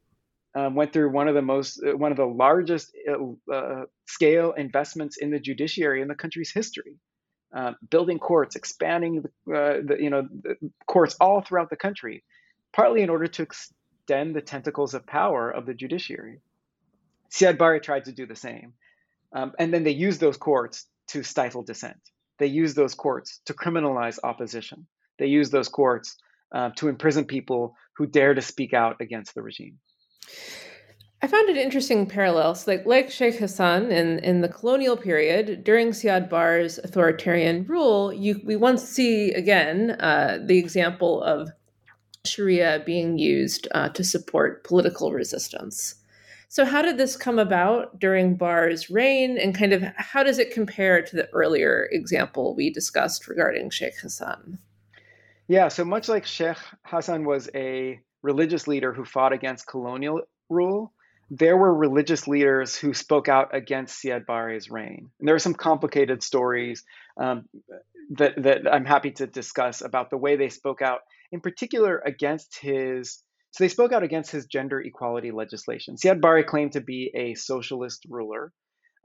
um, 0.55 0.75
went 0.75 0.93
through 0.93 1.11
one 1.11 1.27
of 1.27 1.35
the 1.35 1.41
most, 1.41 1.81
uh, 1.85 1.95
one 1.95 2.11
of 2.11 2.17
the 2.17 2.25
largest 2.25 2.91
uh, 3.09 3.53
uh, 3.53 3.85
scale 4.07 4.51
investments 4.51 5.17
in 5.17 5.31
the 5.31 5.39
judiciary 5.39 6.01
in 6.01 6.07
the 6.07 6.15
country's 6.15 6.51
history, 6.53 6.97
uh, 7.53 7.73
building 7.89 8.19
courts, 8.19 8.55
expanding 8.55 9.23
the, 9.23 9.53
uh, 9.53 9.81
the, 9.83 9.97
you 9.99 10.09
know 10.09 10.27
the 10.43 10.55
courts 10.85 11.15
all 11.19 11.41
throughout 11.41 11.69
the 11.69 11.75
country, 11.75 12.23
partly 12.71 13.01
in 13.01 13.09
order 13.09 13.27
to 13.27 13.41
extend 13.43 14.35
the 14.35 14.41
tentacles 14.41 14.93
of 14.93 15.05
power 15.05 15.49
of 15.49 15.65
the 15.65 15.73
judiciary. 15.73 16.39
Siad 17.31 17.57
Barre 17.57 17.79
tried 17.79 18.05
to 18.05 18.11
do 18.11 18.25
the 18.25 18.35
same, 18.35 18.73
um, 19.33 19.53
and 19.59 19.73
then 19.73 19.83
they 19.83 19.91
used 19.91 20.19
those 20.19 20.37
courts 20.37 20.85
to 21.07 21.23
stifle 21.23 21.63
dissent. 21.63 21.99
They 22.39 22.47
use 22.47 22.73
those 22.73 22.95
courts 22.95 23.41
to 23.45 23.53
criminalize 23.53 24.19
opposition. 24.23 24.87
They 25.19 25.27
use 25.27 25.49
those 25.49 25.69
courts 25.69 26.17
uh, 26.51 26.71
to 26.77 26.87
imprison 26.87 27.25
people 27.25 27.75
who 27.97 28.07
dare 28.07 28.33
to 28.33 28.41
speak 28.41 28.73
out 28.73 28.97
against 28.99 29.35
the 29.35 29.41
regime. 29.41 29.77
I 31.23 31.27
found 31.27 31.49
it 31.49 31.57
interesting 31.57 32.07
parallels, 32.07 32.65
like 32.67 32.85
like 32.85 33.11
Sheikh 33.11 33.37
Hassan 33.37 33.91
in, 33.91 34.19
in 34.19 34.41
the 34.41 34.49
colonial 34.49 34.97
period 34.97 35.63
during 35.63 35.89
Siad 35.89 36.29
Barre's 36.29 36.79
authoritarian 36.79 37.63
rule. 37.65 38.11
You 38.11 38.41
we 38.43 38.55
once 38.55 38.83
see 38.83 39.31
again 39.33 39.91
uh, 39.99 40.39
the 40.43 40.57
example 40.57 41.21
of 41.21 41.49
Sharia 42.25 42.81
being 42.85 43.19
used 43.19 43.67
uh, 43.73 43.89
to 43.89 44.03
support 44.03 44.63
political 44.63 45.11
resistance. 45.11 45.95
So, 46.49 46.65
how 46.65 46.81
did 46.81 46.97
this 46.97 47.15
come 47.15 47.39
about 47.39 47.99
during 47.99 48.35
Barre's 48.35 48.89
reign, 48.89 49.37
and 49.37 49.55
kind 49.55 49.73
of 49.73 49.83
how 49.95 50.23
does 50.23 50.39
it 50.39 50.51
compare 50.51 51.01
to 51.03 51.15
the 51.15 51.29
earlier 51.29 51.87
example 51.91 52.55
we 52.55 52.71
discussed 52.71 53.27
regarding 53.27 53.69
Sheikh 53.69 53.97
Hassan? 54.01 54.57
Yeah, 55.47 55.67
so 55.67 55.85
much 55.85 56.09
like 56.09 56.25
Sheikh 56.25 56.57
Hassan 56.83 57.25
was 57.25 57.49
a 57.53 57.99
religious 58.21 58.67
leader 58.67 58.91
who 58.91 59.05
fought 59.05 59.33
against 59.33 59.67
colonial 59.67 60.21
rule, 60.49 60.93
there 61.33 61.55
were 61.55 61.73
religious 61.73 62.27
leaders 62.27 62.75
who 62.75 62.93
spoke 62.93 63.29
out 63.29 63.55
against 63.55 64.03
Siad 64.03 64.25
Barre's 64.25 64.69
reign. 64.69 65.09
And 65.17 65.27
there 65.27 65.33
are 65.33 65.39
some 65.39 65.53
complicated 65.53 66.21
stories 66.21 66.83
um, 67.19 67.45
that, 68.17 68.33
that 68.43 68.61
I'm 68.69 68.83
happy 68.83 69.11
to 69.11 69.27
discuss 69.27 69.81
about 69.81 70.09
the 70.09 70.17
way 70.17 70.35
they 70.35 70.49
spoke 70.49 70.81
out, 70.81 70.99
in 71.31 71.39
particular 71.39 72.03
against 72.05 72.59
his 72.59 73.23
so 73.53 73.65
they 73.65 73.69
spoke 73.69 73.91
out 73.91 74.03
against 74.03 74.31
his 74.31 74.45
gender 74.45 74.79
equality 74.79 75.31
legislation. 75.31 75.97
Siad 75.97 76.21
Barre 76.21 76.43
claimed 76.43 76.71
to 76.73 76.81
be 76.81 77.11
a 77.13 77.35
socialist 77.35 78.05
ruler. 78.07 78.53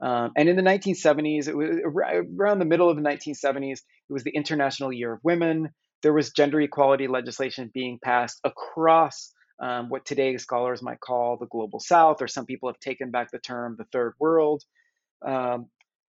Um, 0.01 0.31
and 0.37 0.47
in 0.47 0.55
the 0.55 0.61
1970s, 0.61 1.49
it 1.49 1.57
was 1.57 1.81
around 1.83 2.59
the 2.59 2.65
middle 2.65 2.89
of 2.89 2.95
the 2.95 3.01
1970s, 3.01 3.79
it 3.79 4.13
was 4.13 4.23
the 4.23 4.31
International 4.31 4.93
Year 4.93 5.11
of 5.11 5.19
Women. 5.21 5.69
There 6.01 6.13
was 6.13 6.31
gender 6.31 6.61
equality 6.61 7.07
legislation 7.07 7.71
being 7.73 7.99
passed 8.01 8.39
across 8.45 9.33
um, 9.59 9.89
what 9.89 10.05
today 10.05 10.37
scholars 10.37 10.81
might 10.81 10.99
call 10.99 11.37
the 11.37 11.47
global 11.47 11.79
south, 11.79 12.21
or 12.21 12.27
some 12.27 12.45
people 12.45 12.69
have 12.69 12.79
taken 12.79 13.11
back 13.11 13.31
the 13.31 13.39
term 13.39 13.75
the 13.77 13.85
third 13.85 14.13
world. 14.19 14.63
Um, 15.25 15.67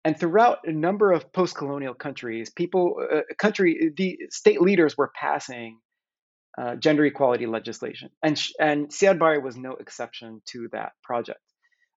and 0.05 0.19
throughout 0.19 0.59
a 0.65 0.73
number 0.73 1.13
of 1.13 1.33
post-colonial 1.33 1.95
countries, 1.95 2.51
people, 2.51 2.97
uh, 3.13 3.21
country, 3.39 3.93
the 3.97 4.19
state 4.31 4.61
leaders 4.61 4.97
were 4.97 5.13
passing 5.15 5.79
uh, 6.61 6.77
gender 6.77 7.05
equality 7.05 7.47
legislation. 7.47 8.11
And, 8.23 8.41
and 8.61 8.89
Siad 8.89 9.19
Barre 9.19 9.41
was 9.41 9.57
no 9.57 9.73
exception 9.73 10.43
to 10.51 10.69
that 10.73 10.93
project. 11.03 11.41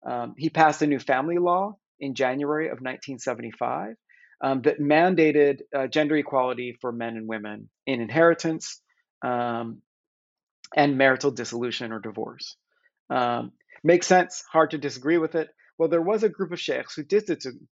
Um, 0.06 0.34
he 0.36 0.50
passed 0.50 0.82
a 0.82 0.86
new 0.86 0.98
family 0.98 1.38
law 1.38 1.76
in 1.98 2.14
January 2.14 2.66
of 2.66 2.80
1975 2.80 3.96
um, 4.42 4.62
that 4.62 4.80
mandated 4.80 5.60
uh, 5.74 5.86
gender 5.86 6.16
equality 6.16 6.76
for 6.80 6.92
men 6.92 7.16
and 7.16 7.26
women 7.26 7.70
in 7.86 8.00
inheritance 8.00 8.80
um, 9.24 9.80
and 10.74 10.98
marital 10.98 11.30
dissolution 11.30 11.92
or 11.92 12.00
divorce. 12.00 12.56
Um, 13.10 13.52
makes 13.82 14.06
sense, 14.06 14.42
hard 14.50 14.72
to 14.72 14.78
disagree 14.78 15.18
with 15.18 15.34
it. 15.34 15.48
Well, 15.78 15.88
there 15.88 16.02
was 16.02 16.22
a 16.22 16.28
group 16.28 16.52
of 16.52 16.60
sheikhs 16.60 16.94
who 16.94 17.02
did, 17.04 17.28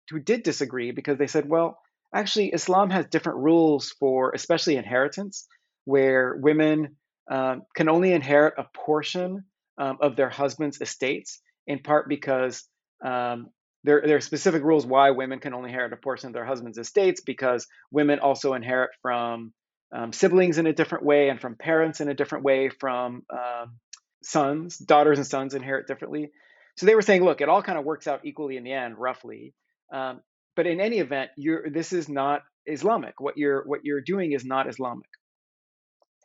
who 0.09 0.19
did 0.19 0.43
disagree 0.43 0.91
because 0.91 1.17
they 1.17 1.27
said, 1.27 1.47
well, 1.47 1.79
actually, 2.13 2.49
Islam 2.49 2.89
has 2.89 3.05
different 3.07 3.39
rules 3.39 3.93
for 3.99 4.31
especially 4.31 4.75
inheritance 4.77 5.47
where 5.85 6.35
women 6.35 6.95
um, 7.29 7.63
can 7.75 7.89
only 7.89 8.13
inherit 8.13 8.55
a 8.57 8.65
portion 8.75 9.45
um, 9.77 9.97
of 10.01 10.15
their 10.15 10.29
husband's 10.29 10.81
estates, 10.81 11.39
in 11.67 11.79
part 11.79 12.09
because 12.09 12.63
um, 13.03 13.47
there, 13.83 14.03
there 14.05 14.17
are 14.17 14.21
specific 14.21 14.63
rules 14.63 14.85
why 14.85 15.11
women 15.11 15.39
can 15.39 15.53
only 15.53 15.69
inherit 15.69 15.93
a 15.93 15.97
portion 15.97 16.27
of 16.27 16.33
their 16.33 16.45
husband's 16.45 16.77
estates, 16.77 17.21
because 17.21 17.67
women 17.91 18.19
also 18.19 18.53
inherit 18.53 18.91
from 19.01 19.53
um, 19.93 20.13
siblings 20.13 20.57
in 20.57 20.67
a 20.67 20.73
different 20.73 21.05
way 21.05 21.29
and 21.29 21.39
from 21.39 21.55
parents 21.55 22.01
in 22.01 22.09
a 22.09 22.13
different 22.13 22.43
way, 22.43 22.69
from 22.69 23.23
um, 23.31 23.77
sons, 24.23 24.77
daughters 24.77 25.17
and 25.17 25.27
sons 25.27 25.53
inherit 25.53 25.87
differently. 25.87 26.31
So 26.77 26.85
they 26.85 26.95
were 26.95 27.01
saying, 27.01 27.23
look, 27.23 27.41
it 27.41 27.49
all 27.49 27.61
kind 27.61 27.77
of 27.77 27.85
works 27.85 28.07
out 28.07 28.21
equally 28.23 28.57
in 28.57 28.63
the 28.63 28.71
end, 28.71 28.97
roughly. 28.97 29.53
Um, 29.93 30.21
but 30.55 30.67
in 30.67 30.79
any 30.79 30.99
event, 30.99 31.31
you're, 31.37 31.69
this 31.69 31.93
is 31.93 32.07
not 32.07 32.41
Islamic. 32.65 33.19
What 33.19 33.37
you're 33.37 33.63
what 33.65 33.81
you're 33.83 34.01
doing 34.01 34.31
is 34.33 34.45
not 34.45 34.69
Islamic. 34.69 35.09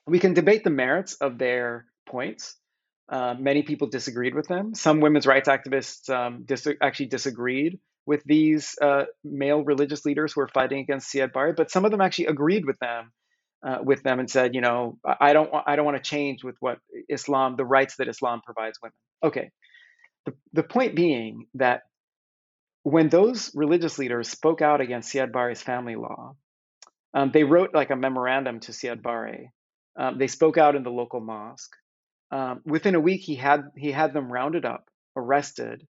We 0.06 0.18
can 0.18 0.34
debate 0.34 0.62
the 0.62 0.70
merits 0.70 1.14
of 1.14 1.38
their 1.38 1.86
points. 2.08 2.54
Uh, 3.08 3.34
many 3.38 3.62
people 3.62 3.88
disagreed 3.88 4.34
with 4.34 4.46
them. 4.48 4.74
Some 4.74 5.00
women's 5.00 5.26
rights 5.26 5.48
activists 5.48 6.10
um, 6.10 6.42
dis- 6.44 6.68
actually 6.82 7.06
disagreed 7.06 7.78
with 8.04 8.22
these 8.24 8.76
uh, 8.80 9.04
male 9.24 9.64
religious 9.64 10.04
leaders 10.04 10.32
who 10.32 10.40
were 10.40 10.48
fighting 10.48 10.78
against 10.80 11.12
Siad 11.12 11.32
Barre, 11.32 11.54
but 11.56 11.70
some 11.70 11.84
of 11.84 11.90
them 11.90 12.00
actually 12.00 12.26
agreed 12.26 12.64
with 12.64 12.78
them 12.78 13.12
uh, 13.66 13.78
with 13.82 14.02
them 14.02 14.20
and 14.20 14.30
said, 14.30 14.54
you 14.54 14.60
know, 14.60 14.98
I 15.04 15.32
don't 15.32 15.52
want, 15.52 15.64
I 15.66 15.74
don't 15.74 15.84
want 15.84 15.96
to 15.96 16.08
change 16.08 16.44
with 16.44 16.56
what 16.60 16.78
Islam, 17.08 17.56
the 17.56 17.64
rights 17.64 17.96
that 17.96 18.08
Islam 18.08 18.40
provides 18.44 18.78
women. 18.80 18.94
Okay. 19.24 19.50
The, 20.24 20.34
the 20.52 20.62
point 20.62 20.94
being 20.94 21.46
that 21.54 21.82
when 22.84 23.08
those 23.08 23.50
religious 23.54 23.98
leaders 23.98 24.28
spoke 24.28 24.62
out 24.62 24.80
against 24.80 25.12
Siad 25.12 25.32
Barre's 25.32 25.62
family 25.62 25.96
law, 25.96 26.36
um, 27.12 27.30
they 27.32 27.42
wrote 27.42 27.74
like 27.74 27.90
a 27.90 27.96
memorandum 27.96 28.60
to 28.60 28.72
Siad 28.72 29.02
Barre. 29.02 29.50
Um, 29.98 30.18
they 30.18 30.28
spoke 30.28 30.58
out 30.58 30.76
in 30.76 30.84
the 30.84 30.90
local 30.90 31.20
mosque. 31.20 31.74
Um, 32.30 32.60
within 32.64 32.94
a 32.94 33.00
week, 33.00 33.22
he 33.22 33.34
had 33.34 33.70
he 33.76 33.90
had 33.90 34.12
them 34.12 34.30
rounded 34.30 34.64
up, 34.64 34.88
arrested, 35.16 35.86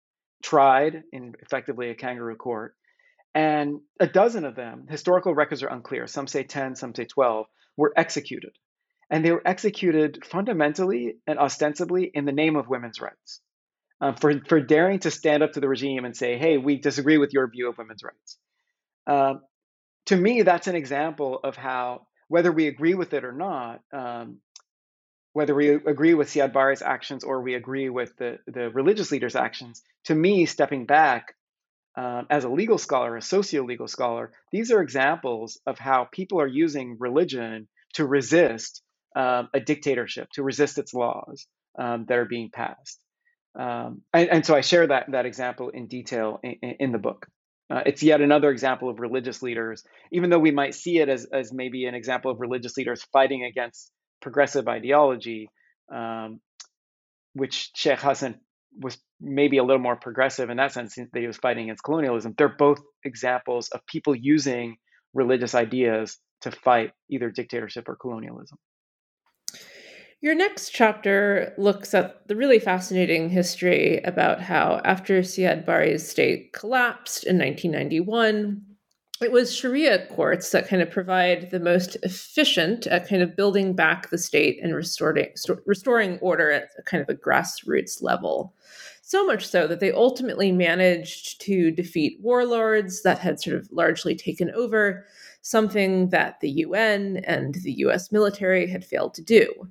tried 0.42 1.02
in 1.12 1.34
effectively 1.40 1.90
a 1.90 1.94
kangaroo 1.94 2.36
court, 2.36 2.74
and 3.34 3.80
a 3.98 4.06
dozen 4.06 4.44
of 4.44 4.56
them, 4.56 4.86
historical 4.88 5.34
records 5.34 5.62
are 5.62 5.68
unclear, 5.68 6.06
some 6.06 6.26
say 6.26 6.42
10, 6.42 6.76
some 6.76 6.94
say 6.94 7.04
12, 7.04 7.46
were 7.76 7.92
executed. 7.96 8.52
And 9.10 9.24
they 9.24 9.32
were 9.32 9.42
executed 9.44 10.24
fundamentally 10.24 11.16
and 11.26 11.38
ostensibly 11.38 12.04
in 12.04 12.24
the 12.24 12.32
name 12.32 12.56
of 12.56 12.68
women's 12.68 13.00
rights. 13.00 13.40
Uh, 14.00 14.12
for, 14.12 14.40
for 14.48 14.60
daring 14.60 14.98
to 14.98 15.10
stand 15.12 15.44
up 15.44 15.52
to 15.52 15.60
the 15.60 15.68
regime 15.68 16.04
and 16.04 16.16
say, 16.16 16.36
hey, 16.36 16.58
we 16.58 16.76
disagree 16.76 17.18
with 17.18 17.32
your 17.32 17.48
view 17.48 17.68
of 17.68 17.78
women's 17.78 18.02
rights. 18.02 18.36
Uh, 19.06 19.34
to 20.06 20.16
me, 20.16 20.42
that's 20.42 20.66
an 20.66 20.74
example 20.74 21.38
of 21.44 21.54
how, 21.56 22.06
whether 22.26 22.50
we 22.50 22.66
agree 22.66 22.94
with 22.94 23.12
it 23.12 23.24
or 23.24 23.30
not, 23.30 23.80
um, 23.92 24.38
whether 25.34 25.54
we 25.54 25.70
agree 25.70 26.14
with 26.14 26.28
Siad 26.28 26.52
Barre's 26.52 26.82
actions 26.82 27.22
or 27.22 27.42
we 27.42 27.54
agree 27.54 27.90
with 27.90 28.16
the, 28.16 28.38
the 28.46 28.70
religious 28.70 29.12
leaders' 29.12 29.36
actions, 29.36 29.82
to 30.04 30.14
me, 30.14 30.46
stepping 30.46 30.84
back 30.84 31.34
um, 31.96 32.26
as 32.30 32.44
a 32.44 32.48
legal 32.48 32.78
scholar, 32.78 33.16
a 33.16 33.22
socio-legal 33.22 33.88
scholar, 33.88 34.32
these 34.50 34.70
are 34.70 34.80
examples 34.80 35.60
of 35.66 35.78
how 35.78 36.08
people 36.10 36.40
are 36.40 36.46
using 36.46 36.96
religion 36.98 37.68
to 37.94 38.06
resist 38.06 38.82
um, 39.14 39.48
a 39.52 39.60
dictatorship, 39.60 40.28
to 40.34 40.42
resist 40.42 40.78
its 40.78 40.94
laws 40.94 41.46
um, 41.78 42.06
that 42.08 42.18
are 42.18 42.24
being 42.24 42.50
passed. 42.50 42.98
Um, 43.58 44.02
and, 44.14 44.30
and, 44.30 44.46
so 44.46 44.54
I 44.54 44.62
share 44.62 44.86
that 44.86 45.10
that 45.12 45.26
example 45.26 45.68
in 45.68 45.86
detail 45.86 46.40
in, 46.42 46.56
in 46.80 46.92
the 46.92 46.98
book. 46.98 47.26
Uh, 47.70 47.82
it's 47.84 48.02
yet 48.02 48.22
another 48.22 48.50
example 48.50 48.88
of 48.88 48.98
religious 48.98 49.42
leaders, 49.42 49.84
even 50.10 50.30
though 50.30 50.38
we 50.38 50.50
might 50.50 50.74
see 50.74 50.98
it 50.98 51.10
as, 51.10 51.26
as 51.26 51.52
maybe 51.52 51.84
an 51.84 51.94
example 51.94 52.30
of 52.30 52.40
religious 52.40 52.76
leaders 52.78 53.02
fighting 53.12 53.44
against 53.44 53.90
progressive 54.22 54.68
ideology, 54.68 55.50
um, 55.94 56.40
which 57.34 57.70
Sheikh 57.74 58.00
Hassan 58.00 58.40
was 58.80 58.98
maybe 59.20 59.58
a 59.58 59.64
little 59.64 59.82
more 59.82 59.96
progressive 59.96 60.50
in 60.50 60.56
that 60.56 60.72
sense 60.72 60.94
that 60.94 61.20
he 61.20 61.26
was 61.26 61.36
fighting 61.36 61.64
against 61.64 61.84
colonialism. 61.84 62.34
They're 62.36 62.48
both 62.48 62.80
examples 63.04 63.68
of 63.68 63.84
people 63.86 64.14
using 64.14 64.76
religious 65.14 65.54
ideas 65.54 66.18
to 66.42 66.50
fight 66.50 66.92
either 67.10 67.30
dictatorship 67.30 67.88
or 67.88 67.96
colonialism. 67.96 68.58
Your 70.20 70.34
next 70.36 70.70
chapter 70.70 71.52
looks 71.58 71.94
at 71.94 72.28
the 72.28 72.36
really 72.36 72.60
fascinating 72.60 73.28
history 73.28 74.00
about 74.04 74.40
how, 74.40 74.80
after 74.84 75.20
Siad 75.20 75.66
Barre's 75.66 76.08
state 76.08 76.52
collapsed 76.52 77.24
in 77.24 77.38
1991, 77.38 78.62
it 79.22 79.32
was 79.32 79.54
Sharia 79.54 80.06
courts 80.06 80.50
that 80.50 80.68
kind 80.68 80.82
of 80.82 80.90
provide 80.90 81.50
the 81.50 81.60
most 81.60 81.96
efficient 82.02 82.86
at 82.86 83.08
kind 83.08 83.22
of 83.22 83.36
building 83.36 83.74
back 83.74 84.10
the 84.10 84.18
state 84.18 84.58
and 84.62 84.74
restoring 84.74 85.28
restoring 85.66 86.18
order 86.18 86.50
at 86.50 86.70
kind 86.86 87.02
of 87.02 87.08
a 87.08 87.18
grassroots 87.18 88.02
level. 88.02 88.54
So 89.02 89.26
much 89.26 89.46
so 89.46 89.66
that 89.66 89.80
they 89.80 89.92
ultimately 89.92 90.52
managed 90.52 91.40
to 91.42 91.70
defeat 91.70 92.18
warlords 92.20 93.02
that 93.02 93.18
had 93.18 93.40
sort 93.40 93.56
of 93.56 93.68
largely 93.70 94.14
taken 94.14 94.50
over, 94.52 95.04
something 95.42 96.08
that 96.10 96.40
the 96.40 96.50
UN 96.50 97.18
and 97.26 97.56
the 97.56 97.72
US 97.84 98.12
military 98.12 98.66
had 98.66 98.84
failed 98.84 99.14
to 99.14 99.22
do. 99.22 99.70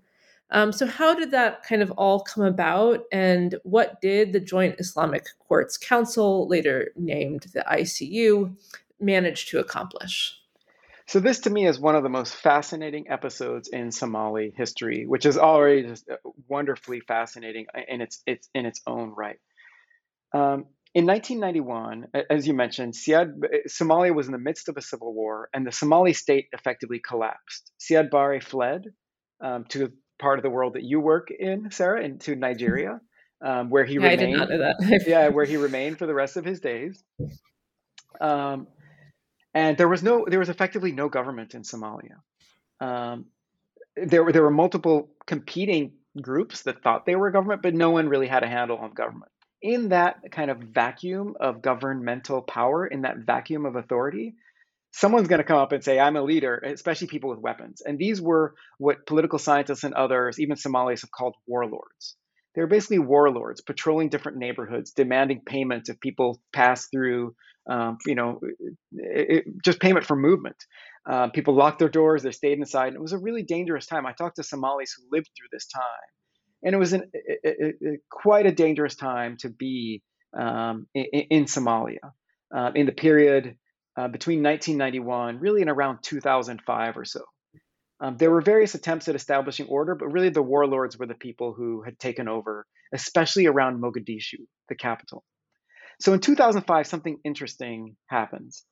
Um, 0.52 0.74
so, 0.74 0.86
how 0.86 1.16
did 1.16 1.32
that 1.32 1.64
kind 1.64 1.82
of 1.82 1.92
all 1.92 2.20
come 2.20 2.44
about, 2.44 3.06
and 3.12 3.56
what 3.64 4.02
did 4.02 4.34
the 4.34 4.40
Joint 4.40 4.76
Islamic 4.80 5.26
Courts 5.40 5.78
Council, 5.78 6.48
later 6.48 6.92
named 6.98 7.48
the 7.54 7.64
ICU, 7.72 8.54
managed 9.02 9.50
to 9.50 9.60
accomplish? 9.60 10.38
So 11.08 11.20
this 11.20 11.40
to 11.42 11.50
me 11.50 11.68
is 11.68 11.80
one 11.80 11.96
of 11.96 12.04
the 12.04 12.10
most 12.10 12.36
fascinating 12.36 13.10
episodes 13.10 13.68
in 13.68 13.92
Somali 13.92 14.54
history, 14.56 15.06
which 15.06 15.26
is 15.26 15.38
already 15.38 15.84
just 15.84 16.10
uh, 16.10 16.16
wonderfully 16.48 17.02
fascinating 17.02 17.66
in 17.88 18.02
its, 18.02 18.22
its 18.26 18.48
in 18.54 18.66
its 18.66 18.82
own 18.88 19.10
right. 19.10 19.40
Um, 20.34 20.68
in 20.94 21.06
1991, 21.06 22.08
as 22.30 22.46
you 22.48 22.54
mentioned, 22.54 22.94
Siad, 22.94 23.34
Somalia 23.68 24.14
was 24.14 24.28
in 24.28 24.34
the 24.34 24.38
midst 24.38 24.68
of 24.68 24.78
a 24.78 24.82
civil 24.82 25.14
war, 25.14 25.50
and 25.54 25.66
the 25.66 25.72
Somali 25.72 26.14
state 26.14 26.48
effectively 26.52 27.00
collapsed. 27.00 27.72
Siad 27.80 28.12
Barre 28.12 28.42
fled 28.42 28.86
um, 29.42 29.66
to 29.70 29.80
the 29.80 29.94
part 30.20 30.38
of 30.38 30.44
the 30.44 30.50
world 30.50 30.74
that 30.74 30.84
you 30.84 31.00
work 31.00 31.30
in, 31.32 31.72
Sarah, 31.72 32.04
into 32.04 32.36
Nigeria, 32.36 33.00
um, 33.44 33.70
where 33.70 33.86
he 33.86 33.96
yeah, 33.96 34.10
remained. 34.10 34.22
I 34.22 34.26
did 34.26 34.38
not 34.38 34.50
know 34.50 34.58
that. 34.60 35.04
yeah, 35.08 35.30
where 35.30 35.46
he 35.46 35.58
remained 35.58 35.98
for 35.98 36.06
the 36.06 36.14
rest 36.14 36.38
of 36.38 36.46
his 36.46 36.60
days. 36.60 37.04
Um, 38.20 38.68
and 39.54 39.78
there 39.78 39.88
was 39.88 40.04
no 40.04 40.26
there 40.28 40.40
was 40.40 40.50
effectively 40.50 40.92
no 40.92 41.10
government 41.10 41.54
in 41.54 41.64
Somalia. 41.64 42.18
Um, 42.80 43.26
there 43.96 44.24
were 44.24 44.32
there 44.32 44.44
were 44.44 44.52
multiple 44.52 45.12
competing 45.26 45.94
groups 46.20 46.64
that 46.64 46.82
thought 46.84 47.06
they 47.06 47.16
were 47.16 47.32
government, 47.32 47.62
but 47.62 47.74
no 47.74 47.92
one 47.92 48.10
really 48.10 48.28
had 48.28 48.44
a 48.44 48.48
handle 48.48 48.78
on 48.78 48.94
government. 48.94 49.32
In 49.62 49.90
that 49.90 50.32
kind 50.32 50.50
of 50.50 50.58
vacuum 50.58 51.36
of 51.40 51.62
governmental 51.62 52.42
power, 52.42 52.88
in 52.88 53.04
that 53.04 53.18
vacuum 53.20 53.66
of 53.66 53.76
authority, 53.76 54.36
someone's 54.92 55.28
going 55.28 55.40
to 55.40 55.46
come 55.46 55.60
up 55.60 55.72
and 55.72 55.84
say, 55.84 56.00
"I'm 56.00 56.16
a 56.16 56.22
leader," 56.22 56.58
especially 56.58 57.08
people 57.08 57.30
with 57.30 57.40
weapons. 57.40 57.82
And 57.82 58.00
these 58.00 58.22
were 58.22 58.56
what 58.78 59.06
political 59.06 59.40
scientists 59.40 59.84
and 59.84 59.94
others, 59.94 60.40
even 60.40 60.56
Somalis, 60.56 61.02
have 61.02 61.12
called 61.12 61.36
warlords. 61.46 62.16
They're 62.54 62.68
basically 62.68 63.00
warlords 63.00 63.62
patrolling 63.62 64.10
different 64.10 64.38
neighborhoods, 64.38 64.92
demanding 64.92 65.42
payment 65.46 65.90
if 65.90 66.00
people 66.00 66.42
pass 66.52 66.88
through 66.88 67.36
um, 67.70 67.98
you 68.06 68.16
know, 68.16 68.40
it, 68.92 69.30
it, 69.30 69.46
just 69.64 69.80
payment 69.80 70.06
for 70.06 70.16
movement. 70.16 70.56
Uh, 71.10 71.30
people 71.30 71.56
locked 71.56 71.80
their 71.80 71.90
doors, 71.90 72.24
they 72.24 72.32
stayed 72.32 72.58
inside. 72.58 72.88
And 72.88 72.96
it 72.96 73.02
was 73.02 73.14
a 73.14 73.18
really 73.18 73.44
dangerous 73.44 73.86
time. 73.86 74.06
I 74.06 74.14
talked 74.14 74.38
to 74.38 74.44
Somalis 74.44 74.96
who 74.98 75.16
lived 75.16 75.30
through 75.38 75.48
this 75.52 75.68
time, 75.68 75.84
and 76.64 76.76
it 76.76 76.78
was 76.78 76.94
an, 76.94 77.12
quite 78.10 78.46
a 78.46 78.52
dangerous 78.52 78.96
time 78.96 79.38
to 79.40 79.50
be 79.50 80.02
um, 80.38 80.88
in, 80.94 81.06
in, 81.30 81.46
Somalia 81.46 82.12
uh, 82.56 82.72
in 82.74 82.86
the 82.86 82.92
period 82.92 83.56
uh, 83.98 84.08
between 84.08 84.42
1991, 84.44 85.40
really 85.40 85.62
in 85.62 85.70
around 85.70 86.00
2005 86.04 86.98
or 86.98 87.06
so. 87.06 87.22
Um, 88.02 88.18
there 88.18 88.32
were 88.32 88.42
various 88.42 88.74
attempts 88.74 89.08
at 89.08 89.16
establishing 89.16 89.68
order, 89.68 89.94
but 89.94 90.08
really 90.08 90.30
the 90.30 90.42
warlords 90.42 90.98
were 90.98 91.06
the 91.06 91.14
people 91.14 91.54
who 91.54 91.84
had 91.84 92.00
taken 92.00 92.28
over, 92.28 92.66
especially 92.92 93.46
around 93.46 93.80
Mogadishu, 93.80 94.40
the 94.70 94.76
capital. 94.76 95.24
So 96.00 96.14
in 96.14 96.20
2005, 96.20 96.88
something 96.88 97.20
interesting 97.24 97.96
happens. 98.08 98.66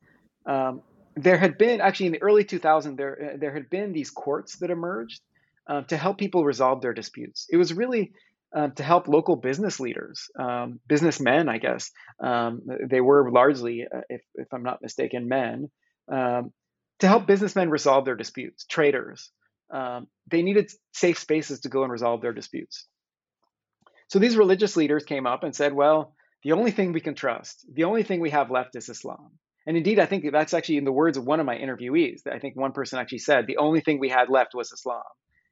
Um, 0.48 0.82
there 1.16 1.38
had 1.38 1.60
been 1.60 1.80
actually 1.80 2.08
in 2.08 2.12
the 2.14 2.22
early 2.24 2.44
2000s 2.44 2.98
there 2.98 3.34
uh, 3.34 3.38
there 3.38 3.54
had 3.54 3.70
been 3.70 3.94
these 3.94 4.10
courts 4.10 4.58
that 4.58 4.72
emerged 4.72 5.22
uh, 5.68 5.82
to 5.82 5.98
help 5.98 6.18
people 6.18 6.44
resolve 6.44 6.82
their 6.82 6.94
disputes. 6.94 7.46
It 7.52 7.58
was 7.58 7.74
really 7.74 8.14
uh, 8.56 8.70
to 8.70 8.84
help 8.84 9.08
local 9.08 9.36
business 9.36 9.80
leaders, 9.80 10.28
um, 10.40 10.80
businessmen, 10.88 11.50
I 11.50 11.60
guess. 11.60 11.92
Um, 12.20 12.62
they 12.90 13.02
were 13.02 13.30
largely, 13.32 13.86
uh, 13.86 14.02
if, 14.10 14.22
if 14.34 14.48
I'm 14.52 14.64
not 14.64 14.82
mistaken, 14.82 15.28
men, 15.28 15.70
um, 16.12 16.52
to 17.00 17.08
help 17.08 17.26
businessmen 17.26 17.70
resolve 17.70 18.06
their 18.06 18.16
disputes, 18.16 18.66
traders. 18.66 19.32
Um, 19.72 20.08
they 20.30 20.42
needed 20.42 20.72
safe 20.94 21.20
spaces 21.20 21.62
to 21.62 21.70
go 21.70 21.84
and 21.84 21.92
resolve 21.92 22.22
their 22.22 22.34
disputes. 22.34 22.88
So 24.08 24.20
these 24.20 24.38
religious 24.38 24.76
leaders 24.76 25.04
came 25.04 25.28
up 25.28 25.44
and 25.44 25.56
said, 25.56 25.74
well, 25.74 26.16
the 26.44 26.54
only 26.54 26.72
thing 26.72 26.94
we 26.94 27.02
can 27.02 27.16
trust, 27.16 27.66
the 27.72 27.84
only 27.84 28.04
thing 28.04 28.20
we 28.20 28.32
have 28.32 28.50
left 28.50 28.76
is 28.76 28.90
Islam. 28.90 29.32
And 29.68 29.78
indeed, 29.78 30.00
I 30.00 30.06
think 30.06 30.26
that's 30.32 30.54
actually 30.54 30.78
in 30.78 30.86
the 30.86 30.92
words 30.92 31.18
of 31.18 31.26
one 31.26 31.40
of 31.40 31.46
my 31.46 31.56
interviewees. 31.56 32.22
I 32.26 32.40
think 32.40 32.56
one 32.56 32.72
person 32.72 32.98
actually 32.98 33.20
said 33.20 33.46
the 33.46 33.58
only 33.58 33.82
thing 33.82 34.00
we 34.00 34.10
had 34.10 34.30
left 34.30 34.56
was 34.56 34.72
Islam 34.72 35.04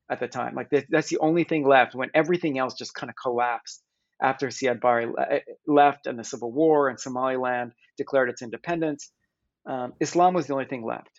at 0.10 0.20
the 0.20 0.28
time. 0.28 0.56
Like 0.56 0.70
that's 0.90 1.10
the 1.10 1.20
only 1.20 1.44
thing 1.44 1.68
left 1.68 1.94
when 1.94 2.10
everything 2.14 2.58
else 2.58 2.74
just 2.74 2.96
kind 2.96 3.10
of 3.10 3.16
collapsed 3.22 3.84
after 4.22 4.48
Siad 4.48 4.82
Barre 4.82 5.14
eh, 5.30 5.40
left 5.68 6.08
and 6.08 6.18
the 6.18 6.24
civil 6.24 6.52
war 6.52 6.90
and 6.90 7.00
Somaliland 7.00 7.74
declared 7.98 8.30
its 8.30 8.42
independence. 8.42 9.12
Um, 9.68 9.94
Islam 10.00 10.34
was 10.34 10.48
the 10.48 10.54
only 10.54 10.66
thing 10.66 10.84
left. 10.84 11.17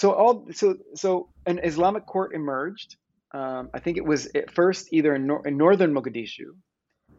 So 0.00 0.12
all 0.12 0.46
so 0.52 0.76
so 0.94 1.28
an 1.46 1.58
Islamic 1.70 2.06
court 2.06 2.34
emerged. 2.34 2.96
Um, 3.32 3.70
I 3.74 3.78
think 3.80 3.98
it 3.98 4.06
was 4.06 4.26
at 4.34 4.50
first 4.50 4.88
either 4.90 5.14
in, 5.14 5.26
nor- 5.26 5.46
in 5.46 5.58
northern 5.58 5.92
Mogadishu 5.92 6.48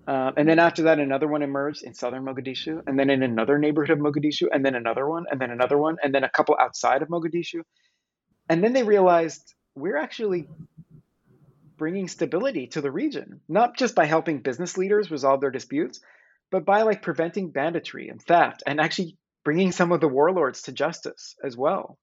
uh, 0.09 0.31
and 0.37 0.49
then 0.49 0.57
after 0.57 0.81
that, 0.83 0.97
another 0.97 1.27
one 1.27 1.43
emerged 1.43 1.83
in 1.83 1.93
southern 1.93 2.25
Mogadishu, 2.25 2.81
and 2.87 2.97
then 2.97 3.11
in 3.11 3.21
another 3.21 3.59
neighborhood 3.59 3.91
of 3.91 3.99
Mogadishu, 3.99 4.47
and 4.51 4.65
then 4.65 4.73
another 4.73 5.07
one, 5.07 5.25
and 5.29 5.39
then 5.39 5.51
another 5.51 5.77
one, 5.77 5.97
and 6.01 6.13
then 6.13 6.23
a 6.23 6.29
couple 6.29 6.57
outside 6.59 7.03
of 7.03 7.09
Mogadishu. 7.09 7.61
And 8.49 8.63
then 8.63 8.73
they 8.73 8.81
realized 8.81 9.53
we're 9.75 9.97
actually 9.97 10.47
bringing 11.77 12.07
stability 12.07 12.65
to 12.67 12.81
the 12.81 12.89
region, 12.89 13.41
not 13.47 13.77
just 13.77 13.93
by 13.93 14.05
helping 14.05 14.41
business 14.41 14.77
leaders 14.77 15.11
resolve 15.11 15.41
their 15.41 15.51
disputes, 15.51 16.01
but 16.49 16.65
by 16.65 16.81
like 16.81 17.03
preventing 17.03 17.51
banditry 17.51 18.09
and 18.09 18.19
theft, 18.19 18.63
and 18.65 18.81
actually 18.81 19.15
bringing 19.43 19.71
some 19.71 19.91
of 19.91 20.01
the 20.01 20.07
warlords 20.07 20.63
to 20.63 20.71
justice 20.71 21.35
as 21.43 21.55
well. 21.55 21.99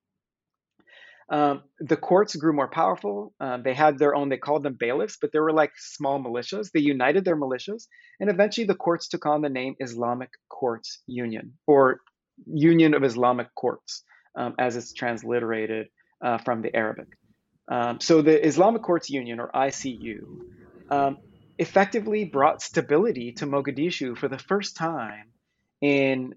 Um, 1.29 1.63
the 1.81 1.97
courts 1.97 2.37
grew 2.37 2.53
more 2.53 2.69
powerful. 2.69 3.35
Um, 3.41 3.63
they 3.65 3.75
had 3.75 3.99
their 3.99 4.15
own, 4.15 4.29
they 4.29 4.37
called 4.37 4.63
them 4.63 4.77
bailiffs, 4.79 5.19
but 5.21 5.33
they 5.33 5.41
were 5.41 5.53
like 5.53 5.73
small 5.77 6.23
militias. 6.23 6.71
They 6.71 6.81
united 6.81 7.25
their 7.25 7.37
militias. 7.37 7.89
And 8.21 8.31
eventually 8.31 8.67
the 8.67 8.77
courts 8.77 9.09
took 9.09 9.27
on 9.27 9.43
the 9.43 9.49
name 9.49 9.75
Islamic 9.81 10.31
Courts 10.49 11.03
Union 11.07 11.55
or 11.67 12.01
Union 12.47 12.95
of 12.95 13.03
Islamic 13.03 13.53
Courts, 13.55 14.05
um, 14.37 14.55
as 14.59 14.77
it's 14.77 14.93
transliterated 14.93 15.89
uh, 16.23 16.39
from 16.39 16.63
the 16.63 16.75
Arabic. 16.75 17.09
Um, 17.69 18.01
so 18.01 18.23
the 18.23 18.47
Islamic 18.47 18.83
Courts 18.83 19.11
Union 19.11 19.41
or 19.41 19.51
ICU 19.53 20.19
um, 20.91 21.19
effectively 21.59 22.25
brought 22.25 22.63
stability 22.63 23.33
to 23.33 23.47
Mogadishu 23.47 24.17
for 24.17 24.29
the 24.29 24.39
first 24.39 24.77
time 24.77 25.33
in 25.81 26.35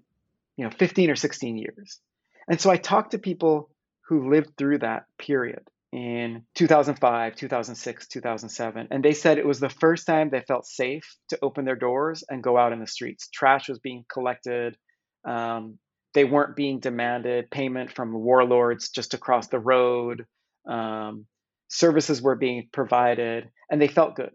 you 0.56 0.64
know 0.64 0.70
15 0.70 1.10
or 1.10 1.16
16 1.16 1.58
years. 1.58 2.00
And 2.48 2.60
so 2.60 2.70
I 2.70 2.76
talked 2.76 3.12
to 3.12 3.18
people 3.18 3.70
who 4.10 4.28
lived 4.28 4.56
through 4.58 4.76
that 4.80 5.04
period 5.18 5.62
in 5.92 6.42
2005, 6.56 7.36
2006, 7.36 8.08
2007. 8.08 8.88
And 8.90 9.04
they 9.04 9.12
said 9.12 9.38
it 9.38 9.46
was 9.46 9.60
the 9.60 9.68
first 9.68 10.04
time 10.04 10.30
they 10.30 10.40
felt 10.40 10.66
safe 10.66 11.16
to 11.28 11.38
open 11.42 11.64
their 11.64 11.76
doors 11.76 12.24
and 12.28 12.42
go 12.42 12.58
out 12.58 12.72
in 12.72 12.80
the 12.80 12.88
streets. 12.88 13.28
Trash 13.28 13.68
was 13.68 13.78
being 13.78 14.04
collected. 14.12 14.76
Um, 15.24 15.78
they 16.12 16.24
weren't 16.24 16.56
being 16.56 16.80
demanded 16.80 17.52
payment 17.52 17.92
from 17.92 18.12
warlords 18.12 18.90
just 18.90 19.14
across 19.14 19.46
the 19.46 19.60
road. 19.60 20.26
Um, 20.68 21.26
services 21.68 22.20
were 22.20 22.34
being 22.34 22.68
provided, 22.72 23.48
and 23.70 23.80
they 23.80 23.86
felt 23.86 24.16
good. 24.16 24.34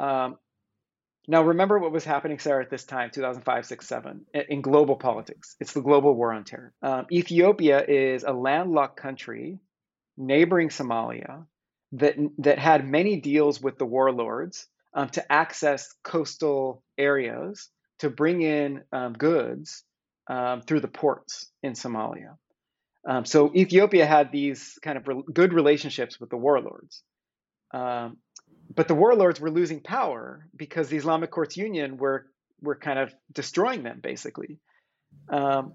Um, 0.00 0.36
now, 1.28 1.42
remember 1.42 1.78
what 1.78 1.92
was 1.92 2.04
happening, 2.04 2.38
Sarah, 2.38 2.62
at 2.62 2.70
this 2.70 2.84
time, 2.84 3.10
2005, 3.10 3.66
6, 3.66 3.86
7, 3.86 4.26
in 4.48 4.60
global 4.60 4.96
politics. 4.96 5.56
It's 5.58 5.72
the 5.72 5.80
global 5.80 6.14
war 6.14 6.32
on 6.32 6.44
terror. 6.44 6.72
Um, 6.82 7.06
Ethiopia 7.10 7.84
is 7.84 8.22
a 8.22 8.32
landlocked 8.32 8.96
country 8.96 9.58
neighboring 10.16 10.68
Somalia 10.68 11.46
that, 11.92 12.16
that 12.38 12.58
had 12.58 12.86
many 12.88 13.20
deals 13.20 13.60
with 13.60 13.76
the 13.76 13.86
warlords 13.86 14.68
um, 14.94 15.08
to 15.10 15.32
access 15.32 15.92
coastal 16.04 16.82
areas 16.96 17.68
to 17.98 18.10
bring 18.10 18.42
in 18.42 18.82
um, 18.92 19.12
goods 19.12 19.82
um, 20.28 20.62
through 20.62 20.80
the 20.80 20.88
ports 20.88 21.50
in 21.62 21.72
Somalia. 21.72 22.36
Um, 23.06 23.24
so 23.24 23.52
Ethiopia 23.54 24.06
had 24.06 24.32
these 24.32 24.78
kind 24.82 24.98
of 24.98 25.06
re- 25.06 25.22
good 25.32 25.52
relationships 25.52 26.20
with 26.20 26.30
the 26.30 26.36
warlords. 26.36 27.02
Um, 27.72 28.18
but 28.74 28.88
the 28.88 28.94
warlords 28.94 29.40
were 29.40 29.50
losing 29.50 29.80
power 29.80 30.46
because 30.56 30.88
the 30.88 30.96
Islamic 30.96 31.30
Courts 31.30 31.56
Union 31.56 31.96
were 31.96 32.26
were 32.60 32.76
kind 32.76 32.98
of 32.98 33.14
destroying 33.32 33.82
them 33.82 34.00
basically. 34.00 34.58
Um, 35.28 35.74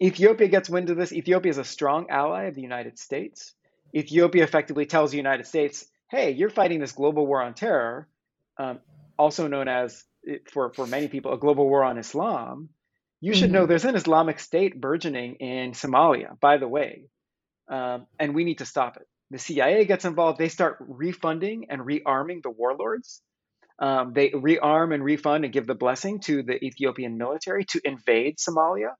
Ethiopia 0.00 0.48
gets 0.48 0.70
wind 0.70 0.90
of 0.90 0.96
this. 0.96 1.12
Ethiopia 1.12 1.50
is 1.50 1.58
a 1.58 1.64
strong 1.64 2.08
ally 2.10 2.44
of 2.44 2.54
the 2.54 2.62
United 2.62 2.98
States. 2.98 3.54
Ethiopia 3.94 4.44
effectively 4.44 4.86
tells 4.86 5.10
the 5.10 5.16
United 5.16 5.46
States, 5.46 5.86
"Hey, 6.08 6.30
you're 6.32 6.50
fighting 6.50 6.80
this 6.80 6.92
global 6.92 7.26
war 7.26 7.42
on 7.42 7.54
terror, 7.54 8.08
um, 8.58 8.80
also 9.18 9.48
known 9.48 9.68
as 9.68 10.04
for 10.52 10.72
for 10.72 10.86
many 10.86 11.08
people 11.08 11.32
a 11.32 11.38
global 11.38 11.68
war 11.68 11.84
on 11.84 11.98
Islam. 11.98 12.68
You 13.20 13.34
should 13.34 13.46
mm-hmm. 13.46 13.54
know 13.54 13.66
there's 13.66 13.84
an 13.84 13.96
Islamic 13.96 14.38
State 14.38 14.80
burgeoning 14.80 15.36
in 15.36 15.72
Somalia, 15.72 16.38
by 16.38 16.58
the 16.58 16.68
way, 16.68 17.08
um, 17.68 18.06
and 18.18 18.34
we 18.34 18.44
need 18.44 18.58
to 18.58 18.66
stop 18.66 18.96
it." 18.96 19.08
The 19.30 19.38
CIA 19.38 19.84
gets 19.84 20.04
involved. 20.04 20.38
They 20.38 20.48
start 20.48 20.78
refunding 20.80 21.66
and 21.68 21.82
rearming 21.82 22.42
the 22.42 22.50
warlords. 22.50 23.22
Um, 23.78 24.12
they 24.12 24.30
rearm 24.30 24.94
and 24.94 25.04
refund 25.04 25.44
and 25.44 25.52
give 25.52 25.66
the 25.66 25.74
blessing 25.74 26.20
to 26.20 26.42
the 26.42 26.64
Ethiopian 26.64 27.18
military 27.18 27.64
to 27.66 27.80
invade 27.84 28.38
Somalia 28.38 28.94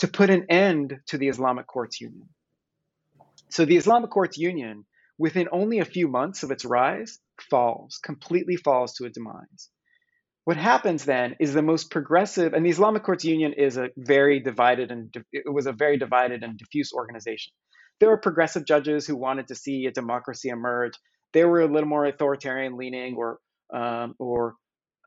to 0.00 0.08
put 0.08 0.30
an 0.30 0.46
end 0.50 0.98
to 1.06 1.18
the 1.18 1.28
Islamic 1.28 1.66
Courts 1.66 2.00
Union. 2.00 2.28
So 3.48 3.64
the 3.64 3.76
Islamic 3.76 4.10
Courts 4.10 4.38
Union, 4.38 4.84
within 5.18 5.48
only 5.50 5.80
a 5.80 5.84
few 5.84 6.08
months 6.08 6.42
of 6.42 6.50
its 6.50 6.64
rise, 6.64 7.18
falls, 7.50 7.98
completely 8.02 8.56
falls 8.56 8.94
to 8.94 9.06
a 9.06 9.10
demise. 9.10 9.70
What 10.44 10.56
happens 10.56 11.04
then 11.04 11.36
is 11.40 11.52
the 11.52 11.62
most 11.62 11.90
progressive, 11.90 12.52
and 12.52 12.64
the 12.64 12.70
Islamic 12.70 13.02
Courts 13.02 13.24
Union 13.24 13.54
is 13.54 13.76
a 13.76 13.90
very 13.96 14.40
divided 14.40 14.90
and 14.90 15.14
it 15.32 15.52
was 15.52 15.66
a 15.66 15.72
very 15.72 15.96
divided 15.96 16.42
and 16.42 16.58
diffuse 16.58 16.92
organization 16.92 17.52
there 18.00 18.08
were 18.08 18.16
progressive 18.16 18.64
judges 18.64 19.06
who 19.06 19.16
wanted 19.16 19.48
to 19.48 19.54
see 19.54 19.86
a 19.86 19.90
democracy 19.92 20.48
emerge. 20.48 20.94
They 21.32 21.44
were 21.44 21.60
a 21.60 21.66
little 21.66 21.88
more 21.88 22.06
authoritarian 22.06 22.76
leaning 22.76 23.14
or 23.16 23.38
um, 23.72 24.14
or 24.18 24.54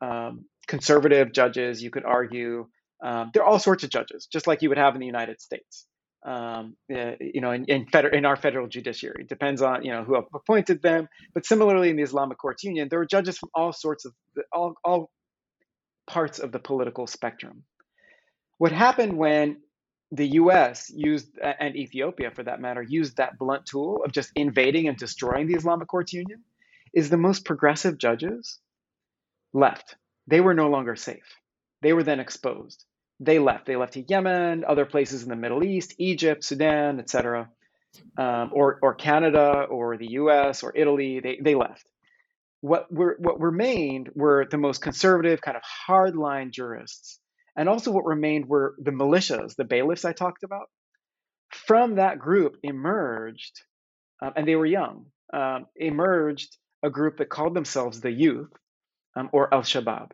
um, 0.00 0.46
conservative 0.66 1.32
judges, 1.32 1.82
you 1.82 1.90
could 1.90 2.04
argue. 2.04 2.66
Um, 3.02 3.30
there 3.34 3.42
are 3.42 3.46
all 3.46 3.58
sorts 3.58 3.84
of 3.84 3.90
judges, 3.90 4.26
just 4.32 4.46
like 4.46 4.62
you 4.62 4.70
would 4.70 4.78
have 4.78 4.94
in 4.94 5.00
the 5.00 5.06
United 5.06 5.40
States. 5.40 5.86
Um, 6.24 6.76
eh, 6.90 7.16
you 7.20 7.42
know, 7.42 7.50
in, 7.50 7.66
in, 7.66 7.86
feder- 7.86 8.08
in 8.08 8.24
our 8.24 8.36
federal 8.36 8.66
judiciary, 8.66 9.22
it 9.22 9.28
depends 9.28 9.60
on 9.60 9.84
you 9.84 9.92
know 9.92 10.04
who 10.04 10.16
appointed 10.16 10.80
them. 10.80 11.08
But 11.34 11.44
similarly, 11.44 11.90
in 11.90 11.96
the 11.96 12.02
Islamic 12.02 12.38
Courts 12.38 12.64
Union, 12.64 12.88
there 12.88 12.98
were 12.98 13.06
judges 13.06 13.36
from 13.36 13.50
all 13.54 13.72
sorts 13.72 14.06
of 14.06 14.12
all 14.52 14.74
all 14.84 15.10
parts 16.06 16.38
of 16.38 16.52
the 16.52 16.58
political 16.58 17.06
spectrum. 17.06 17.64
What 18.58 18.72
happened 18.72 19.18
when 19.18 19.58
the 20.14 20.28
US 20.28 20.90
used, 20.94 21.38
and 21.38 21.74
Ethiopia 21.74 22.30
for 22.30 22.44
that 22.44 22.60
matter, 22.60 22.82
used 22.82 23.16
that 23.16 23.36
blunt 23.36 23.66
tool 23.66 24.02
of 24.04 24.12
just 24.12 24.30
invading 24.36 24.86
and 24.86 24.96
destroying 24.96 25.46
the 25.48 25.54
Islamic 25.54 25.88
Courts 25.88 26.12
Union, 26.12 26.42
is 26.92 27.10
the 27.10 27.16
most 27.16 27.44
progressive 27.44 27.98
judges 27.98 28.60
left. 29.52 29.96
They 30.28 30.40
were 30.40 30.54
no 30.54 30.68
longer 30.68 30.94
safe. 30.94 31.38
They 31.82 31.92
were 31.92 32.04
then 32.04 32.20
exposed. 32.20 32.84
They 33.18 33.38
left. 33.40 33.66
They 33.66 33.76
left 33.76 33.94
to 33.94 34.02
Yemen, 34.02 34.64
other 34.64 34.86
places 34.86 35.24
in 35.24 35.28
the 35.28 35.36
Middle 35.36 35.64
East, 35.64 35.94
Egypt, 35.98 36.44
Sudan, 36.44 37.00
etc., 37.00 37.50
um, 38.16 38.50
or, 38.52 38.78
or 38.82 38.94
Canada, 38.94 39.66
or 39.68 39.96
the 39.96 40.12
US, 40.12 40.62
or 40.62 40.72
Italy. 40.74 41.20
They, 41.20 41.38
they 41.40 41.54
left. 41.54 41.86
What, 42.60 42.90
were, 42.92 43.16
what 43.18 43.40
remained 43.40 44.10
were 44.14 44.46
the 44.50 44.58
most 44.58 44.80
conservative, 44.80 45.40
kind 45.40 45.56
of 45.56 45.62
hardline 45.88 46.50
jurists 46.50 47.20
and 47.56 47.68
also, 47.68 47.90
what 47.90 48.04
remained 48.04 48.46
were 48.46 48.74
the 48.78 48.90
militias, 48.90 49.54
the 49.54 49.64
bailiffs 49.64 50.04
I 50.04 50.12
talked 50.12 50.42
about. 50.42 50.68
From 51.50 51.96
that 51.96 52.18
group 52.18 52.56
emerged, 52.62 53.60
um, 54.20 54.32
and 54.36 54.48
they 54.48 54.56
were 54.56 54.66
young, 54.66 55.06
um, 55.32 55.66
emerged 55.76 56.56
a 56.82 56.90
group 56.90 57.18
that 57.18 57.28
called 57.28 57.54
themselves 57.54 58.00
the 58.00 58.10
Youth, 58.10 58.50
um, 59.14 59.30
or 59.32 59.52
Al 59.54 59.62
Shabaab, 59.62 60.10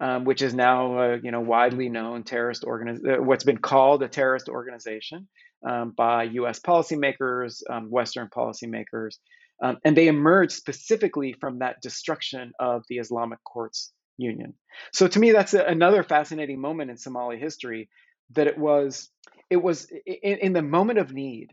um, 0.00 0.24
which 0.24 0.42
is 0.42 0.52
now 0.52 1.00
a 1.00 1.18
you 1.18 1.30
know 1.30 1.40
widely 1.40 1.88
known 1.88 2.24
terrorist 2.24 2.64
organization, 2.64 3.10
uh, 3.10 3.22
what's 3.22 3.44
been 3.44 3.58
called 3.58 4.02
a 4.02 4.08
terrorist 4.08 4.48
organization 4.50 5.28
um, 5.66 5.92
by 5.96 6.24
U.S. 6.24 6.60
policymakers, 6.60 7.62
um, 7.70 7.90
Western 7.90 8.28
policymakers, 8.28 9.14
and 9.62 9.96
they 9.96 10.08
emerged 10.08 10.52
specifically 10.52 11.34
from 11.40 11.60
that 11.60 11.80
destruction 11.80 12.52
of 12.60 12.84
the 12.90 12.98
Islamic 12.98 13.42
courts 13.44 13.94
Union. 14.18 14.54
So 14.92 15.08
to 15.08 15.18
me, 15.18 15.32
that's 15.32 15.54
a, 15.54 15.64
another 15.64 16.02
fascinating 16.02 16.60
moment 16.60 16.90
in 16.90 16.96
Somali 16.96 17.38
history 17.38 17.88
that 18.30 18.46
it 18.46 18.58
was 18.58 19.10
it 19.48 19.56
was 19.56 19.86
in, 20.06 20.38
in, 20.38 20.52
the 20.52 20.62
moment 20.62 20.98
of 20.98 21.12
need, 21.12 21.52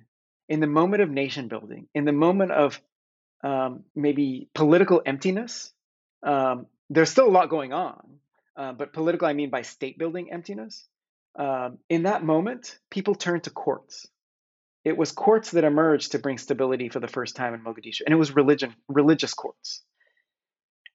in 0.50 0.60
the 0.60 0.68
moment 0.68 1.04
of 1.04 1.10
nation 1.10 1.48
building, 1.48 1.88
in 1.94 2.06
the 2.06 2.12
moment 2.12 2.52
of 2.52 2.82
um, 3.44 3.84
maybe 3.96 4.50
political 4.56 5.02
emptiness. 5.06 5.72
Um, 6.24 6.68
there's 6.90 7.10
still 7.10 7.28
a 7.28 7.32
lot 7.32 7.50
going 7.50 7.74
on, 7.74 8.20
uh, 8.56 8.74
but 8.74 8.94
political 8.94 9.28
I 9.28 9.34
mean 9.34 9.50
by 9.50 9.62
state 9.62 9.98
building 9.98 10.32
emptiness. 10.32 10.88
Um, 11.36 11.80
in 11.90 12.04
that 12.04 12.24
moment, 12.24 12.78
people 12.90 13.16
turned 13.16 13.44
to 13.44 13.50
courts. 13.50 14.08
It 14.86 14.98
was 14.98 15.12
courts 15.12 15.52
that 15.52 15.64
emerged 15.64 16.12
to 16.12 16.20
bring 16.20 16.38
stability 16.38 16.90
for 16.90 17.00
the 17.00 17.08
first 17.08 17.36
time 17.36 17.54
in 17.54 17.62
Mogadishu, 17.62 18.02
and 18.06 18.14
it 18.14 18.18
was 18.18 18.36
religion, 18.36 18.76
religious 18.88 19.34
courts. 19.34 19.82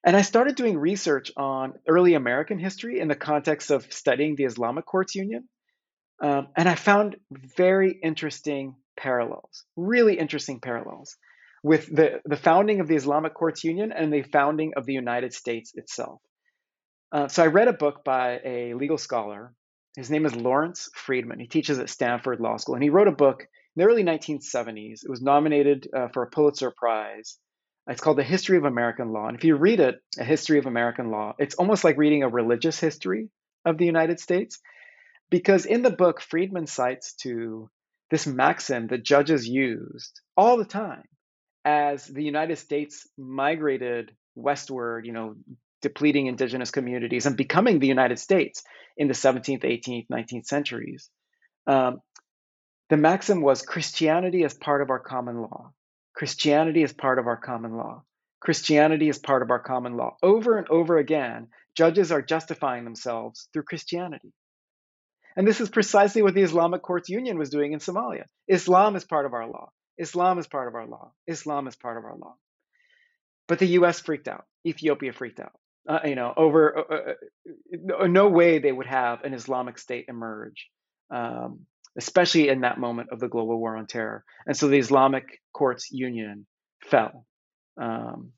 And 0.05 0.15
I 0.15 0.21
started 0.21 0.55
doing 0.55 0.77
research 0.77 1.31
on 1.35 1.73
early 1.87 2.13
American 2.13 2.57
history 2.57 2.99
in 2.99 3.09
the 3.09 3.15
context 3.15 3.69
of 3.69 3.91
studying 3.91 4.35
the 4.35 4.45
Islamic 4.45 4.85
Courts 4.85 5.15
Union. 5.15 5.49
Um, 6.21 6.47
and 6.55 6.69
I 6.69 6.75
found 6.75 7.17
very 7.57 7.91
interesting 7.91 8.75
parallels, 8.97 9.65
really 9.75 10.17
interesting 10.17 10.59
parallels 10.59 11.17
with 11.63 11.93
the, 11.93 12.21
the 12.25 12.37
founding 12.37 12.79
of 12.79 12.87
the 12.87 12.95
Islamic 12.95 13.33
Courts 13.33 13.63
Union 13.63 13.91
and 13.91 14.11
the 14.11 14.23
founding 14.23 14.73
of 14.77 14.85
the 14.85 14.93
United 14.93 15.33
States 15.33 15.71
itself. 15.75 16.21
Uh, 17.11 17.27
so 17.27 17.43
I 17.43 17.47
read 17.47 17.67
a 17.67 17.73
book 17.73 18.03
by 18.05 18.39
a 18.45 18.73
legal 18.75 18.97
scholar. 18.97 19.53
His 19.97 20.09
name 20.09 20.25
is 20.25 20.35
Lawrence 20.35 20.89
Friedman. 20.93 21.39
He 21.39 21.47
teaches 21.47 21.79
at 21.79 21.89
Stanford 21.89 22.39
Law 22.39 22.57
School, 22.57 22.75
and 22.75 22.83
he 22.83 22.89
wrote 22.89 23.07
a 23.07 23.13
book 23.13 23.41
in 23.41 23.83
the 23.83 23.85
early 23.85 24.03
1970s. 24.03 25.03
It 25.03 25.09
was 25.09 25.21
nominated 25.21 25.87
uh, 25.93 26.07
for 26.09 26.23
a 26.23 26.29
Pulitzer 26.29 26.71
Prize 26.71 27.37
it's 27.87 28.01
called 28.01 28.17
The 28.17 28.23
History 28.23 28.57
of 28.57 28.65
American 28.65 29.11
Law. 29.11 29.27
And 29.27 29.37
if 29.37 29.43
you 29.43 29.55
read 29.55 29.79
it, 29.79 29.95
A 30.19 30.23
History 30.23 30.59
of 30.59 30.65
American 30.65 31.11
Law, 31.11 31.35
it's 31.39 31.55
almost 31.55 31.83
like 31.83 31.97
reading 31.97 32.23
a 32.23 32.29
religious 32.29 32.79
history 32.79 33.29
of 33.65 33.77
the 33.77 33.85
United 33.85 34.19
States. 34.19 34.59
Because 35.29 35.65
in 35.65 35.81
the 35.81 35.91
book, 35.91 36.21
Friedman 36.21 36.67
cites 36.67 37.13
to 37.21 37.69
this 38.09 38.25
maxim 38.25 38.87
that 38.87 39.03
judges 39.03 39.47
used 39.47 40.21
all 40.35 40.57
the 40.57 40.65
time 40.65 41.03
as 41.65 42.05
the 42.05 42.23
United 42.23 42.57
States 42.57 43.07
migrated 43.17 44.11
westward, 44.35 45.05
you 45.05 45.11
know, 45.11 45.35
depleting 45.81 46.27
indigenous 46.27 46.71
communities 46.71 47.25
and 47.25 47.37
becoming 47.37 47.79
the 47.79 47.87
United 47.87 48.19
States 48.19 48.63
in 48.97 49.07
the 49.07 49.13
17th, 49.13 49.63
18th, 49.63 50.07
19th 50.11 50.45
centuries. 50.45 51.09
Um, 51.67 51.99
the 52.89 52.97
maxim 52.97 53.41
was 53.41 53.61
Christianity 53.61 54.43
is 54.43 54.53
part 54.53 54.81
of 54.81 54.89
our 54.89 54.99
common 54.99 55.41
law. 55.41 55.71
Christianity 56.19 56.83
is 56.83 56.91
part 56.91 57.17
of 57.17 57.27
our 57.27 57.37
common 57.37 57.77
law. 57.77 58.03
Christianity 58.41 59.07
is 59.07 59.17
part 59.17 59.41
of 59.41 59.51
our 59.51 59.59
common 59.59 59.95
law. 59.95 60.17
Over 60.21 60.57
and 60.57 60.67
over 60.67 60.97
again, 60.97 61.47
judges 61.75 62.11
are 62.11 62.21
justifying 62.21 62.83
themselves 62.83 63.47
through 63.53 63.63
Christianity. 63.63 64.33
And 65.37 65.47
this 65.47 65.61
is 65.61 65.69
precisely 65.69 66.21
what 66.21 66.33
the 66.33 66.41
Islamic 66.41 66.81
Courts 66.81 67.07
Union 67.07 67.37
was 67.37 67.49
doing 67.49 67.71
in 67.71 67.79
Somalia. 67.79 68.25
Islam 68.49 68.97
is 68.97 69.05
part 69.05 69.25
of 69.27 69.33
our 69.33 69.47
law. 69.47 69.71
Islam 69.97 70.39
is 70.39 70.47
part 70.47 70.67
of 70.67 70.75
our 70.75 70.85
law. 70.85 71.13
Islam 71.25 71.69
is 71.69 71.77
part 71.77 71.97
of 71.97 72.03
our 72.03 72.17
law. 72.17 72.35
But 73.47 73.59
the 73.59 73.67
U.S. 73.79 74.01
freaked 74.01 74.27
out. 74.27 74.43
Ethiopia 74.65 75.13
freaked 75.13 75.39
out. 75.39 75.53
Uh, 75.87 76.01
you 76.03 76.15
know, 76.15 76.33
over 76.35 76.79
uh, 76.79 76.95
uh, 76.95 78.03
uh, 78.03 78.07
no 78.07 78.27
way 78.27 78.59
they 78.59 78.73
would 78.73 78.87
have 78.87 79.23
an 79.23 79.33
Islamic 79.33 79.77
state 79.77 80.07
emerge, 80.09 80.69
um, 81.11 81.61
especially 81.99 82.47
in 82.47 82.61
that 82.61 82.79
moment 82.79 83.09
of 83.11 83.19
the 83.19 83.27
global 83.27 83.59
war 83.59 83.75
on 83.75 83.85
terror. 83.85 84.23
And 84.47 84.55
so 84.55 84.69
the 84.69 84.77
Islamic 84.77 85.41
Courts 85.51 85.91
Union 85.91 86.47
fell. 86.81 87.25
Um, 87.77 88.31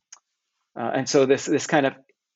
uh, 0.76 0.91
and 0.95 1.07
so 1.07 1.28
this 1.28 1.45
this 1.45 1.68
kind 1.68 1.86
of 1.86 1.93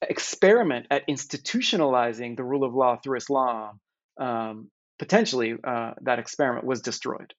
experiment 0.08 0.86
at 0.92 1.08
institutionalizing 1.08 2.38
the 2.38 2.44
rule 2.44 2.64
of 2.64 2.76
law 2.76 2.98
through 3.02 3.18
Islam, 3.18 3.80
um, 4.20 4.70
potentially 5.00 5.56
uh, 5.64 5.94
that 6.04 6.20
experiment 6.20 6.66
was 6.66 6.82
destroyed. 6.82 7.34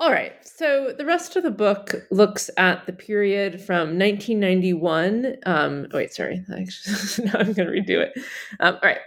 All 0.00 0.10
right. 0.10 0.32
So 0.42 0.92
the 0.96 1.04
rest 1.04 1.36
of 1.36 1.44
the 1.44 1.50
book 1.50 1.94
looks 2.10 2.50
at 2.56 2.86
the 2.86 2.92
period 2.92 3.60
from 3.60 3.98
1991. 3.98 5.36
Um, 5.46 5.86
wait, 5.92 6.12
sorry. 6.12 6.44
Now 6.48 7.38
I'm 7.38 7.52
going 7.52 7.68
to 7.68 7.74
redo 7.78 8.00
it. 8.00 8.12
Um, 8.60 8.78
all 8.82 8.90
right. 8.90 9.00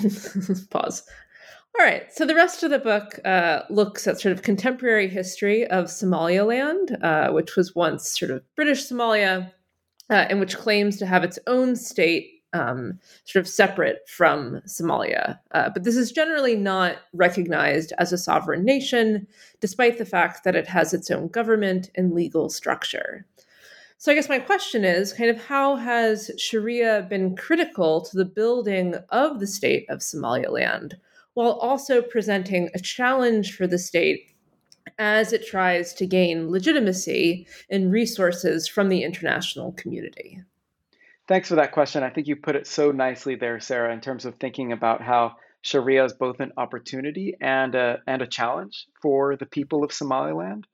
Pause. 0.70 1.04
All 1.78 1.86
right. 1.86 2.12
So 2.12 2.26
the 2.26 2.34
rest 2.34 2.62
of 2.62 2.70
the 2.70 2.78
book 2.78 3.18
uh, 3.24 3.62
looks 3.70 4.06
at 4.06 4.20
sort 4.20 4.32
of 4.32 4.42
contemporary 4.42 5.08
history 5.08 5.66
of 5.66 5.90
Somaliland, 5.90 6.98
uh, 7.02 7.30
which 7.30 7.56
was 7.56 7.74
once 7.74 8.18
sort 8.18 8.30
of 8.30 8.42
British 8.54 8.86
Somalia, 8.86 9.50
uh, 10.10 10.26
and 10.28 10.38
which 10.38 10.58
claims 10.58 10.98
to 10.98 11.06
have 11.06 11.24
its 11.24 11.38
own 11.46 11.74
state 11.74 12.42
um, 12.52 12.98
sort 13.24 13.40
of 13.40 13.48
separate 13.48 14.06
from 14.06 14.60
Somalia. 14.66 15.38
Uh, 15.52 15.70
but 15.70 15.84
this 15.84 15.96
is 15.96 16.12
generally 16.12 16.56
not 16.56 16.96
recognized 17.14 17.92
as 17.98 18.12
a 18.12 18.18
sovereign 18.18 18.64
nation, 18.64 19.26
despite 19.60 19.96
the 19.96 20.04
fact 20.04 20.44
that 20.44 20.56
it 20.56 20.66
has 20.66 20.92
its 20.92 21.10
own 21.10 21.28
government 21.28 21.90
and 21.94 22.12
legal 22.12 22.50
structure. 22.50 23.24
So, 23.96 24.10
I 24.10 24.16
guess 24.16 24.28
my 24.28 24.40
question 24.40 24.84
is 24.84 25.12
kind 25.12 25.30
of 25.30 25.42
how 25.42 25.76
has 25.76 26.30
Sharia 26.36 27.06
been 27.08 27.36
critical 27.36 28.00
to 28.02 28.16
the 28.16 28.24
building 28.24 28.96
of 29.10 29.38
the 29.38 29.46
state 29.46 29.86
of 29.88 30.02
Somaliland, 30.02 30.96
while 31.34 31.52
also 31.52 32.02
presenting 32.02 32.68
a 32.74 32.78
challenge 32.78 33.56
for 33.56 33.66
the 33.66 33.78
state 33.78 34.32
as 34.98 35.32
it 35.32 35.46
tries 35.46 35.94
to 35.94 36.06
gain 36.06 36.50
legitimacy 36.50 37.46
and 37.70 37.92
resources 37.92 38.68
from 38.68 38.88
the 38.88 39.02
international 39.02 39.72
community? 39.72 40.42
Thanks 41.28 41.48
for 41.48 41.54
that 41.54 41.72
question. 41.72 42.02
I 42.02 42.10
think 42.10 42.26
you 42.26 42.36
put 42.36 42.56
it 42.56 42.66
so 42.66 42.90
nicely 42.90 43.36
there, 43.36 43.60
Sarah, 43.60 43.92
in 43.92 44.00
terms 44.00 44.24
of 44.24 44.34
thinking 44.36 44.72
about 44.72 45.00
how 45.00 45.36
Sharia 45.62 46.04
is 46.04 46.12
both 46.12 46.40
an 46.40 46.52
opportunity 46.56 47.36
and 47.40 47.74
a, 47.74 48.00
and 48.06 48.20
a 48.20 48.26
challenge 48.26 48.86
for 49.00 49.36
the 49.36 49.46
people 49.46 49.84
of 49.84 49.92
Somaliland. 49.92 50.66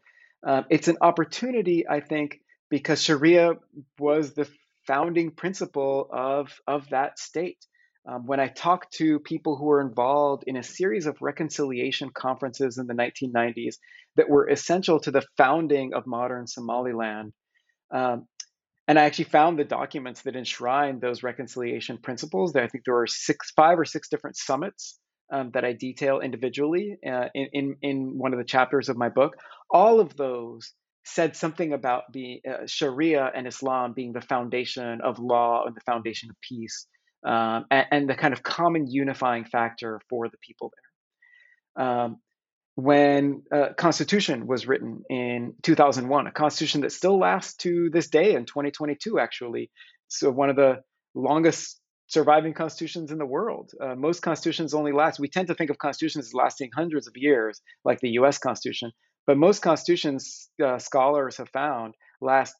Um, 0.43 0.65
it's 0.71 0.89
an 0.89 0.97
opportunity, 1.01 1.87
I 1.87 2.01
think, 2.01 2.41
because 2.71 3.03
Sharia 3.03 3.53
was 3.99 4.33
the 4.33 4.49
founding 4.87 5.31
principle 5.31 6.09
of, 6.11 6.59
of 6.67 6.89
that 6.89 7.19
state. 7.19 7.65
Um, 8.09 8.27
when 8.27 8.41
I 8.41 8.49
talk 8.49 8.91
to 8.93 9.19
people 9.19 9.57
who 9.57 9.67
were 9.67 9.83
involved 9.83 10.45
in 10.47 10.57
a 10.57 10.63
series 10.63 11.07
of 11.07 11.21
reconciliation 11.21 12.09
conferences 12.09 12.79
in 12.79 12.87
the 12.87 12.95
1990s 12.95 13.77
that 14.17 14.31
were 14.31 14.49
essential 14.49 14.99
to 15.01 15.11
the 15.11 15.27
founding 15.37 15.93
of 15.93 16.07
modern 16.07 16.47
Somaliland, 16.47 17.35
um, 17.91 18.27
and 18.87 18.99
I 18.99 19.05
actually 19.05 19.27
found 19.27 19.59
the 19.59 19.65
documents 19.65 20.23
that 20.23 20.37
enshrine 20.37 20.99
those 20.99 21.23
reconciliation 21.23 21.99
principles. 21.99 22.57
I 22.57 22.69
think 22.69 22.85
there 22.87 22.99
are 22.99 23.07
six, 23.07 23.51
five 23.51 23.79
or 23.79 23.85
six 23.85 24.09
different 24.09 24.37
summits 24.39 24.99
um, 25.31 25.51
that 25.53 25.67
I 25.67 25.75
detail 25.75 26.21
individually 26.21 26.97
uh, 27.07 27.29
in, 27.35 27.49
in, 27.53 27.77
in 27.83 28.19
one 28.19 28.33
of 28.33 28.39
the 28.39 28.47
chapters 28.47 28.89
of 28.89 28.97
my 28.97 29.11
book. 29.11 29.37
All 29.71 30.01
of 30.01 30.17
those 30.17 30.73
said 31.05 31.37
something 31.37 31.75
about 31.75 32.05
the 32.15 32.41
uh, 32.49 32.67
Sharia 32.67 33.31
and 33.35 33.47
Islam 33.47 33.93
being 33.93 34.15
the 34.15 34.23
foundation 34.23 35.03
of 35.03 35.19
law 35.19 35.65
and 35.67 35.77
the 35.77 35.83
foundation 35.83 36.31
of 36.31 36.37
peace, 36.41 36.87
um, 37.25 37.67
and, 37.71 37.87
and, 37.91 38.11
the 38.11 38.15
kind 38.15 38.33
of 38.33 38.43
common 38.43 38.87
unifying 38.87 39.45
factor 39.45 40.01
for 40.09 40.29
the 40.29 40.39
people 40.39 40.71
there. 41.77 41.87
Um, 41.87 42.19
when 42.79 43.43
a 43.51 43.75
constitution 43.75 44.47
was 44.47 44.69
written 44.69 45.03
in 45.11 45.53
2001 45.65 46.29
a 46.29 46.31
constitution 46.31 46.83
that 46.83 46.93
still 46.93 47.19
lasts 47.19 47.57
to 47.57 47.91
this 47.93 48.09
day 48.09 48.35
in 48.35 48.45
2022 48.45 49.19
actually 49.19 49.69
so 50.07 50.31
one 50.31 50.49
of 50.49 50.55
the 50.55 50.77
longest 51.13 51.81
surviving 52.07 52.55
constitutions 52.55 53.11
in 53.11 53.19
the 53.19 53.27
world 53.27 53.73
uh, 53.83 53.97
most 53.97 54.21
constitutions 54.21 54.75
only 54.75 54.93
last 54.93 55.19
we 55.19 55.27
tend 55.27 55.49
to 55.49 55.57
think 55.57 55.71
of 55.71 55.79
constitutions 55.79 56.27
as 56.27 56.35
lasting 56.35 56.71
hundreds 56.73 57.09
of 57.09 57.15
years 57.17 57.61
like 57.85 57.99
the 57.99 58.11
us 58.11 58.39
constitution 58.39 58.93
but 59.27 59.37
most 59.37 59.61
constitutions 59.61 60.49
uh, 60.65 60.79
scholars 60.79 61.37
have 61.37 61.49
found 61.49 61.95
last 62.21 62.55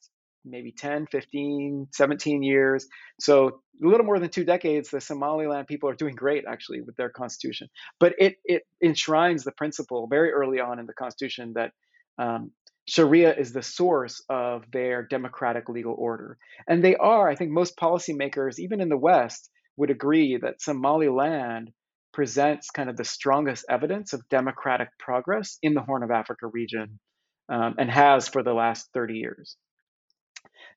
maybe 0.45 0.71
10, 0.71 1.07
15, 1.07 1.87
17 1.91 2.43
years. 2.43 2.87
So 3.19 3.61
a 3.83 3.87
little 3.87 4.05
more 4.05 4.19
than 4.19 4.29
two 4.29 4.43
decades, 4.43 4.89
the 4.89 5.01
Somaliland 5.01 5.67
people 5.67 5.89
are 5.89 5.95
doing 5.95 6.15
great 6.15 6.45
actually 6.47 6.81
with 6.81 6.95
their 6.95 7.09
constitution. 7.09 7.69
But 7.99 8.13
it, 8.19 8.37
it 8.45 8.63
enshrines 8.83 9.43
the 9.43 9.51
principle 9.51 10.07
very 10.07 10.31
early 10.31 10.59
on 10.59 10.79
in 10.79 10.85
the 10.85 10.93
constitution 10.93 11.53
that 11.55 11.71
um, 12.17 12.51
Sharia 12.87 13.35
is 13.35 13.53
the 13.53 13.61
source 13.61 14.23
of 14.29 14.63
their 14.71 15.03
democratic 15.03 15.69
legal 15.69 15.95
order. 15.97 16.37
And 16.67 16.83
they 16.83 16.95
are, 16.95 17.29
I 17.29 17.35
think 17.35 17.51
most 17.51 17.77
policymakers, 17.77 18.57
even 18.57 18.81
in 18.81 18.89
the 18.89 18.97
West, 18.97 19.49
would 19.77 19.91
agree 19.91 20.37
that 20.41 20.61
Somaliland 20.61 21.71
presents 22.11 22.71
kind 22.71 22.89
of 22.89 22.97
the 22.97 23.05
strongest 23.05 23.65
evidence 23.69 24.13
of 24.13 24.27
democratic 24.29 24.89
progress 24.97 25.57
in 25.61 25.73
the 25.73 25.81
Horn 25.81 26.03
of 26.03 26.11
Africa 26.11 26.47
region 26.47 26.99
um, 27.47 27.75
and 27.77 27.89
has 27.89 28.27
for 28.27 28.43
the 28.43 28.53
last 28.53 28.89
30 28.93 29.15
years. 29.15 29.55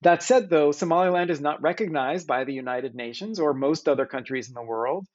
That 0.03 0.23
said, 0.23 0.51
though, 0.51 0.73
Somaliland 0.73 1.31
is 1.31 1.41
not 1.41 1.63
recognized 1.63 2.27
by 2.27 2.45
the 2.45 2.53
United 2.53 2.95
Nations 2.95 3.39
or 3.39 3.55
most 3.55 3.89
other 3.89 4.07
countries 4.07 4.49
in 4.49 4.55
the 4.55 4.63
world 4.63 5.07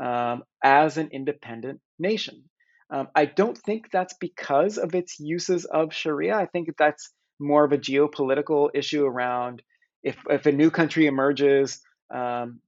um, 0.00 0.42
as 0.62 0.98
an 0.98 1.08
independent 1.12 1.80
nation. 1.98 2.44
Um, 2.90 3.08
I 3.14 3.24
don't 3.24 3.56
think 3.56 3.90
that's 3.90 4.14
because 4.20 4.78
of 4.78 4.94
its 4.94 5.18
uses 5.20 5.64
of 5.64 5.94
Sharia. 5.94 6.34
I 6.36 6.46
think 6.46 6.68
that's 6.78 7.10
more 7.40 7.64
of 7.64 7.72
a 7.72 7.78
geopolitical 7.78 8.70
issue 8.74 9.04
around 9.04 9.62
if, 10.02 10.16
if 10.28 10.46
a 10.46 10.52
new 10.52 10.70
country 10.70 11.06
emerges 11.06 11.80
um, 12.12 12.60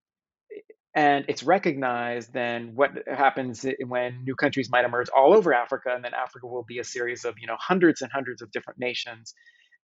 and 0.94 1.24
it's 1.28 1.42
recognized, 1.42 2.32
then 2.32 2.72
what 2.76 2.92
happens 3.08 3.66
when 3.84 4.22
new 4.24 4.36
countries 4.36 4.70
might 4.70 4.84
emerge 4.84 5.08
all 5.14 5.34
over 5.34 5.52
Africa, 5.52 5.90
and 5.92 6.04
then 6.04 6.14
Africa 6.14 6.46
will 6.46 6.62
be 6.62 6.78
a 6.78 6.84
series 6.84 7.24
of 7.24 7.34
you 7.40 7.48
know 7.48 7.56
hundreds 7.58 8.00
and 8.00 8.12
hundreds 8.12 8.42
of 8.42 8.52
different 8.52 8.78
nations. 8.78 9.34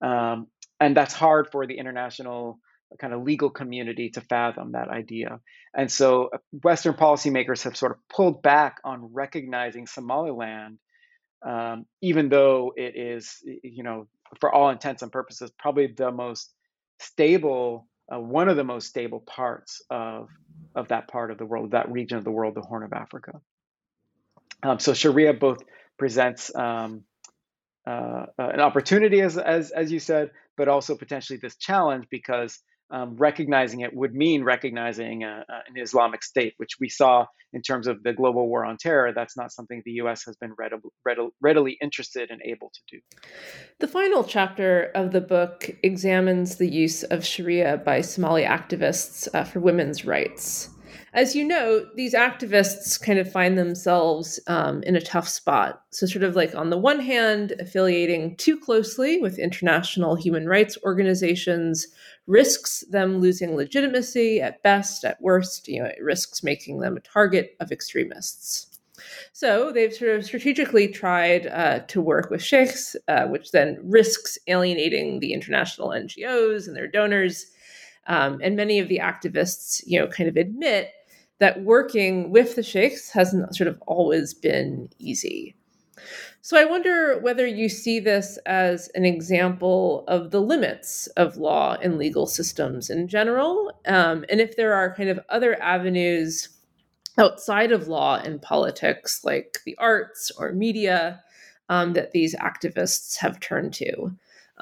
Um, 0.03 0.47
and 0.81 0.97
that's 0.97 1.14
hard 1.14 1.49
for 1.53 1.66
the 1.66 1.78
international 1.78 2.59
kind 3.01 3.12
of 3.12 3.22
legal 3.22 3.51
community 3.51 4.11
to 4.11 4.20
fathom 4.20 4.72
that 4.72 4.89
idea. 4.89 5.39
And 5.74 5.91
so 5.91 6.31
uh, 6.33 6.39
Western 6.64 6.95
policymakers 6.95 7.62
have 7.62 7.76
sort 7.76 7.93
of 7.93 7.99
pulled 8.09 8.43
back 8.43 8.78
on 8.85 9.12
recognizing 9.12 9.87
Somaliland, 9.87 10.78
um, 11.47 11.87
even 12.03 12.28
though 12.28 12.72
it 12.76 12.97
is, 12.97 13.37
you 13.62 13.85
know, 13.85 14.09
for 14.41 14.53
all 14.53 14.70
intents 14.70 15.03
and 15.03 15.12
purposes, 15.12 15.53
probably 15.59 15.89
the 15.97 16.11
most 16.11 16.53
stable, 16.99 17.87
uh, 18.12 18.18
one 18.18 18.49
of 18.49 18.57
the 18.57 18.64
most 18.64 18.89
stable 18.89 19.20
parts 19.20 19.83
of 19.91 20.28
of 20.74 20.89
that 20.89 21.09
part 21.09 21.31
of 21.31 21.39
the 21.39 21.47
world, 21.47 21.72
that 21.72 21.91
region 21.91 22.18
of 22.18 22.24
the 22.24 22.31
world, 22.31 22.55
the 22.55 22.61
Horn 22.61 22.83
of 22.83 22.93
Africa. 22.93 23.41
Um, 24.62 24.78
so 24.78 24.95
Sharia 24.95 25.33
both 25.33 25.62
presents 25.99 26.55
um, 26.55 27.05
uh, 27.87 28.26
uh, 28.39 28.49
an 28.49 28.61
opportunity, 28.61 29.20
as, 29.20 29.39
as, 29.39 29.70
as 29.70 29.91
you 29.91 29.99
said, 29.99 30.31
but 30.57 30.68
also 30.68 30.97
potentially 30.97 31.39
this 31.41 31.57
challenge 31.57 32.07
because 32.11 32.59
um, 32.91 33.16
recognizing 33.16 33.81
it 33.81 33.95
would 33.95 34.14
mean 34.14 34.43
recognizing 34.43 35.22
a, 35.22 35.45
a, 35.49 35.55
an 35.68 35.81
Islamic 35.81 36.22
state, 36.22 36.55
which 36.57 36.72
we 36.81 36.89
saw 36.89 37.26
in 37.53 37.62
terms 37.62 37.87
of 37.87 38.03
the 38.03 38.12
global 38.12 38.49
war 38.49 38.64
on 38.64 38.76
terror. 38.76 39.12
That's 39.12 39.37
not 39.37 39.53
something 39.53 39.83
the 39.85 39.93
U.S. 39.93 40.24
has 40.26 40.37
been 40.37 40.55
readily, 40.59 41.31
readily 41.41 41.78
interested 41.81 42.31
and 42.31 42.41
able 42.45 42.70
to 42.70 42.81
do. 42.97 43.01
The 43.78 43.89
final 43.89 44.24
chapter 44.24 44.91
of 44.95 45.12
the 45.12 45.20
book 45.20 45.70
examines 45.83 46.57
the 46.57 46.68
use 46.68 47.03
of 47.05 47.24
Sharia 47.24 47.78
by 47.78 48.01
Somali 48.01 48.43
activists 48.43 49.28
uh, 49.35 49.45
for 49.45 49.61
women's 49.61 50.05
rights. 50.05 50.70
As 51.13 51.35
you 51.35 51.45
know, 51.45 51.87
these 51.97 52.15
activists 52.15 53.01
kind 53.01 53.19
of 53.19 53.31
find 53.31 53.59
themselves 53.59 54.39
um, 54.47 54.83
in 54.85 54.95
a 54.95 55.01
tough 55.01 55.29
spot. 55.29 55.83
So, 55.91 56.07
sort 56.07 56.23
of 56.23 56.37
like 56.37 56.55
on 56.55 56.71
the 56.71 56.79
one 56.79 57.01
hand, 57.01 57.55
affiliating 57.59 58.37
too 58.37 58.59
closely 58.59 59.21
with 59.21 59.39
international 59.39 60.15
human 60.15 60.47
rights 60.47 60.79
organizations 60.85 61.89
risks 62.29 62.85
them 62.91 63.19
losing 63.19 63.57
legitimacy 63.57 64.41
at 64.41 64.63
best, 64.63 65.05
at 65.05 65.21
worst, 65.21 65.67
you 65.67 65.83
know, 65.83 65.89
it 65.89 66.01
risks 66.01 66.45
making 66.45 66.79
them 66.79 66.97
a 66.97 67.01
target 67.01 67.57
of 67.59 67.73
extremists. 67.73 68.79
So 69.33 69.73
they've 69.73 69.93
sort 69.93 70.15
of 70.15 70.25
strategically 70.25 70.87
tried 70.87 71.49
uh, 71.49 71.81
to 71.89 72.01
work 72.01 72.31
with 72.31 72.43
sheikhs, 72.43 72.95
uh, 73.09 73.25
which 73.25 73.51
then 73.51 73.79
risks 73.83 74.39
alienating 74.47 75.19
the 75.19 75.33
international 75.33 75.89
NGOs 75.89 76.69
and 76.69 76.77
their 76.77 76.87
donors. 76.87 77.47
Um, 78.07 78.41
and 78.43 78.55
many 78.55 78.79
of 78.79 78.89
the 78.89 78.99
activists, 78.99 79.83
you 79.87 79.99
know, 79.99 80.07
kind 80.07 80.29
of 80.29 80.37
admit 80.37 80.93
that 81.41 81.64
working 81.64 82.30
with 82.30 82.55
the 82.55 82.62
sheikhs 82.62 83.11
hasn't 83.11 83.57
sort 83.57 83.68
of 83.68 83.82
always 83.86 84.32
been 84.32 84.88
easy. 84.99 85.57
So 86.43 86.59
I 86.59 86.64
wonder 86.64 87.18
whether 87.18 87.47
you 87.47 87.68
see 87.68 88.01
this 88.01 88.38
as 88.47 88.88
an 88.95 89.05
example 89.05 90.05
of 90.09 90.30
the 90.30 90.41
limits 90.41 91.07
of 91.09 91.36
law 91.36 91.76
and 91.82 91.99
legal 91.99 92.26
systems 92.26 92.88
in 92.88 93.09
general, 93.09 93.72
um, 93.86 94.24
and 94.30 94.41
if 94.41 94.57
there 94.57 94.72
are 94.72 94.95
kind 94.95 95.11
of 95.11 95.20
other 95.28 95.61
avenues 95.61 96.49
outside 97.18 97.72
of 97.72 97.88
law 97.88 98.16
and 98.16 98.41
politics, 98.41 99.22
like 99.24 99.59
the 99.66 99.76
arts 99.78 100.30
or 100.38 100.53
media, 100.53 101.22
um, 101.68 101.93
that 101.93 102.12
these 102.12 102.34
activists 102.36 103.18
have 103.18 103.41
turned 103.41 103.74
to. 103.74 104.12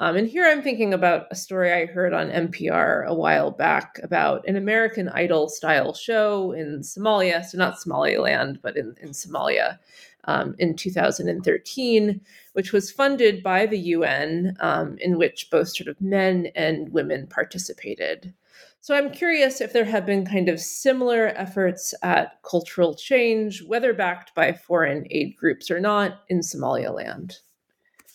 Um, 0.01 0.15
and 0.15 0.29
here 0.29 0.45
I'm 0.45 0.61
thinking 0.61 0.93
about 0.93 1.27
a 1.29 1.35
story 1.35 1.73
I 1.73 1.85
heard 1.85 2.13
on 2.13 2.29
NPR 2.29 3.05
a 3.05 3.13
while 3.13 3.51
back 3.51 3.99
about 4.01 4.47
an 4.47 4.55
American 4.55 5.09
Idol 5.09 5.49
style 5.49 5.93
show 5.93 6.53
in 6.53 6.79
Somalia, 6.79 7.43
so 7.43 7.57
not 7.57 7.81
Somaliland, 7.81 8.59
but 8.61 8.77
in, 8.77 8.95
in 9.01 9.09
Somalia 9.09 9.77
um, 10.23 10.55
in 10.57 10.77
2013, 10.77 12.21
which 12.53 12.71
was 12.71 12.89
funded 12.89 13.43
by 13.43 13.65
the 13.65 13.77
UN, 13.77 14.55
um, 14.61 14.97
in 14.99 15.17
which 15.17 15.49
both 15.51 15.75
sort 15.75 15.89
of 15.89 15.99
men 15.99 16.47
and 16.55 16.93
women 16.93 17.27
participated. 17.27 18.33
So 18.79 18.95
I'm 18.95 19.11
curious 19.11 19.59
if 19.59 19.73
there 19.73 19.83
have 19.83 20.05
been 20.05 20.25
kind 20.25 20.47
of 20.47 20.61
similar 20.61 21.27
efforts 21.35 21.93
at 22.03 22.41
cultural 22.49 22.95
change, 22.95 23.63
whether 23.63 23.93
backed 23.93 24.33
by 24.33 24.53
foreign 24.53 25.07
aid 25.11 25.35
groups 25.35 25.69
or 25.69 25.81
not, 25.81 26.21
in 26.29 26.41
Somaliland. 26.41 27.39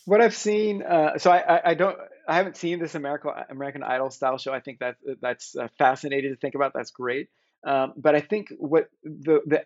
What 0.06 0.20
I've 0.20 0.36
seen, 0.36 0.82
uh, 0.82 1.18
so 1.18 1.30
I, 1.30 1.56
I, 1.56 1.70
I, 1.70 1.74
don't, 1.74 1.96
I 2.28 2.36
haven't 2.36 2.56
seen 2.56 2.78
this 2.78 2.94
American 2.94 3.30
American 3.48 3.82
Idol 3.82 4.10
style 4.10 4.36
show. 4.36 4.52
I 4.52 4.60
think 4.60 4.80
that 4.80 4.96
that's 5.22 5.56
uh, 5.56 5.68
fascinating 5.78 6.32
to 6.32 6.36
think 6.36 6.54
about. 6.54 6.72
That's 6.74 6.90
great. 6.90 7.28
Um, 7.66 7.94
but 7.96 8.14
I 8.14 8.20
think 8.20 8.48
what 8.58 8.90
the 9.02 9.40
the 9.46 9.64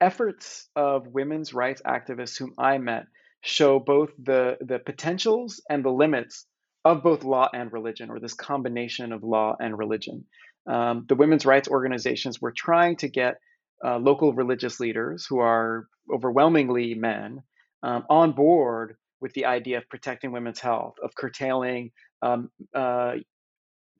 efforts 0.00 0.68
of 0.74 1.06
women's 1.08 1.52
rights 1.52 1.82
activists 1.86 2.38
whom 2.38 2.54
I 2.58 2.78
met 2.78 3.04
show 3.42 3.78
both 3.78 4.10
the 4.22 4.56
the 4.60 4.78
potentials 4.78 5.62
and 5.68 5.84
the 5.84 5.90
limits 5.90 6.46
of 6.84 7.02
both 7.02 7.24
law 7.24 7.48
and 7.52 7.70
religion, 7.70 8.08
or 8.10 8.18
this 8.18 8.32
combination 8.32 9.12
of 9.12 9.22
law 9.22 9.56
and 9.60 9.76
religion. 9.76 10.24
Um, 10.66 11.04
the 11.06 11.14
women's 11.14 11.44
rights 11.44 11.68
organizations 11.68 12.40
were 12.40 12.52
trying 12.52 12.96
to 12.98 13.08
get 13.08 13.36
uh, 13.84 13.98
local 13.98 14.32
religious 14.32 14.80
leaders, 14.80 15.26
who 15.28 15.40
are 15.40 15.86
overwhelmingly 16.10 16.94
men, 16.94 17.42
um, 17.82 18.04
on 18.08 18.32
board 18.32 18.96
with 19.20 19.32
the 19.34 19.46
idea 19.46 19.78
of 19.78 19.88
protecting 19.88 20.32
women's 20.32 20.60
health, 20.60 20.94
of 21.02 21.14
curtailing 21.14 21.90
um, 22.22 22.50
uh, 22.74 23.14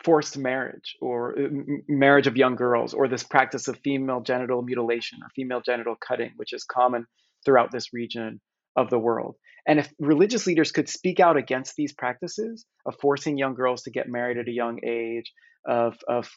forced 0.04 0.38
marriage 0.38 0.96
or 1.00 1.38
uh, 1.38 1.48
marriage 1.88 2.26
of 2.26 2.36
young 2.36 2.56
girls, 2.56 2.94
or 2.94 3.08
this 3.08 3.22
practice 3.22 3.68
of 3.68 3.78
female 3.84 4.20
genital 4.20 4.62
mutilation 4.62 5.18
or 5.22 5.28
female 5.34 5.60
genital 5.60 5.96
cutting, 5.96 6.32
which 6.36 6.52
is 6.52 6.64
common 6.64 7.06
throughout 7.44 7.70
this 7.70 7.92
region 7.92 8.40
of 8.76 8.90
the 8.90 8.98
world. 8.98 9.36
And 9.66 9.78
if 9.78 9.92
religious 9.98 10.46
leaders 10.46 10.72
could 10.72 10.88
speak 10.88 11.20
out 11.20 11.36
against 11.36 11.76
these 11.76 11.92
practices 11.92 12.64
of 12.86 12.94
forcing 13.00 13.36
young 13.36 13.54
girls 13.54 13.82
to 13.82 13.90
get 13.90 14.08
married 14.08 14.38
at 14.38 14.48
a 14.48 14.52
young 14.52 14.80
age, 14.84 15.32
of, 15.66 15.98
of, 16.08 16.30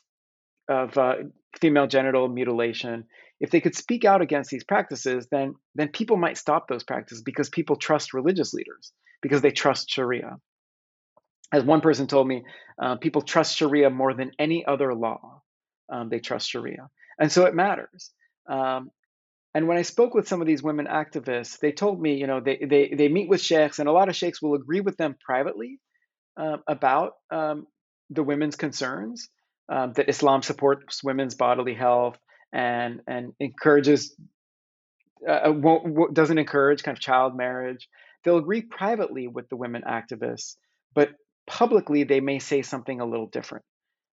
of 0.68 0.98
uh, 0.98 1.16
female 1.60 1.88
genital 1.88 2.28
mutilation, 2.28 3.06
if 3.40 3.52
they 3.52 3.62
could 3.62 3.76
speak 3.76 4.06
out 4.06 4.22
against 4.22 4.50
these 4.50 4.64
practices, 4.64 5.28
then, 5.30 5.56
then 5.76 5.90
people 5.90 6.18
might 6.18 6.38
stop 6.38 6.68
those 6.68 6.84
practices 6.84 7.22
because 7.22 7.50
people 7.50 7.76
trust 7.76 8.14
religious 8.14 8.54
leaders, 8.54 8.92
because 9.22 9.42
they 9.42 9.52
trust 9.52 9.90
Sharia. 9.90 10.38
As 11.52 11.64
one 11.64 11.82
person 11.82 12.08
told 12.08 12.28
me, 12.28 12.44
uh, 12.82 12.96
people 12.96 13.22
trust 13.22 13.58
Sharia 13.58 13.90
more 13.90 14.14
than 14.14 14.32
any 14.40 14.66
other 14.66 14.94
law. 14.94 15.42
Um, 15.92 16.10
they 16.10 16.20
trust 16.20 16.50
Sharia. 16.50 16.90
And 17.20 17.32
so 17.32 17.46
it 17.46 17.54
matters. 17.54 18.12
Um, 18.50 18.90
and 19.54 19.68
when 19.68 19.78
I 19.78 19.84
spoke 19.84 20.16
with 20.16 20.28
some 20.28 20.42
of 20.42 20.48
these 20.48 20.64
women 20.64 20.88
activists, 20.88 21.60
they 21.60 21.72
told 21.72 22.02
me, 22.02 22.16
you 22.16 22.26
know, 22.26 22.40
they, 22.40 22.58
they, 22.58 22.94
they 22.98 23.08
meet 23.08 23.30
with 23.30 23.42
sheikhs, 23.42 23.78
and 23.80 23.88
a 23.88 23.92
lot 23.92 24.10
of 24.10 24.16
sheikhs 24.16 24.42
will 24.42 24.56
agree 24.56 24.82
with 24.82 24.98
them 24.98 25.16
privately 25.24 25.80
uh, 26.38 26.58
about 26.68 27.14
um, 27.30 27.68
the 28.10 28.24
women's 28.24 28.56
concerns, 28.56 29.30
um, 29.70 29.94
that 29.94 30.10
Islam 30.10 30.42
supports 30.42 31.04
women's 31.04 31.36
bodily 31.36 31.74
health 31.74 32.18
and, 32.52 33.02
and 33.08 33.34
encourages, 33.40 34.16
uh, 35.28 35.32
uh 35.32 36.08
doesn't 36.12 36.38
encourage 36.38 36.84
kind 36.84 36.98
of 36.98 37.02
child 37.02 37.36
marriage. 37.36 37.90
They'll 38.24 38.38
agree 38.38 38.62
privately 38.62 39.28
with 39.28 39.50
the 39.50 39.56
women 39.56 39.84
activists, 39.88 40.56
but 40.94 41.12
publicly 41.48 42.04
they 42.04 42.20
may 42.20 42.40
say 42.40 42.62
something 42.62 43.00
a 43.00 43.06
little 43.06 43.28
different. 43.28 43.66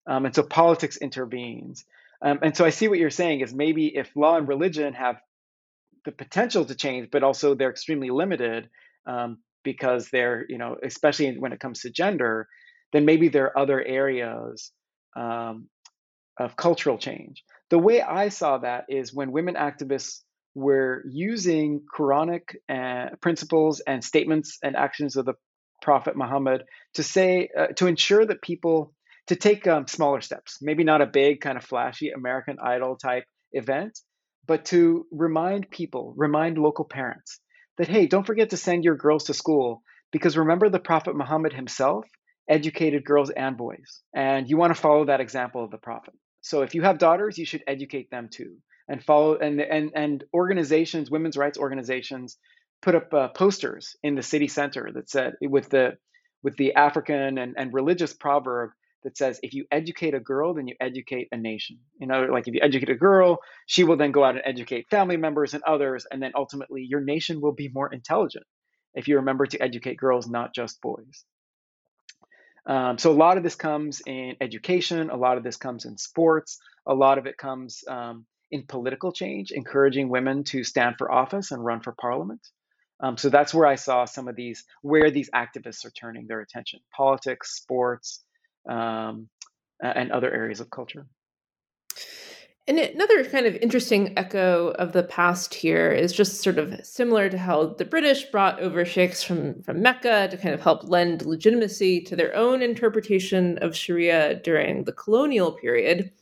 Um, 0.07 0.25
and 0.25 0.35
so 0.35 0.43
politics 0.43 0.97
intervenes. 0.97 1.85
Um, 2.21 2.39
and 2.41 2.55
so 2.55 2.65
I 2.65 2.69
see 2.69 2.87
what 2.87 2.99
you're 2.99 3.09
saying 3.09 3.41
is 3.41 3.53
maybe 3.53 3.95
if 3.95 4.15
law 4.15 4.37
and 4.37 4.47
religion 4.47 4.93
have 4.93 5.17
the 6.05 6.11
potential 6.11 6.65
to 6.65 6.75
change, 6.75 7.09
but 7.11 7.23
also 7.23 7.55
they're 7.55 7.69
extremely 7.69 8.09
limited 8.09 8.69
um, 9.05 9.37
because 9.63 10.09
they're, 10.09 10.45
you 10.49 10.57
know, 10.57 10.77
especially 10.83 11.37
when 11.37 11.53
it 11.53 11.59
comes 11.59 11.81
to 11.81 11.89
gender, 11.89 12.47
then 12.93 13.05
maybe 13.05 13.29
there 13.29 13.45
are 13.45 13.57
other 13.57 13.83
areas 13.83 14.71
um, 15.15 15.67
of 16.37 16.55
cultural 16.55 16.97
change. 16.97 17.43
The 17.69 17.79
way 17.79 18.01
I 18.01 18.29
saw 18.29 18.57
that 18.59 18.85
is 18.89 19.13
when 19.13 19.31
women 19.31 19.55
activists 19.55 20.21
were 20.55 21.03
using 21.09 21.81
Quranic 21.95 22.55
uh, 22.69 23.15
principles 23.21 23.79
and 23.79 24.03
statements 24.03 24.57
and 24.63 24.75
actions 24.75 25.15
of 25.15 25.25
the 25.25 25.35
Prophet 25.81 26.15
Muhammad 26.15 26.63
to 26.95 27.03
say, 27.03 27.49
uh, 27.57 27.67
to 27.77 27.87
ensure 27.87 28.25
that 28.25 28.41
people, 28.41 28.93
to 29.27 29.35
take 29.35 29.65
um, 29.67 29.87
smaller 29.87 30.21
steps, 30.21 30.57
maybe 30.61 30.83
not 30.83 31.01
a 31.01 31.05
big 31.05 31.41
kind 31.41 31.57
of 31.57 31.63
flashy 31.63 32.09
American 32.09 32.57
Idol 32.61 32.97
type 32.97 33.23
event, 33.53 33.97
but 34.45 34.65
to 34.65 35.05
remind 35.11 35.69
people, 35.69 36.13
remind 36.17 36.57
local 36.57 36.85
parents 36.85 37.39
that, 37.77 37.87
hey, 37.87 38.07
don't 38.07 38.27
forget 38.27 38.49
to 38.49 38.57
send 38.57 38.83
your 38.83 38.95
girls 38.95 39.25
to 39.25 39.33
school 39.33 39.81
because 40.11 40.37
remember 40.37 40.69
the 40.69 40.79
Prophet 40.79 41.15
Muhammad 41.15 41.53
himself 41.53 42.05
educated 42.49 43.05
girls 43.05 43.29
and 43.29 43.57
boys. 43.57 44.01
And 44.15 44.49
you 44.49 44.57
want 44.57 44.75
to 44.75 44.81
follow 44.81 45.05
that 45.05 45.21
example 45.21 45.63
of 45.63 45.71
the 45.71 45.77
Prophet. 45.77 46.13
So 46.41 46.61
if 46.63 46.75
you 46.75 46.81
have 46.81 46.97
daughters, 46.97 47.37
you 47.37 47.45
should 47.45 47.63
educate 47.67 48.09
them 48.09 48.29
too. 48.31 48.57
And 48.87 49.03
follow 49.03 49.37
and 49.37 49.61
and 49.61 49.91
and 49.95 50.23
organizations, 50.33 51.09
women's 51.09 51.37
rights 51.37 51.57
organizations, 51.57 52.37
put 52.81 52.95
up 52.95 53.13
uh, 53.13 53.29
posters 53.29 53.95
in 54.03 54.15
the 54.15 54.23
city 54.23 54.47
center 54.47 54.89
that 54.93 55.09
said 55.09 55.33
with 55.41 55.69
the 55.69 55.97
with 56.43 56.57
the 56.57 56.73
African 56.75 57.37
and, 57.37 57.55
and 57.57 57.73
religious 57.73 58.13
proverb 58.13 58.71
that 59.03 59.17
says 59.17 59.39
if 59.43 59.53
you 59.53 59.65
educate 59.71 60.13
a 60.13 60.19
girl, 60.19 60.53
then 60.53 60.67
you 60.67 60.75
educate 60.79 61.27
a 61.31 61.37
nation. 61.37 61.79
You 61.99 62.07
know, 62.07 62.23
like 62.23 62.47
if 62.47 62.53
you 62.53 62.59
educate 62.61 62.89
a 62.89 62.95
girl, 62.95 63.39
she 63.65 63.83
will 63.83 63.97
then 63.97 64.11
go 64.11 64.23
out 64.23 64.35
and 64.35 64.43
educate 64.45 64.89
family 64.89 65.17
members 65.17 65.53
and 65.53 65.63
others, 65.63 66.05
and 66.11 66.21
then 66.21 66.31
ultimately 66.35 66.85
your 66.87 67.01
nation 67.01 67.41
will 67.41 67.53
be 67.53 67.69
more 67.73 67.91
intelligent 67.91 68.45
if 68.93 69.07
you 69.07 69.17
remember 69.17 69.45
to 69.45 69.61
educate 69.61 69.97
girls, 69.97 70.27
not 70.27 70.53
just 70.53 70.81
boys. 70.81 71.23
Um, 72.65 72.97
so 72.97 73.11
a 73.11 73.13
lot 73.13 73.37
of 73.37 73.43
this 73.43 73.55
comes 73.55 74.01
in 74.05 74.35
education, 74.39 75.09
a 75.09 75.15
lot 75.15 75.37
of 75.37 75.43
this 75.43 75.57
comes 75.57 75.85
in 75.85 75.97
sports, 75.97 76.59
a 76.85 76.93
lot 76.93 77.17
of 77.17 77.25
it 77.25 77.37
comes 77.37 77.83
um, 77.87 78.25
in 78.51 78.63
political 78.67 79.11
change, 79.11 79.51
encouraging 79.51 80.09
women 80.09 80.43
to 80.45 80.63
stand 80.63 80.95
for 80.97 81.11
office 81.11 81.51
and 81.51 81.63
run 81.63 81.81
for 81.81 81.93
parliament. 81.93 82.41
Um, 82.99 83.17
so 83.17 83.29
that's 83.29 83.53
where 83.53 83.65
I 83.65 83.75
saw 83.75 84.05
some 84.05 84.27
of 84.27 84.35
these, 84.35 84.63
where 84.83 85.09
these 85.09 85.29
activists 85.31 85.85
are 85.85 85.91
turning 85.91 86.27
their 86.27 86.41
attention 86.41 86.81
politics, 86.95 87.55
sports, 87.55 88.23
um, 88.69 89.27
and 89.81 90.11
other 90.11 90.31
areas 90.31 90.59
of 90.59 90.69
culture. 90.69 91.07
And 92.71 92.79
another 92.79 93.25
kind 93.25 93.45
of 93.45 93.57
interesting 93.57 94.13
echo 94.17 94.69
of 94.79 94.93
the 94.93 95.03
past 95.03 95.53
here 95.53 95.91
is 95.91 96.13
just 96.13 96.39
sort 96.39 96.57
of 96.57 96.73
similar 96.85 97.27
to 97.27 97.37
how 97.37 97.65
the 97.65 97.83
British 97.83 98.23
brought 98.31 98.61
over 98.61 98.85
sheikhs 98.85 99.21
from, 99.21 99.61
from 99.61 99.81
Mecca 99.81 100.29
to 100.31 100.37
kind 100.37 100.53
of 100.53 100.61
help 100.61 100.87
lend 100.87 101.25
legitimacy 101.25 101.99
to 102.03 102.15
their 102.15 102.33
own 102.33 102.61
interpretation 102.61 103.57
of 103.57 103.75
Sharia 103.75 104.35
during 104.35 104.85
the 104.85 104.93
colonial 104.93 105.51
period. 105.51 106.13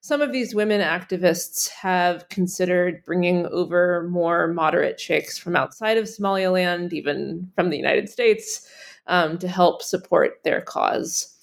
Some 0.00 0.22
of 0.22 0.32
these 0.32 0.54
women 0.54 0.80
activists 0.80 1.68
have 1.68 2.30
considered 2.30 3.04
bringing 3.04 3.44
over 3.48 4.08
more 4.08 4.48
moderate 4.48 4.98
sheikhs 4.98 5.36
from 5.36 5.54
outside 5.54 5.98
of 5.98 6.08
Somaliland, 6.08 6.94
even 6.94 7.52
from 7.54 7.68
the 7.68 7.76
United 7.76 8.08
States, 8.08 8.66
um, 9.06 9.36
to 9.36 9.48
help 9.48 9.82
support 9.82 10.40
their 10.44 10.62
cause. 10.62 11.33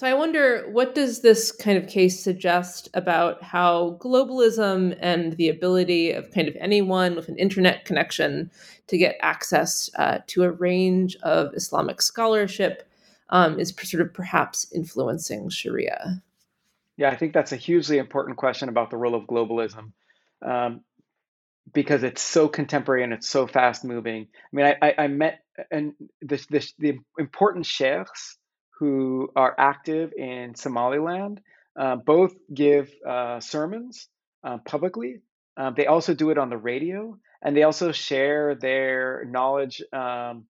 So 0.00 0.06
I 0.06 0.14
wonder 0.14 0.66
what 0.70 0.94
does 0.94 1.20
this 1.20 1.52
kind 1.52 1.76
of 1.76 1.86
case 1.86 2.24
suggest 2.24 2.88
about 2.94 3.42
how 3.42 3.98
globalism 4.00 4.96
and 4.98 5.34
the 5.34 5.50
ability 5.50 6.12
of 6.12 6.30
kind 6.30 6.48
of 6.48 6.56
anyone 6.58 7.14
with 7.14 7.28
an 7.28 7.36
internet 7.36 7.84
connection 7.84 8.50
to 8.86 8.96
get 8.96 9.18
access 9.20 9.90
uh, 9.98 10.20
to 10.28 10.44
a 10.44 10.52
range 10.52 11.16
of 11.16 11.52
Islamic 11.52 12.00
scholarship 12.00 12.88
um, 13.28 13.60
is 13.60 13.74
sort 13.82 14.00
of 14.00 14.14
perhaps 14.14 14.72
influencing 14.74 15.50
Sharia? 15.50 16.22
Yeah, 16.96 17.10
I 17.10 17.16
think 17.16 17.34
that's 17.34 17.52
a 17.52 17.56
hugely 17.56 17.98
important 17.98 18.38
question 18.38 18.70
about 18.70 18.88
the 18.88 18.96
role 18.96 19.14
of 19.14 19.24
globalism. 19.24 19.92
Um, 20.40 20.80
because 21.74 22.04
it's 22.04 22.22
so 22.22 22.48
contemporary 22.48 23.04
and 23.04 23.12
it's 23.12 23.28
so 23.28 23.46
fast 23.46 23.84
moving. 23.84 24.28
I 24.32 24.56
mean, 24.56 24.64
I, 24.64 24.76
I, 24.80 24.94
I 24.96 25.06
met 25.08 25.40
and 25.70 25.92
the, 26.22 26.42
the, 26.48 26.72
the 26.78 26.98
important 27.18 27.66
sheikhs 27.66 28.38
who 28.80 29.28
are 29.36 29.54
active 29.58 30.12
in 30.14 30.54
Somaliland 30.54 31.40
uh, 31.78 31.96
both 31.96 32.32
give 32.52 32.90
uh, 33.06 33.38
sermons 33.38 34.08
uh, 34.42 34.56
publicly. 34.66 35.16
Um, 35.58 35.74
they 35.76 35.86
also 35.86 36.14
do 36.14 36.30
it 36.30 36.38
on 36.38 36.48
the 36.48 36.56
radio, 36.56 37.18
and 37.42 37.54
they 37.54 37.62
also 37.62 37.92
share 37.92 38.54
their 38.54 39.24
knowledge 39.28 39.82
um, 39.92 40.46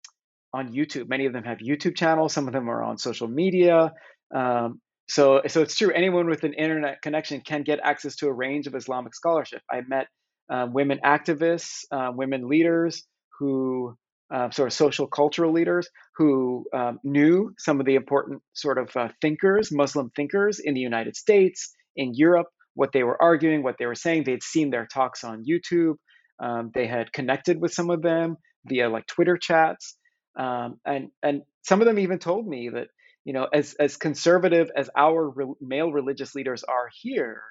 on 0.53 0.71
YouTube. 0.71 1.09
Many 1.09 1.25
of 1.25 1.33
them 1.33 1.43
have 1.43 1.57
YouTube 1.57 1.95
channels. 1.95 2.31
Some 2.31 2.47
of 2.47 2.53
them 2.53 2.69
are 2.69 2.83
on 2.83 2.99
social 2.99 3.27
media. 3.27 3.93
Um, 4.33 4.79
so, 5.07 5.41
so 5.47 5.63
it's 5.63 5.75
true. 5.75 5.91
Anyone 5.91 6.29
with 6.29 6.43
an 6.43 6.53
internet 6.53 7.01
connection 7.01 7.41
can 7.41 7.63
get 7.63 7.79
access 7.83 8.15
to 8.17 8.27
a 8.27 8.33
range 8.33 8.67
of 8.67 8.75
Islamic 8.75 9.15
scholarship. 9.15 9.61
I 9.71 9.81
met 9.87 10.05
uh, 10.51 10.67
women 10.71 10.99
activists, 11.03 11.85
uh, 11.91 12.11
women 12.13 12.47
leaders 12.47 13.03
who 13.39 13.97
uh, 14.31 14.49
sort 14.51 14.67
of 14.67 14.73
social 14.73 15.07
cultural 15.07 15.51
leaders 15.51 15.89
who 16.15 16.65
um, 16.73 16.99
knew 17.03 17.53
some 17.57 17.79
of 17.79 17.85
the 17.85 17.95
important 17.95 18.41
sort 18.53 18.77
of 18.77 18.95
uh, 18.95 19.09
thinkers, 19.21 19.71
Muslim 19.71 20.11
thinkers 20.15 20.59
in 20.59 20.73
the 20.73 20.79
United 20.81 21.15
States, 21.15 21.73
in 21.95 22.13
Europe, 22.13 22.47
what 22.75 22.91
they 22.93 23.03
were 23.03 23.21
arguing, 23.21 23.63
what 23.63 23.77
they 23.79 23.85
were 23.85 23.95
saying. 23.95 24.23
They'd 24.23 24.43
seen 24.43 24.69
their 24.69 24.85
talks 24.85 25.23
on 25.23 25.45
YouTube. 25.45 25.95
Um, 26.39 26.71
they 26.73 26.87
had 26.87 27.11
connected 27.11 27.59
with 27.59 27.73
some 27.73 27.89
of 27.89 28.01
them 28.01 28.37
via 28.65 28.89
like 28.89 29.07
Twitter 29.07 29.37
chats, 29.37 29.97
um, 30.37 30.79
and 30.85 31.09
and 31.21 31.41
some 31.63 31.81
of 31.81 31.87
them 31.87 31.99
even 31.99 32.19
told 32.19 32.47
me 32.47 32.69
that 32.69 32.87
you 33.25 33.33
know 33.33 33.47
as 33.51 33.73
as 33.79 33.97
conservative 33.97 34.69
as 34.75 34.89
our 34.95 35.29
re- 35.29 35.53
male 35.59 35.91
religious 35.91 36.35
leaders 36.35 36.63
are 36.63 36.89
here, 37.01 37.41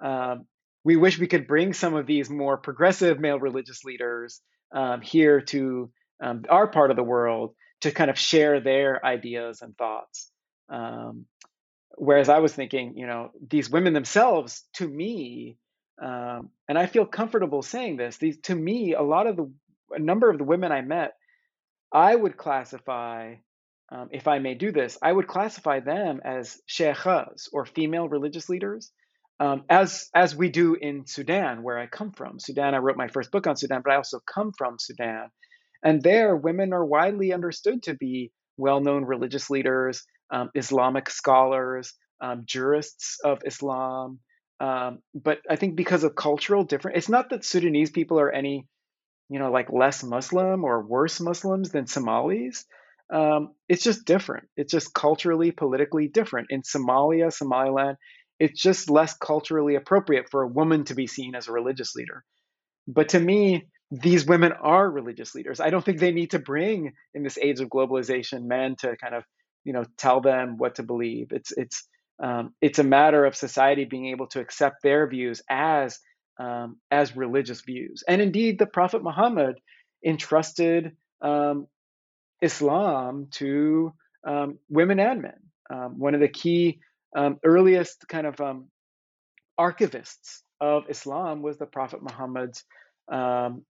um, 0.00 0.46
we 0.82 0.96
wish 0.96 1.18
we 1.18 1.28
could 1.28 1.46
bring 1.46 1.72
some 1.72 1.94
of 1.94 2.06
these 2.06 2.28
more 2.28 2.56
progressive 2.56 3.20
male 3.20 3.38
religious 3.38 3.84
leaders 3.84 4.40
um, 4.74 5.00
here 5.00 5.40
to 5.40 5.90
um, 6.22 6.44
our 6.48 6.66
part 6.66 6.90
of 6.90 6.96
the 6.96 7.02
world 7.02 7.54
to 7.82 7.90
kind 7.90 8.10
of 8.10 8.18
share 8.18 8.60
their 8.60 9.04
ideas 9.04 9.60
and 9.62 9.76
thoughts. 9.76 10.30
Um, 10.68 11.26
whereas 11.96 12.28
I 12.28 12.38
was 12.38 12.52
thinking, 12.54 12.94
you 12.96 13.06
know, 13.06 13.30
these 13.48 13.70
women 13.70 13.92
themselves, 13.92 14.64
to 14.74 14.88
me, 14.88 15.58
um, 16.02 16.50
and 16.68 16.78
I 16.78 16.86
feel 16.86 17.06
comfortable 17.06 17.62
saying 17.62 17.96
this, 17.96 18.16
these 18.18 18.38
to 18.44 18.54
me, 18.54 18.94
a 18.94 19.02
lot 19.02 19.26
of 19.26 19.36
the, 19.36 19.52
a 19.90 19.98
number 19.98 20.30
of 20.30 20.38
the 20.38 20.44
women 20.44 20.72
I 20.72 20.82
met, 20.82 21.12
I 21.92 22.14
would 22.14 22.36
classify, 22.36 23.34
um, 23.90 24.08
if 24.10 24.26
I 24.26 24.38
may 24.38 24.54
do 24.54 24.72
this, 24.72 24.98
I 25.00 25.12
would 25.12 25.28
classify 25.28 25.80
them 25.80 26.20
as 26.24 26.58
sheikhas 26.68 27.48
or 27.52 27.64
female 27.66 28.08
religious 28.08 28.48
leaders. 28.48 28.90
Um, 29.38 29.64
as 29.68 30.08
as 30.14 30.34
we 30.34 30.48
do 30.48 30.76
in 30.76 31.06
Sudan, 31.06 31.62
where 31.62 31.78
I 31.78 31.86
come 31.86 32.10
from. 32.12 32.40
Sudan, 32.40 32.74
I 32.74 32.78
wrote 32.78 32.96
my 32.96 33.08
first 33.08 33.30
book 33.30 33.46
on 33.46 33.54
Sudan, 33.54 33.82
but 33.84 33.92
I 33.92 33.96
also 33.96 34.18
come 34.26 34.50
from 34.56 34.76
Sudan, 34.78 35.28
and 35.82 36.02
there, 36.02 36.36
women 36.36 36.72
are 36.72 36.84
widely 36.84 37.32
understood 37.32 37.82
to 37.84 37.94
be 37.94 38.32
well 38.56 38.80
known 38.80 39.04
religious 39.04 39.50
leaders, 39.50 40.04
um, 40.30 40.50
Islamic 40.54 41.10
scholars, 41.10 41.92
um, 42.20 42.42
jurists 42.46 43.18
of 43.24 43.42
Islam. 43.44 44.20
Um, 44.58 45.00
but 45.14 45.40
I 45.48 45.56
think 45.56 45.76
because 45.76 46.04
of 46.04 46.14
cultural 46.14 46.64
difference, 46.64 46.98
it's 46.98 47.08
not 47.08 47.30
that 47.30 47.44
Sudanese 47.44 47.90
people 47.90 48.18
are 48.18 48.30
any, 48.30 48.66
you 49.28 49.38
know, 49.38 49.50
like 49.50 49.70
less 49.70 50.02
Muslim 50.02 50.64
or 50.64 50.82
worse 50.82 51.20
Muslims 51.20 51.70
than 51.70 51.86
Somalis. 51.86 52.64
Um, 53.12 53.52
it's 53.68 53.84
just 53.84 54.04
different. 54.06 54.48
It's 54.56 54.72
just 54.72 54.94
culturally, 54.94 55.52
politically 55.52 56.08
different. 56.08 56.48
In 56.50 56.62
Somalia, 56.62 57.32
Somaliland, 57.32 57.98
it's 58.40 58.60
just 58.60 58.90
less 58.90 59.14
culturally 59.16 59.76
appropriate 59.76 60.28
for 60.30 60.42
a 60.42 60.48
woman 60.48 60.84
to 60.84 60.94
be 60.94 61.06
seen 61.06 61.34
as 61.34 61.48
a 61.48 61.52
religious 61.52 61.94
leader. 61.94 62.24
But 62.88 63.10
to 63.10 63.20
me, 63.20 63.66
these 63.90 64.26
women 64.26 64.52
are 64.52 64.90
religious 64.90 65.34
leaders. 65.34 65.60
I 65.60 65.70
don't 65.70 65.84
think 65.84 65.98
they 65.98 66.12
need 66.12 66.32
to 66.32 66.38
bring 66.38 66.92
in 67.14 67.22
this 67.22 67.38
age 67.38 67.60
of 67.60 67.68
globalization 67.68 68.44
men 68.44 68.76
to 68.80 68.96
kind 68.96 69.14
of 69.14 69.24
you 69.64 69.72
know 69.72 69.84
tell 69.96 70.20
them 70.20 70.56
what 70.58 70.76
to 70.76 70.82
believe. 70.82 71.28
It's 71.30 71.52
it's 71.52 71.86
um, 72.22 72.54
it's 72.60 72.78
a 72.78 72.84
matter 72.84 73.24
of 73.24 73.36
society 73.36 73.84
being 73.84 74.06
able 74.06 74.26
to 74.28 74.40
accept 74.40 74.82
their 74.82 75.06
views 75.08 75.42
as 75.48 75.98
um, 76.38 76.78
as 76.90 77.16
religious 77.16 77.60
views. 77.62 78.02
And 78.08 78.20
indeed, 78.20 78.58
the 78.58 78.66
Prophet 78.66 79.02
Muhammad 79.02 79.56
entrusted 80.04 80.96
um, 81.20 81.66
Islam 82.42 83.28
to 83.32 83.92
um, 84.26 84.58
women 84.68 85.00
and 85.00 85.22
men. 85.22 85.38
Um, 85.70 85.98
one 85.98 86.14
of 86.14 86.20
the 86.20 86.28
key 86.28 86.80
um, 87.16 87.38
earliest 87.44 88.06
kind 88.08 88.26
of 88.26 88.40
archivists 89.58 90.42
of 90.60 90.84
Islam 90.88 91.42
was 91.42 91.58
the 91.58 91.66
Prophet 91.66 92.02
Muhammad's 92.02 92.64
um, 93.10 93.64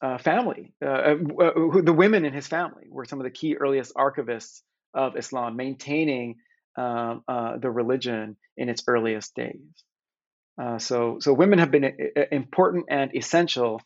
uh, 0.00 0.18
family. 0.18 0.72
Uh, 0.84 0.88
uh, 0.88 1.44
uh 1.44 1.80
the 1.82 1.92
women 1.92 2.24
in 2.24 2.32
his 2.32 2.46
family 2.46 2.84
were 2.88 3.04
some 3.04 3.20
of 3.20 3.24
the 3.24 3.30
key 3.30 3.56
earliest 3.56 3.94
archivists 3.94 4.62
of 4.92 5.16
Islam, 5.16 5.56
maintaining 5.56 6.36
um, 6.76 7.22
uh, 7.28 7.56
the 7.58 7.70
religion 7.70 8.36
in 8.56 8.68
its 8.68 8.84
earliest 8.86 9.34
days. 9.34 9.60
So, 10.78 11.18
so 11.20 11.32
women 11.32 11.58
have 11.58 11.72
been 11.72 11.96
important 12.30 12.86
and 12.88 13.14
essential 13.16 13.80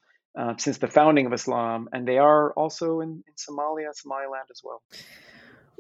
since 0.59 0.77
the 0.79 0.87
founding 0.87 1.25
of 1.27 1.33
Islam, 1.33 1.89
and 1.93 2.07
they 2.07 2.19
are 2.19 2.53
also 2.53 3.01
in, 3.01 3.25
in 3.27 3.35
Somalia, 3.35 3.95
Somaliland 3.95 4.49
as 4.51 4.61
well. 4.63 4.83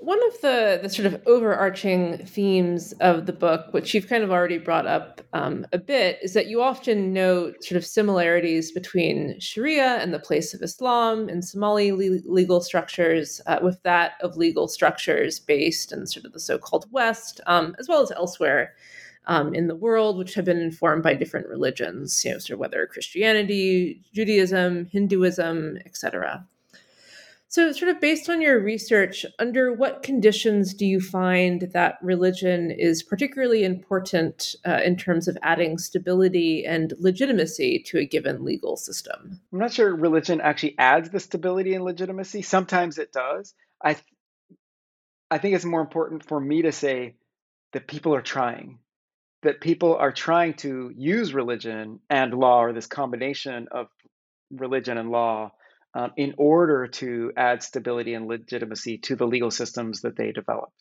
One 0.00 0.24
of 0.28 0.40
the, 0.42 0.78
the 0.80 0.88
sort 0.88 1.06
of 1.06 1.20
overarching 1.26 2.18
themes 2.18 2.92
of 3.00 3.26
the 3.26 3.32
book, 3.32 3.74
which 3.74 3.92
you've 3.92 4.06
kind 4.06 4.22
of 4.22 4.30
already 4.30 4.56
brought 4.56 4.86
up 4.86 5.20
um, 5.32 5.66
a 5.72 5.78
bit, 5.78 6.20
is 6.22 6.34
that 6.34 6.46
you 6.46 6.62
often 6.62 7.12
note 7.12 7.64
sort 7.64 7.76
of 7.76 7.84
similarities 7.84 8.70
between 8.70 9.40
Sharia 9.40 9.96
and 9.96 10.14
the 10.14 10.20
place 10.20 10.54
of 10.54 10.62
Islam 10.62 11.28
in 11.28 11.42
Somali 11.42 11.90
le- 11.90 12.20
legal 12.24 12.60
structures 12.60 13.40
uh, 13.46 13.58
with 13.60 13.82
that 13.82 14.12
of 14.20 14.36
legal 14.36 14.68
structures 14.68 15.40
based 15.40 15.92
in 15.92 16.06
sort 16.06 16.24
of 16.24 16.32
the 16.32 16.38
so 16.38 16.58
called 16.58 16.86
West, 16.92 17.40
um, 17.48 17.74
as 17.80 17.88
well 17.88 18.00
as 18.00 18.12
elsewhere 18.12 18.74
um, 19.26 19.52
in 19.52 19.66
the 19.66 19.74
world, 19.74 20.16
which 20.16 20.34
have 20.34 20.44
been 20.44 20.60
informed 20.60 21.02
by 21.02 21.14
different 21.14 21.48
religions, 21.48 22.24
you 22.24 22.30
know, 22.30 22.38
sort 22.38 22.54
of 22.54 22.60
whether 22.60 22.86
Christianity, 22.86 24.00
Judaism, 24.14 24.84
Hinduism, 24.92 25.76
etc. 25.84 26.46
So, 27.50 27.72
sort 27.72 27.90
of 27.90 27.98
based 27.98 28.28
on 28.28 28.42
your 28.42 28.60
research, 28.60 29.24
under 29.38 29.72
what 29.72 30.02
conditions 30.02 30.74
do 30.74 30.84
you 30.84 31.00
find 31.00 31.62
that 31.72 31.96
religion 32.02 32.70
is 32.70 33.02
particularly 33.02 33.64
important 33.64 34.54
uh, 34.66 34.80
in 34.84 34.96
terms 34.96 35.28
of 35.28 35.38
adding 35.42 35.78
stability 35.78 36.66
and 36.66 36.92
legitimacy 36.98 37.82
to 37.86 37.98
a 37.98 38.04
given 38.04 38.44
legal 38.44 38.76
system? 38.76 39.40
I'm 39.50 39.60
not 39.60 39.72
sure 39.72 39.96
religion 39.96 40.42
actually 40.42 40.78
adds 40.78 41.08
the 41.08 41.20
stability 41.20 41.74
and 41.74 41.84
legitimacy. 41.84 42.42
Sometimes 42.42 42.98
it 42.98 43.12
does. 43.12 43.54
I, 43.82 43.94
th- 43.94 44.04
I 45.30 45.38
think 45.38 45.54
it's 45.54 45.64
more 45.64 45.80
important 45.80 46.26
for 46.26 46.38
me 46.38 46.62
to 46.62 46.72
say 46.72 47.14
that 47.72 47.88
people 47.88 48.14
are 48.14 48.20
trying, 48.20 48.78
that 49.42 49.62
people 49.62 49.96
are 49.96 50.12
trying 50.12 50.52
to 50.54 50.92
use 50.94 51.32
religion 51.32 52.00
and 52.10 52.34
law, 52.34 52.64
or 52.64 52.74
this 52.74 52.86
combination 52.86 53.68
of 53.70 53.86
religion 54.50 54.98
and 54.98 55.10
law 55.10 55.52
um, 55.94 56.12
in 56.16 56.34
order 56.36 56.86
to 56.86 57.32
add 57.36 57.62
stability 57.62 58.14
and 58.14 58.26
legitimacy 58.26 58.98
to 58.98 59.16
the 59.16 59.26
legal 59.26 59.50
systems 59.50 60.02
that 60.02 60.16
they 60.16 60.32
developed. 60.32 60.72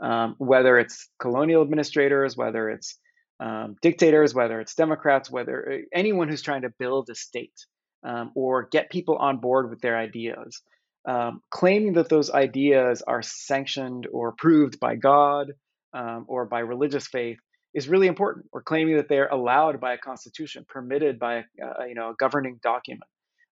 Um, 0.00 0.34
whether 0.38 0.78
it's 0.78 1.08
colonial 1.18 1.62
administrators, 1.62 2.36
whether 2.36 2.68
it's 2.70 2.98
um, 3.40 3.76
dictators, 3.82 4.34
whether 4.34 4.60
it's 4.60 4.74
Democrats, 4.74 5.30
whether 5.30 5.72
uh, 5.72 5.76
anyone 5.92 6.28
who's 6.28 6.42
trying 6.42 6.62
to 6.62 6.72
build 6.78 7.08
a 7.10 7.14
state 7.14 7.54
um, 8.04 8.32
or 8.34 8.68
get 8.70 8.90
people 8.90 9.16
on 9.16 9.38
board 9.38 9.70
with 9.70 9.80
their 9.80 9.96
ideas, 9.96 10.62
um, 11.06 11.40
claiming 11.50 11.94
that 11.94 12.08
those 12.08 12.30
ideas 12.30 13.02
are 13.02 13.22
sanctioned 13.22 14.06
or 14.10 14.28
approved 14.28 14.80
by 14.80 14.96
God 14.96 15.52
um, 15.92 16.24
or 16.28 16.46
by 16.46 16.60
religious 16.60 17.06
faith 17.06 17.38
is 17.74 17.88
really 17.88 18.06
important, 18.06 18.46
or 18.52 18.62
claiming 18.62 18.96
that 18.96 19.08
they're 19.08 19.28
allowed 19.28 19.80
by 19.80 19.92
a 19.92 19.98
constitution, 19.98 20.64
permitted 20.66 21.18
by 21.18 21.40
uh, 21.62 21.84
you 21.86 21.94
know 21.94 22.10
a 22.10 22.14
governing 22.18 22.58
document 22.62 23.04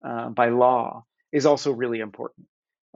uh, 0.05 0.29
by 0.31 0.49
law 0.49 1.05
is 1.33 1.47
also 1.47 1.73
really 1.73 2.01
important. 2.01 2.47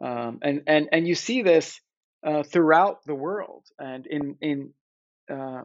Um, 0.02 0.38
and 0.42 0.62
and 0.66 0.88
and 0.92 1.06
you 1.06 1.14
see 1.14 1.42
this 1.42 1.80
uh, 2.26 2.42
throughout 2.42 3.04
the 3.06 3.14
world. 3.14 3.64
And 3.78 4.06
in 4.06 4.36
in 4.40 4.70
uh, 5.32 5.62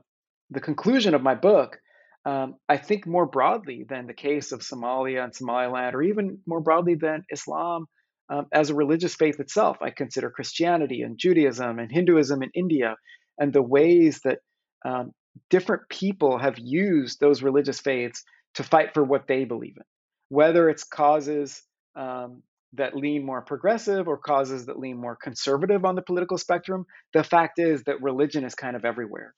the 0.49 0.59
conclusion 0.59 1.15
of 1.15 1.23
my 1.23 1.35
book, 1.35 1.79
um, 2.25 2.55
I 2.67 2.77
think 2.77 3.07
more 3.07 3.25
broadly 3.25 3.85
than 3.87 4.07
the 4.07 4.13
case 4.13 4.51
of 4.51 4.61
Somalia 4.61 5.23
and 5.23 5.33
Somaliland, 5.33 5.95
or 5.95 6.01
even 6.03 6.39
more 6.45 6.61
broadly 6.61 6.95
than 6.95 7.23
Islam 7.31 7.85
um, 8.29 8.45
as 8.51 8.69
a 8.69 8.75
religious 8.75 9.15
faith 9.15 9.39
itself, 9.39 9.77
I 9.81 9.89
consider 9.89 10.29
Christianity 10.29 11.01
and 11.01 11.17
Judaism 11.17 11.79
and 11.79 11.91
Hinduism 11.91 12.43
in 12.43 12.51
India, 12.53 12.95
and 13.39 13.51
the 13.51 13.63
ways 13.63 14.19
that 14.23 14.39
um, 14.85 15.11
different 15.49 15.83
people 15.89 16.37
have 16.37 16.59
used 16.59 17.19
those 17.19 17.41
religious 17.41 17.79
faiths 17.79 18.23
to 18.55 18.63
fight 18.63 18.93
for 18.93 19.03
what 19.03 19.27
they 19.27 19.45
believe 19.45 19.75
in 19.77 19.83
whether 20.29 20.69
it's 20.69 20.83
causes 20.83 21.61
um, 21.95 22.43
that 22.73 22.95
lean 22.95 23.25
more 23.25 23.41
progressive 23.41 24.07
or 24.07 24.17
causes 24.17 24.67
that 24.67 24.79
lean 24.79 24.97
more 24.97 25.15
conservative 25.15 25.85
on 25.85 25.95
the 25.95 26.01
political 26.01 26.37
spectrum, 26.37 26.85
the 27.13 27.23
fact 27.23 27.59
is 27.59 27.83
that 27.83 28.01
religion 28.01 28.43
is 28.45 28.55
kind 28.55 28.75
of 28.75 28.85
everywhere. 28.85 29.33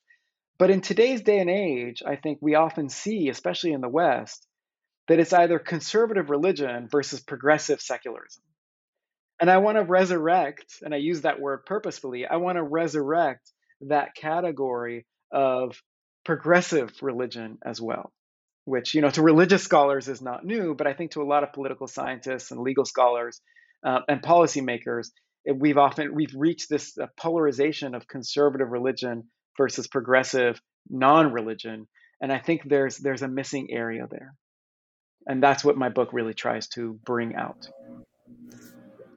But 0.58 0.70
in 0.70 0.82
today's 0.82 1.22
day 1.22 1.40
and 1.40 1.50
age, 1.50 2.04
I 2.06 2.18
think 2.18 2.38
we 2.42 2.56
often 2.56 2.90
see, 2.90 3.30
especially 3.30 3.72
in 3.72 3.82
the 3.82 3.90
West, 3.90 4.46
that 5.08 5.20
it's 5.20 5.34
either 5.34 5.60
conservative 5.60 6.30
religion 6.30 6.88
versus 6.90 7.20
progressive 7.20 7.82
secularism. 7.82 8.44
And 9.40 9.50
I 9.50 9.58
want 9.58 9.78
to 9.78 9.84
resurrect, 9.84 10.76
and 10.84 10.94
I 10.94 10.98
use 10.98 11.22
that 11.22 11.40
word 11.40 11.66
purposefully, 11.66 12.28
I 12.28 12.36
want 12.36 12.58
to 12.58 12.64
resurrect 12.64 13.52
that 13.82 14.14
category 14.14 15.08
of 15.32 15.82
progressive 16.24 16.92
religion 17.02 17.58
as 17.66 17.82
well, 17.82 18.12
which, 18.66 18.94
you 18.94 19.02
know, 19.02 19.10
to 19.10 19.22
religious 19.22 19.64
scholars 19.64 20.08
is 20.08 20.22
not 20.22 20.46
new, 20.46 20.76
but 20.76 20.88
I 20.88 20.94
think 20.94 21.12
to 21.12 21.22
a 21.22 21.26
lot 21.26 21.44
of 21.44 21.54
political 21.54 21.88
scientists 21.88 22.52
and 22.52 22.62
legal 22.62 22.86
scholars 22.86 23.42
uh, 23.86 24.00
and 24.08 24.22
policymakers, 24.22 25.10
we've 25.56 25.78
often 25.78 26.14
we've 26.14 26.34
reached 26.36 26.70
this 26.70 26.98
uh, 26.98 27.08
polarization 27.18 27.96
of 27.96 28.08
conservative 28.08 28.70
religion 28.70 29.24
versus 29.58 29.88
progressive 29.88 30.62
non-religion, 30.90 31.88
and 32.22 32.32
I 32.32 32.40
think 32.40 32.62
there's 32.66 32.98
there's 32.98 33.22
a 33.22 33.28
missing 33.28 33.70
area 33.72 34.08
there, 34.10 34.36
and 35.26 35.42
that's 35.42 35.64
what 35.64 35.78
my 35.78 35.90
book 35.90 36.10
really 36.14 36.34
tries 36.34 36.68
to 36.70 37.00
bring 37.06 37.36
out. 37.36 37.68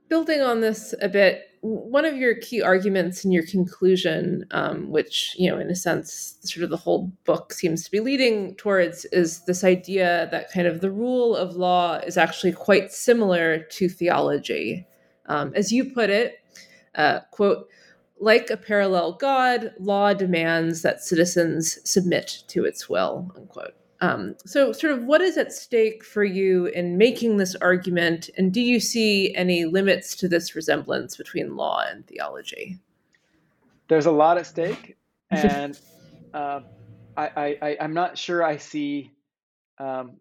Building 0.09 0.41
on 0.41 0.61
this 0.61 0.95
a 1.01 1.09
bit, 1.09 1.43
one 1.65 2.05
of 2.05 2.19
your 2.19 2.35
key 2.35 2.61
arguments 2.61 3.25
in 3.25 3.33
your 3.33 3.47
conclusion, 3.47 4.45
um, 4.51 4.91
which, 4.91 5.35
you 5.39 5.51
know, 5.51 5.59
in 5.59 5.71
a 5.71 5.75
sense, 5.75 6.37
sort 6.43 6.63
of 6.63 6.69
the 6.69 6.77
whole 6.77 7.11
book 7.25 7.55
seems 7.55 7.83
to 7.85 7.91
be 7.91 8.01
leading 8.01 8.55
towards, 8.57 9.07
is 9.07 9.47
this 9.47 9.65
idea 9.65 10.29
that 10.31 10.53
kind 10.53 10.67
of 10.67 10.83
the 10.83 10.91
rule 10.91 11.35
of 11.35 11.57
law 11.57 11.95
is 11.97 12.19
actually 12.19 12.53
quite 12.53 12.93
similar 12.93 13.61
to 13.61 13.89
theology. 13.89 14.87
Um, 15.25 15.53
as 15.55 15.73
you 15.73 15.87
put 15.87 16.11
it, 16.11 16.35
uh, 16.97 17.21
quote, 17.31 17.67
like 18.21 18.51
a 18.51 18.59
parallel 18.59 19.15
God, 19.15 19.73
law 19.79 20.13
demands 20.13 20.83
that 20.83 21.03
citizens 21.03 21.79
submit 21.91 22.45
to 22.49 22.67
its 22.67 22.91
will, 22.91 23.33
unquote. 23.37 23.75
Um, 24.01 24.35
so, 24.45 24.73
sort 24.73 24.93
of, 24.93 25.05
what 25.05 25.21
is 25.21 25.37
at 25.37 25.53
stake 25.53 26.05
for 26.05 26.25
you 26.25 26.67
in 26.67 26.99
making 26.99 27.37
this 27.37 27.55
argument, 27.57 28.29
and 28.37 28.53
do 28.53 28.61
you 28.61 28.81
see 28.81 29.35
any 29.35 29.65
limits 29.65 30.17
to 30.17 30.29
this 30.29 30.55
resemblance 30.55 31.17
between 31.17 31.57
law 31.57 31.85
and 31.89 32.07
theology? 32.07 32.79
There's 33.89 34.07
a 34.07 34.11
lot 34.11 34.37
at 34.37 34.47
stake, 34.47 34.97
and 35.31 35.79
uh, 36.33 36.61
I, 37.17 37.57
I, 37.63 37.77
I'm 37.81 37.95
not 37.95 38.19
sure 38.19 38.43
I 38.43 38.57
see. 38.57 39.13
Um, 39.79 40.17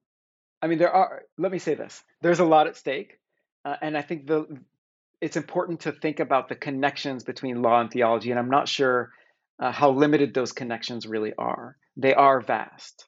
I 0.61 0.67
mean, 0.67 0.77
there 0.77 0.91
are. 0.91 1.23
Let 1.37 1.51
me 1.51 1.59
say 1.59 1.73
this: 1.73 2.03
there's 2.21 2.39
a 2.39 2.45
lot 2.45 2.67
at 2.67 2.77
stake, 2.77 3.19
uh, 3.65 3.75
and 3.81 3.97
I 3.97 4.01
think 4.01 4.27
the 4.27 4.59
it's 5.19 5.37
important 5.37 5.81
to 5.81 5.93
think 5.93 6.19
about 6.19 6.49
the 6.49 6.55
connections 6.55 7.23
between 7.23 7.61
law 7.61 7.79
and 7.79 7.89
theology, 7.89 8.29
and 8.29 8.39
I'm 8.39 8.49
not 8.49 8.67
sure 8.67 9.11
uh, 9.59 9.71
how 9.71 9.91
limited 9.91 10.33
those 10.33 10.51
connections 10.51 11.07
really 11.07 11.33
are. 11.37 11.77
They 11.95 12.13
are 12.13 12.41
vast. 12.41 13.05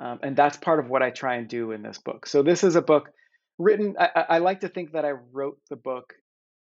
Um, 0.00 0.18
and 0.22 0.36
that's 0.36 0.56
part 0.56 0.80
of 0.80 0.88
what 0.88 1.02
I 1.02 1.10
try 1.10 1.36
and 1.36 1.48
do 1.48 1.72
in 1.72 1.82
this 1.82 1.98
book. 1.98 2.26
So 2.26 2.42
this 2.42 2.64
is 2.64 2.76
a 2.76 2.82
book 2.82 3.10
written. 3.58 3.94
I, 3.98 4.24
I 4.28 4.38
like 4.38 4.60
to 4.60 4.68
think 4.68 4.92
that 4.92 5.04
I 5.04 5.12
wrote 5.32 5.58
the 5.70 5.76
book 5.76 6.14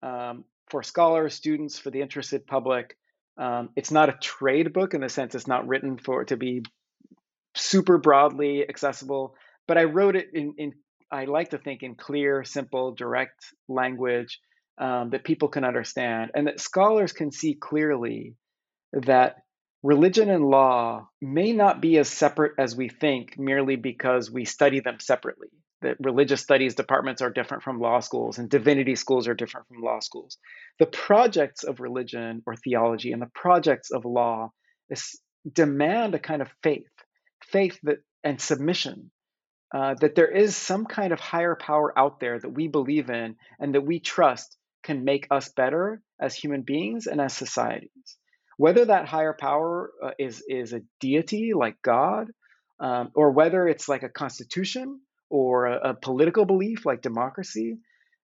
um, 0.01 0.45
for 0.69 0.83
scholars, 0.83 1.33
students, 1.33 1.77
for 1.77 1.91
the 1.91 2.01
interested 2.01 2.47
public. 2.47 2.97
Um, 3.37 3.69
it's 3.75 3.91
not 3.91 4.09
a 4.09 4.13
trade 4.13 4.73
book 4.73 4.93
in 4.93 5.01
the 5.01 5.09
sense 5.09 5.35
it's 5.35 5.47
not 5.47 5.67
written 5.67 5.97
for 5.97 6.25
to 6.25 6.37
be 6.37 6.63
super 7.55 7.97
broadly 7.97 8.67
accessible, 8.67 9.35
but 9.67 9.77
I 9.77 9.83
wrote 9.83 10.15
it 10.15 10.29
in, 10.33 10.53
in 10.57 10.73
I 11.11 11.25
like 11.25 11.51
to 11.51 11.57
think 11.57 11.83
in 11.83 11.95
clear, 11.95 12.43
simple, 12.43 12.93
direct 12.93 13.45
language 13.67 14.39
um, 14.77 15.11
that 15.11 15.23
people 15.23 15.47
can 15.47 15.63
understand, 15.63 16.31
and 16.35 16.47
that 16.47 16.59
scholars 16.59 17.13
can 17.13 17.31
see 17.31 17.53
clearly 17.53 18.35
that 18.93 19.37
religion 19.87 20.29
and 20.29 20.43
law 20.43 21.07
may 21.21 21.53
not 21.53 21.79
be 21.79 21.97
as 21.97 22.09
separate 22.09 22.51
as 22.57 22.75
we 22.75 22.89
think 22.89 23.39
merely 23.39 23.77
because 23.77 24.29
we 24.29 24.43
study 24.43 24.81
them 24.81 24.97
separately. 24.99 25.47
That 25.81 25.95
religious 26.01 26.41
studies 26.41 26.75
departments 26.75 27.21
are 27.21 27.29
different 27.29 27.63
from 27.63 27.79
law 27.79 28.01
schools 28.01 28.37
and 28.37 28.49
divinity 28.49 28.95
schools 28.95 29.29
are 29.29 29.33
different 29.33 29.65
from 29.69 29.81
law 29.81 30.01
schools. 30.01 30.39
The 30.79 30.87
projects 30.87 31.63
of 31.63 31.79
religion 31.79 32.41
or 32.45 32.57
theology 32.57 33.13
and 33.13 33.21
the 33.21 33.31
projects 33.33 33.89
of 33.91 34.03
law 34.03 34.51
is, 34.89 35.21
demand 35.49 36.15
a 36.15 36.19
kind 36.19 36.41
of 36.41 36.49
faith, 36.61 36.91
faith 37.45 37.79
that 37.83 37.99
and 38.25 38.41
submission. 38.41 39.09
Uh, 39.73 39.95
that 40.01 40.15
there 40.15 40.27
is 40.29 40.57
some 40.57 40.85
kind 40.85 41.13
of 41.13 41.19
higher 41.21 41.55
power 41.55 41.97
out 41.97 42.19
there 42.19 42.37
that 42.37 42.49
we 42.49 42.67
believe 42.67 43.09
in 43.09 43.35
and 43.57 43.73
that 43.73 43.85
we 43.85 44.01
trust 44.01 44.57
can 44.83 45.05
make 45.05 45.27
us 45.31 45.47
better 45.47 46.01
as 46.19 46.35
human 46.35 46.63
beings 46.63 47.07
and 47.07 47.21
as 47.21 47.33
societies 47.33 48.16
whether 48.57 48.85
that 48.85 49.07
higher 49.07 49.33
power 49.33 49.91
uh, 50.03 50.11
is 50.19 50.43
is 50.47 50.73
a 50.73 50.81
deity 50.99 51.53
like 51.53 51.81
God, 51.81 52.27
um, 52.79 53.11
or 53.15 53.31
whether 53.31 53.67
it's 53.67 53.87
like 53.87 54.03
a 54.03 54.09
constitution 54.09 54.99
or 55.29 55.67
a, 55.67 55.89
a, 55.89 55.93
political 55.93 56.45
belief 56.45 56.85
like 56.85 57.01
democracy, 57.01 57.77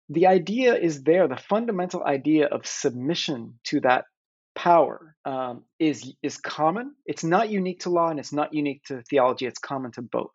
the 0.09 0.27
idea 0.27 0.75
is 0.75 1.03
there. 1.03 1.27
The 1.27 1.37
fundamental 1.37 2.03
idea 2.03 2.47
of 2.47 2.65
submission 2.65 3.59
to 3.65 3.81
that 3.81 4.05
power 4.55 5.15
um, 5.25 5.63
is 5.79 6.13
is 6.21 6.37
common. 6.37 6.95
It's 7.05 7.23
not 7.23 7.49
unique 7.49 7.81
to 7.81 7.89
law 7.89 8.09
and 8.09 8.19
it's 8.19 8.33
not 8.33 8.53
unique 8.53 8.83
to 8.85 9.01
theology. 9.03 9.45
It's 9.45 9.59
common 9.59 9.91
to 9.93 10.01
both. 10.01 10.31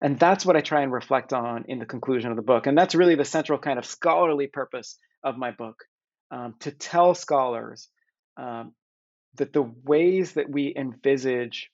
And 0.00 0.18
that's 0.18 0.44
what 0.44 0.56
I 0.56 0.62
try 0.62 0.82
and 0.82 0.92
reflect 0.92 1.32
on 1.32 1.66
in 1.68 1.78
the 1.78 1.86
conclusion 1.86 2.30
of 2.30 2.36
the 2.36 2.42
book. 2.42 2.66
And 2.66 2.76
that's 2.76 2.94
really 2.94 3.14
the 3.14 3.24
central 3.24 3.58
kind 3.58 3.78
of 3.78 3.86
scholarly 3.86 4.48
purpose 4.48 4.98
of 5.22 5.36
my 5.36 5.52
book 5.52 5.84
um, 6.32 6.54
to 6.60 6.72
tell 6.72 7.14
scholars 7.14 7.88
um, 8.36 8.72
that 9.36 9.52
the 9.52 9.62
ways 9.62 10.32
that 10.34 10.50
we 10.50 10.74
envisage, 10.76 11.70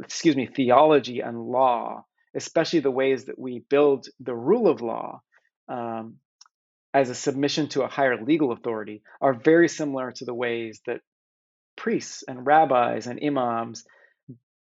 excuse 0.00 0.36
me, 0.36 0.46
theology 0.46 1.20
and 1.20 1.40
law, 1.40 2.04
especially 2.34 2.80
the 2.80 2.90
ways 2.90 3.26
that 3.26 3.38
we 3.38 3.62
build 3.70 4.08
the 4.20 4.34
rule 4.34 4.68
of 4.68 4.80
law 4.80 5.20
um, 5.68 6.16
as 6.92 7.10
a 7.10 7.14
submission 7.14 7.68
to 7.68 7.82
a 7.82 7.88
higher 7.88 8.22
legal 8.22 8.52
authority, 8.52 9.02
are 9.20 9.34
very 9.34 9.68
similar 9.68 10.12
to 10.12 10.24
the 10.24 10.34
ways 10.34 10.80
that 10.86 11.00
priests 11.76 12.24
and 12.26 12.46
rabbis 12.46 13.06
and 13.06 13.22
imams 13.22 13.84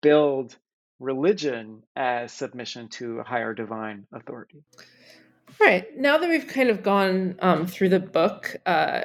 build 0.03 0.57
religion 0.99 1.83
as 1.95 2.33
submission 2.33 2.89
to 2.89 3.21
a 3.21 3.25
higher 3.25 3.55
divine 3.55 4.07
authority. 4.13 4.63
All 5.59 5.67
right. 5.67 5.87
Now 5.97 6.19
that 6.19 6.29
we've 6.29 6.47
kind 6.47 6.69
of 6.69 6.83
gone 6.83 7.37
um, 7.41 7.67
through 7.67 7.89
the 7.89 8.01
book, 8.01 8.57
uh, 8.67 9.03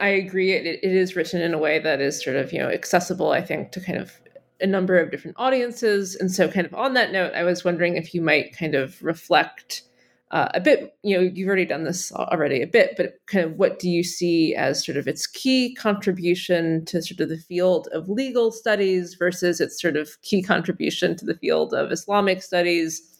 I 0.00 0.08
agree 0.08 0.52
it, 0.52 0.66
it 0.66 0.82
is 0.82 1.16
written 1.16 1.40
in 1.40 1.54
a 1.54 1.58
way 1.58 1.78
that 1.78 2.00
is 2.00 2.22
sort 2.22 2.36
of 2.36 2.52
you 2.52 2.58
know 2.58 2.68
accessible. 2.68 3.30
I 3.30 3.40
think 3.40 3.72
to 3.72 3.80
kind 3.80 3.98
of 3.98 4.12
a 4.60 4.66
number 4.66 4.98
of 4.98 5.10
different 5.10 5.36
audiences. 5.38 6.14
And 6.16 6.30
so, 6.30 6.48
kind 6.48 6.66
of 6.66 6.74
on 6.74 6.94
that 6.94 7.12
note, 7.12 7.32
I 7.34 7.44
was 7.44 7.64
wondering 7.64 7.96
if 7.96 8.14
you 8.14 8.20
might 8.20 8.56
kind 8.56 8.74
of 8.74 9.02
reflect 9.02 9.82
uh, 10.30 10.48
a 10.54 10.60
bit. 10.60 10.94
You 11.02 11.16
know, 11.16 11.22
you've 11.22 11.48
already 11.48 11.64
done 11.64 11.84
this 11.84 12.12
already 12.12 12.60
a 12.60 12.66
bit, 12.66 12.94
but 12.96 13.14
kind 13.26 13.44
of 13.44 13.52
what 13.54 13.78
do 13.78 13.88
you 13.88 14.04
see 14.04 14.54
as 14.54 14.84
sort 14.84 14.98
of 14.98 15.06
its 15.08 15.26
key 15.26 15.74
contribution 15.74 16.84
to 16.86 17.00
sort 17.02 17.20
of 17.20 17.28
the 17.28 17.38
field 17.38 17.88
of 17.92 18.08
legal 18.08 18.52
studies 18.52 19.14
versus 19.14 19.60
its 19.60 19.80
sort 19.80 19.96
of 19.96 20.20
key 20.22 20.42
contribution 20.42 21.16
to 21.16 21.24
the 21.24 21.36
field 21.36 21.72
of 21.72 21.92
Islamic 21.92 22.42
studies? 22.42 23.17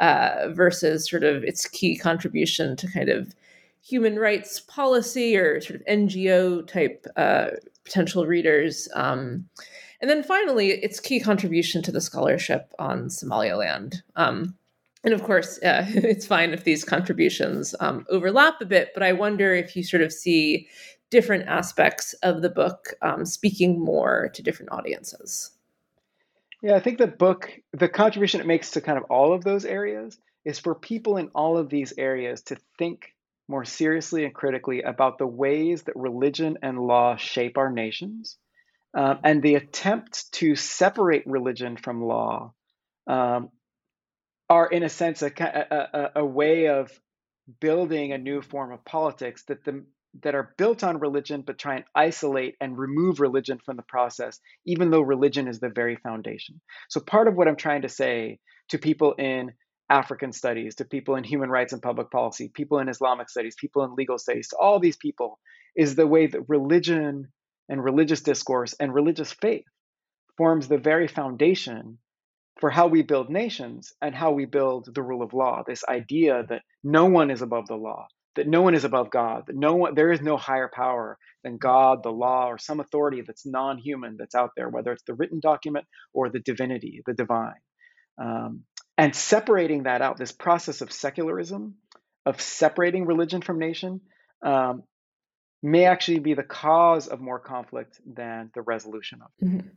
Uh, 0.00 0.48
versus 0.50 1.08
sort 1.08 1.24
of 1.24 1.42
its 1.44 1.66
key 1.66 1.96
contribution 1.96 2.76
to 2.76 2.90
kind 2.90 3.08
of 3.08 3.34
human 3.82 4.18
rights 4.18 4.60
policy 4.60 5.36
or 5.36 5.60
sort 5.60 5.80
of 5.80 5.86
NGO 5.86 6.66
type 6.66 7.06
uh, 7.16 7.48
potential 7.84 8.26
readers. 8.26 8.88
Um, 8.94 9.48
and 10.00 10.10
then 10.10 10.22
finally, 10.22 10.70
its 10.70 11.00
key 11.00 11.20
contribution 11.20 11.82
to 11.82 11.92
the 11.92 12.00
scholarship 12.00 12.72
on 12.78 13.08
Somaliland. 13.08 14.02
Um, 14.16 14.56
and 15.04 15.14
of 15.14 15.22
course, 15.22 15.58
uh, 15.62 15.86
it's 15.88 16.26
fine 16.26 16.52
if 16.52 16.64
these 16.64 16.84
contributions 16.84 17.74
um, 17.80 18.04
overlap 18.10 18.60
a 18.60 18.66
bit, 18.66 18.90
but 18.92 19.02
I 19.02 19.12
wonder 19.12 19.54
if 19.54 19.76
you 19.76 19.84
sort 19.84 20.02
of 20.02 20.12
see 20.12 20.68
different 21.10 21.46
aspects 21.46 22.12
of 22.24 22.42
the 22.42 22.50
book 22.50 22.92
um, 23.02 23.24
speaking 23.24 23.80
more 23.80 24.30
to 24.34 24.42
different 24.42 24.72
audiences. 24.72 25.52
Yeah, 26.66 26.74
I 26.74 26.80
think 26.80 26.98
the 26.98 27.06
book, 27.06 27.52
the 27.74 27.88
contribution 27.88 28.40
it 28.40 28.46
makes 28.48 28.72
to 28.72 28.80
kind 28.80 28.98
of 28.98 29.04
all 29.04 29.32
of 29.32 29.44
those 29.44 29.64
areas 29.64 30.18
is 30.44 30.58
for 30.58 30.74
people 30.74 31.16
in 31.16 31.28
all 31.32 31.58
of 31.58 31.68
these 31.68 31.92
areas 31.96 32.42
to 32.42 32.56
think 32.76 33.14
more 33.46 33.64
seriously 33.64 34.24
and 34.24 34.34
critically 34.34 34.82
about 34.82 35.18
the 35.18 35.28
ways 35.28 35.84
that 35.84 35.94
religion 35.94 36.58
and 36.62 36.80
law 36.80 37.14
shape 37.14 37.56
our 37.56 37.70
nations. 37.70 38.36
Um, 38.98 39.20
and 39.22 39.44
the 39.44 39.54
attempt 39.54 40.32
to 40.32 40.56
separate 40.56 41.22
religion 41.24 41.76
from 41.76 42.02
law 42.02 42.52
um, 43.06 43.50
are, 44.50 44.66
in 44.66 44.82
a 44.82 44.88
sense, 44.88 45.22
a, 45.22 45.30
a, 45.38 46.10
a 46.16 46.24
way 46.26 46.66
of 46.66 46.90
building 47.60 48.10
a 48.10 48.18
new 48.18 48.42
form 48.42 48.72
of 48.72 48.84
politics 48.84 49.44
that 49.44 49.62
the 49.62 49.84
that 50.22 50.34
are 50.34 50.54
built 50.58 50.84
on 50.84 50.98
religion 50.98 51.42
but 51.46 51.58
try 51.58 51.76
and 51.76 51.84
isolate 51.94 52.56
and 52.60 52.78
remove 52.78 53.20
religion 53.20 53.58
from 53.64 53.76
the 53.76 53.82
process, 53.82 54.40
even 54.64 54.90
though 54.90 55.00
religion 55.00 55.48
is 55.48 55.60
the 55.60 55.68
very 55.68 55.96
foundation. 55.96 56.60
So, 56.88 57.00
part 57.00 57.28
of 57.28 57.34
what 57.34 57.48
I'm 57.48 57.56
trying 57.56 57.82
to 57.82 57.88
say 57.88 58.38
to 58.68 58.78
people 58.78 59.12
in 59.14 59.52
African 59.88 60.32
studies, 60.32 60.76
to 60.76 60.84
people 60.84 61.16
in 61.16 61.24
human 61.24 61.50
rights 61.50 61.72
and 61.72 61.82
public 61.82 62.10
policy, 62.10 62.50
people 62.52 62.78
in 62.78 62.88
Islamic 62.88 63.28
studies, 63.30 63.54
people 63.54 63.84
in 63.84 63.94
legal 63.94 64.18
studies, 64.18 64.48
to 64.48 64.56
all 64.56 64.80
these 64.80 64.96
people, 64.96 65.38
is 65.76 65.94
the 65.94 66.06
way 66.06 66.26
that 66.26 66.48
religion 66.48 67.28
and 67.68 67.82
religious 67.82 68.20
discourse 68.20 68.74
and 68.74 68.94
religious 68.94 69.32
faith 69.32 69.64
forms 70.36 70.68
the 70.68 70.78
very 70.78 71.08
foundation 71.08 71.98
for 72.60 72.70
how 72.70 72.86
we 72.86 73.02
build 73.02 73.30
nations 73.30 73.92
and 74.00 74.14
how 74.14 74.32
we 74.32 74.46
build 74.46 74.88
the 74.94 75.02
rule 75.02 75.22
of 75.22 75.34
law. 75.34 75.62
This 75.66 75.84
idea 75.88 76.44
that 76.48 76.62
no 76.82 77.06
one 77.06 77.30
is 77.30 77.42
above 77.42 77.66
the 77.66 77.76
law, 77.76 78.06
that 78.36 78.46
no 78.46 78.62
one 78.62 78.74
is 78.74 78.84
above 78.84 79.10
God, 79.10 79.44
that 79.46 79.56
no 79.56 79.74
one 79.74 79.94
there 79.94 80.12
is 80.12 80.20
no 80.20 80.36
higher 80.36 80.70
power 80.72 81.18
than 81.42 81.58
God, 81.58 82.02
the 82.02 82.10
law, 82.10 82.48
or 82.48 82.58
some 82.58 82.80
authority 82.80 83.22
that's 83.26 83.46
non-human 83.46 84.16
that's 84.18 84.34
out 84.34 84.50
there, 84.56 84.68
whether 84.68 84.92
it's 84.92 85.04
the 85.06 85.14
written 85.14 85.40
document 85.40 85.86
or 86.12 86.28
the 86.28 86.40
divinity, 86.40 87.02
the 87.06 87.14
divine. 87.14 87.54
Um, 88.18 88.62
and 88.98 89.14
separating 89.14 89.84
that 89.84 90.02
out, 90.02 90.16
this 90.16 90.32
process 90.32 90.80
of 90.80 90.90
secularism, 90.90 91.74
of 92.24 92.40
separating 92.40 93.06
religion 93.06 93.42
from 93.42 93.58
nation, 93.58 94.00
um, 94.44 94.82
may 95.62 95.84
actually 95.84 96.18
be 96.18 96.34
the 96.34 96.42
cause 96.42 97.06
of 97.08 97.20
more 97.20 97.38
conflict 97.38 98.00
than 98.06 98.50
the 98.54 98.62
resolution 98.62 99.20
of 99.22 99.30
it. 99.38 99.48
Mm-hmm. 99.48 99.68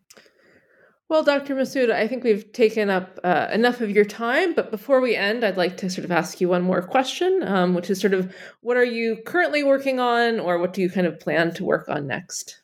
Well, 1.10 1.24
Dr. 1.24 1.56
Massoud, 1.56 1.92
I 1.92 2.08
think 2.08 2.24
we've 2.24 2.54
taken 2.54 2.92
up 2.92 3.20
uh, 3.24 3.48
enough 3.52 3.82
of 3.82 3.90
your 3.90 4.06
time, 4.06 4.54
but 4.54 4.70
before 4.70 5.02
we 5.02 5.16
end, 5.16 5.44
I'd 5.44 5.58
like 5.58 5.76
to 5.78 5.90
sort 5.90 6.06
of 6.06 6.12
ask 6.12 6.40
you 6.40 6.50
one 6.50 6.62
more 6.62 6.84
question, 6.84 7.42
um, 7.42 7.74
which 7.74 7.90
is 7.90 8.00
sort 8.00 8.14
of 8.14 8.32
what 8.62 8.78
are 8.78 8.86
you 8.86 9.18
currently 9.26 9.64
working 9.64 10.00
on, 10.00 10.40
or 10.40 10.60
what 10.60 10.72
do 10.72 10.84
you 10.84 10.90
kind 10.90 11.08
of 11.08 11.20
plan 11.20 11.52
to 11.56 11.66
work 11.66 11.90
on 11.90 12.06
next? 12.06 12.62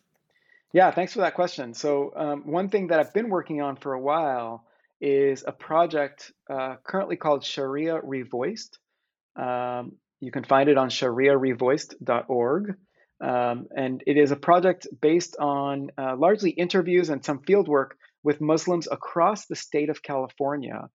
Yeah, 0.73 0.91
thanks 0.91 1.13
for 1.13 1.22
that 1.22 1.34
question. 1.34 1.73
So, 1.73 2.13
um, 2.15 2.43
one 2.45 2.69
thing 2.69 2.88
that 2.88 2.99
I've 2.99 3.15
been 3.15 3.30
working 3.30 3.63
on 3.63 3.77
for 3.77 3.93
a 3.93 3.99
while 3.99 4.63
is 5.01 5.43
a 5.47 5.51
project 5.51 6.31
uh, 6.47 6.76
currently 6.84 7.15
called 7.15 7.43
Sharia 7.43 7.99
Revoiced. 7.99 8.77
Um, 9.35 9.93
you 10.19 10.31
can 10.31 10.43
find 10.43 10.69
it 10.69 10.77
on 10.77 10.89
shariarevoiced.org. 10.89 12.76
Um, 13.22 13.67
and 13.76 14.03
it 14.05 14.17
is 14.17 14.31
a 14.31 14.35
project 14.35 14.88
based 15.01 15.38
on 15.38 15.89
uh, 15.97 16.15
largely 16.17 16.51
interviews 16.51 17.09
and 17.09 17.23
some 17.23 17.39
fieldwork 17.39 17.91
with 18.26 18.41
Muslims 18.41 18.88
across 18.91 19.45
the 19.45 19.56
state 19.56 19.89
of 19.89 20.03
California 20.03 20.89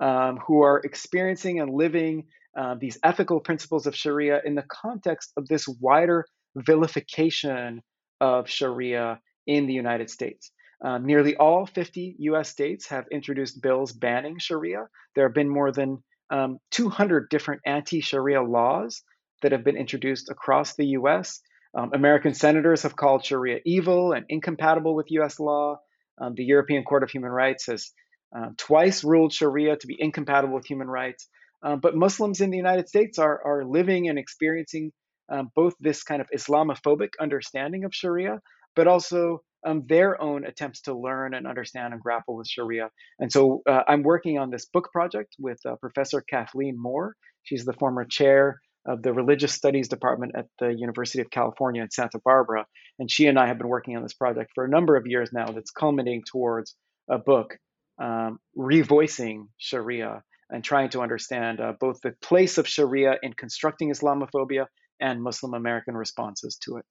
um, 0.00 0.38
who 0.46 0.62
are 0.62 0.80
experiencing 0.84 1.60
and 1.60 1.74
living 1.74 2.24
uh, 2.56 2.76
these 2.78 2.98
ethical 3.02 3.40
principles 3.40 3.86
of 3.86 3.96
Sharia 3.96 4.40
in 4.44 4.54
the 4.54 4.64
context 4.68 5.32
of 5.36 5.48
this 5.48 5.66
wider 5.80 6.26
vilification 6.54 7.82
of 8.20 8.48
Sharia 8.48 9.18
in 9.46 9.66
the 9.66 9.72
United 9.72 10.10
States. 10.10 10.52
Uh, 10.84 10.98
nearly 10.98 11.36
all 11.36 11.66
50 11.66 12.16
US 12.18 12.50
states 12.50 12.86
have 12.88 13.06
introduced 13.10 13.62
bills 13.62 13.92
banning 13.92 14.38
Sharia. 14.38 14.86
There 15.14 15.26
have 15.26 15.34
been 15.34 15.48
more 15.48 15.72
than 15.72 16.02
um, 16.30 16.58
200 16.72 17.28
different 17.30 17.62
anti 17.64 18.00
Sharia 18.00 18.42
laws 18.42 19.02
that 19.42 19.52
have 19.52 19.64
been 19.64 19.76
introduced 19.76 20.30
across 20.30 20.74
the 20.74 20.86
US. 20.98 21.40
Um, 21.74 21.90
American 21.92 22.34
senators 22.34 22.82
have 22.82 22.96
called 22.96 23.24
Sharia 23.24 23.60
evil 23.64 24.12
and 24.12 24.26
incompatible 24.28 24.94
with 24.94 25.10
US 25.10 25.40
law. 25.40 25.78
Um, 26.20 26.34
the 26.34 26.44
European 26.44 26.84
Court 26.84 27.02
of 27.02 27.10
Human 27.10 27.30
Rights 27.30 27.66
has 27.66 27.92
uh, 28.36 28.48
twice 28.56 29.04
ruled 29.04 29.32
Sharia 29.32 29.76
to 29.76 29.86
be 29.86 29.96
incompatible 29.98 30.54
with 30.54 30.66
human 30.66 30.88
rights. 30.88 31.28
Um, 31.62 31.80
but 31.80 31.96
Muslims 31.96 32.40
in 32.40 32.50
the 32.50 32.56
United 32.56 32.88
States 32.88 33.18
are, 33.18 33.40
are 33.44 33.64
living 33.64 34.08
and 34.08 34.18
experiencing 34.18 34.92
um, 35.30 35.50
both 35.54 35.74
this 35.80 36.02
kind 36.02 36.20
of 36.20 36.28
Islamophobic 36.34 37.10
understanding 37.20 37.84
of 37.84 37.94
Sharia, 37.94 38.40
but 38.76 38.86
also 38.86 39.42
um, 39.66 39.84
their 39.88 40.20
own 40.20 40.44
attempts 40.44 40.82
to 40.82 40.94
learn 40.94 41.32
and 41.34 41.46
understand 41.46 41.94
and 41.94 42.02
grapple 42.02 42.36
with 42.36 42.48
Sharia. 42.48 42.90
And 43.18 43.32
so 43.32 43.62
uh, 43.66 43.82
I'm 43.88 44.02
working 44.02 44.38
on 44.38 44.50
this 44.50 44.66
book 44.66 44.90
project 44.92 45.34
with 45.38 45.58
uh, 45.66 45.76
Professor 45.76 46.20
Kathleen 46.20 46.74
Moore. 46.76 47.14
She's 47.44 47.64
the 47.64 47.72
former 47.72 48.04
chair 48.04 48.60
of 48.86 49.02
the 49.02 49.12
Religious 49.12 49.52
Studies 49.52 49.88
Department 49.88 50.32
at 50.36 50.46
the 50.58 50.68
University 50.68 51.20
of 51.20 51.30
California 51.30 51.82
in 51.82 51.90
Santa 51.90 52.18
Barbara. 52.24 52.66
And 52.98 53.10
she 53.10 53.26
and 53.26 53.38
I 53.38 53.46
have 53.46 53.58
been 53.58 53.68
working 53.68 53.96
on 53.96 54.02
this 54.02 54.14
project 54.14 54.52
for 54.54 54.64
a 54.64 54.68
number 54.68 54.96
of 54.96 55.06
years 55.06 55.30
now 55.32 55.46
that's 55.46 55.70
culminating 55.70 56.22
towards 56.30 56.74
a 57.10 57.18
book 57.18 57.56
um, 57.98 58.38
revoicing 58.58 59.48
Sharia 59.58 60.22
and 60.50 60.62
trying 60.62 60.90
to 60.90 61.00
understand 61.00 61.60
uh, 61.60 61.72
both 61.78 62.00
the 62.02 62.12
place 62.22 62.58
of 62.58 62.68
Sharia 62.68 63.16
in 63.22 63.32
constructing 63.32 63.90
Islamophobia 63.90 64.66
and 65.00 65.22
Muslim 65.22 65.54
American 65.54 65.96
responses 65.96 66.58
to 66.64 66.76
it. 66.76 66.84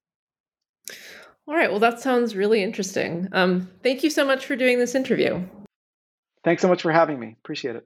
All 1.47 1.55
right. 1.55 1.69
Well, 1.69 1.79
that 1.79 1.99
sounds 1.99 2.35
really 2.35 2.63
interesting. 2.63 3.27
Um, 3.31 3.69
thank 3.83 4.03
you 4.03 4.09
so 4.09 4.25
much 4.25 4.45
for 4.45 4.55
doing 4.55 4.79
this 4.79 4.95
interview. 4.95 5.43
Thanks 6.43 6.61
so 6.61 6.67
much 6.67 6.81
for 6.81 6.91
having 6.91 7.19
me. 7.19 7.35
Appreciate 7.43 7.75
it. 7.75 7.85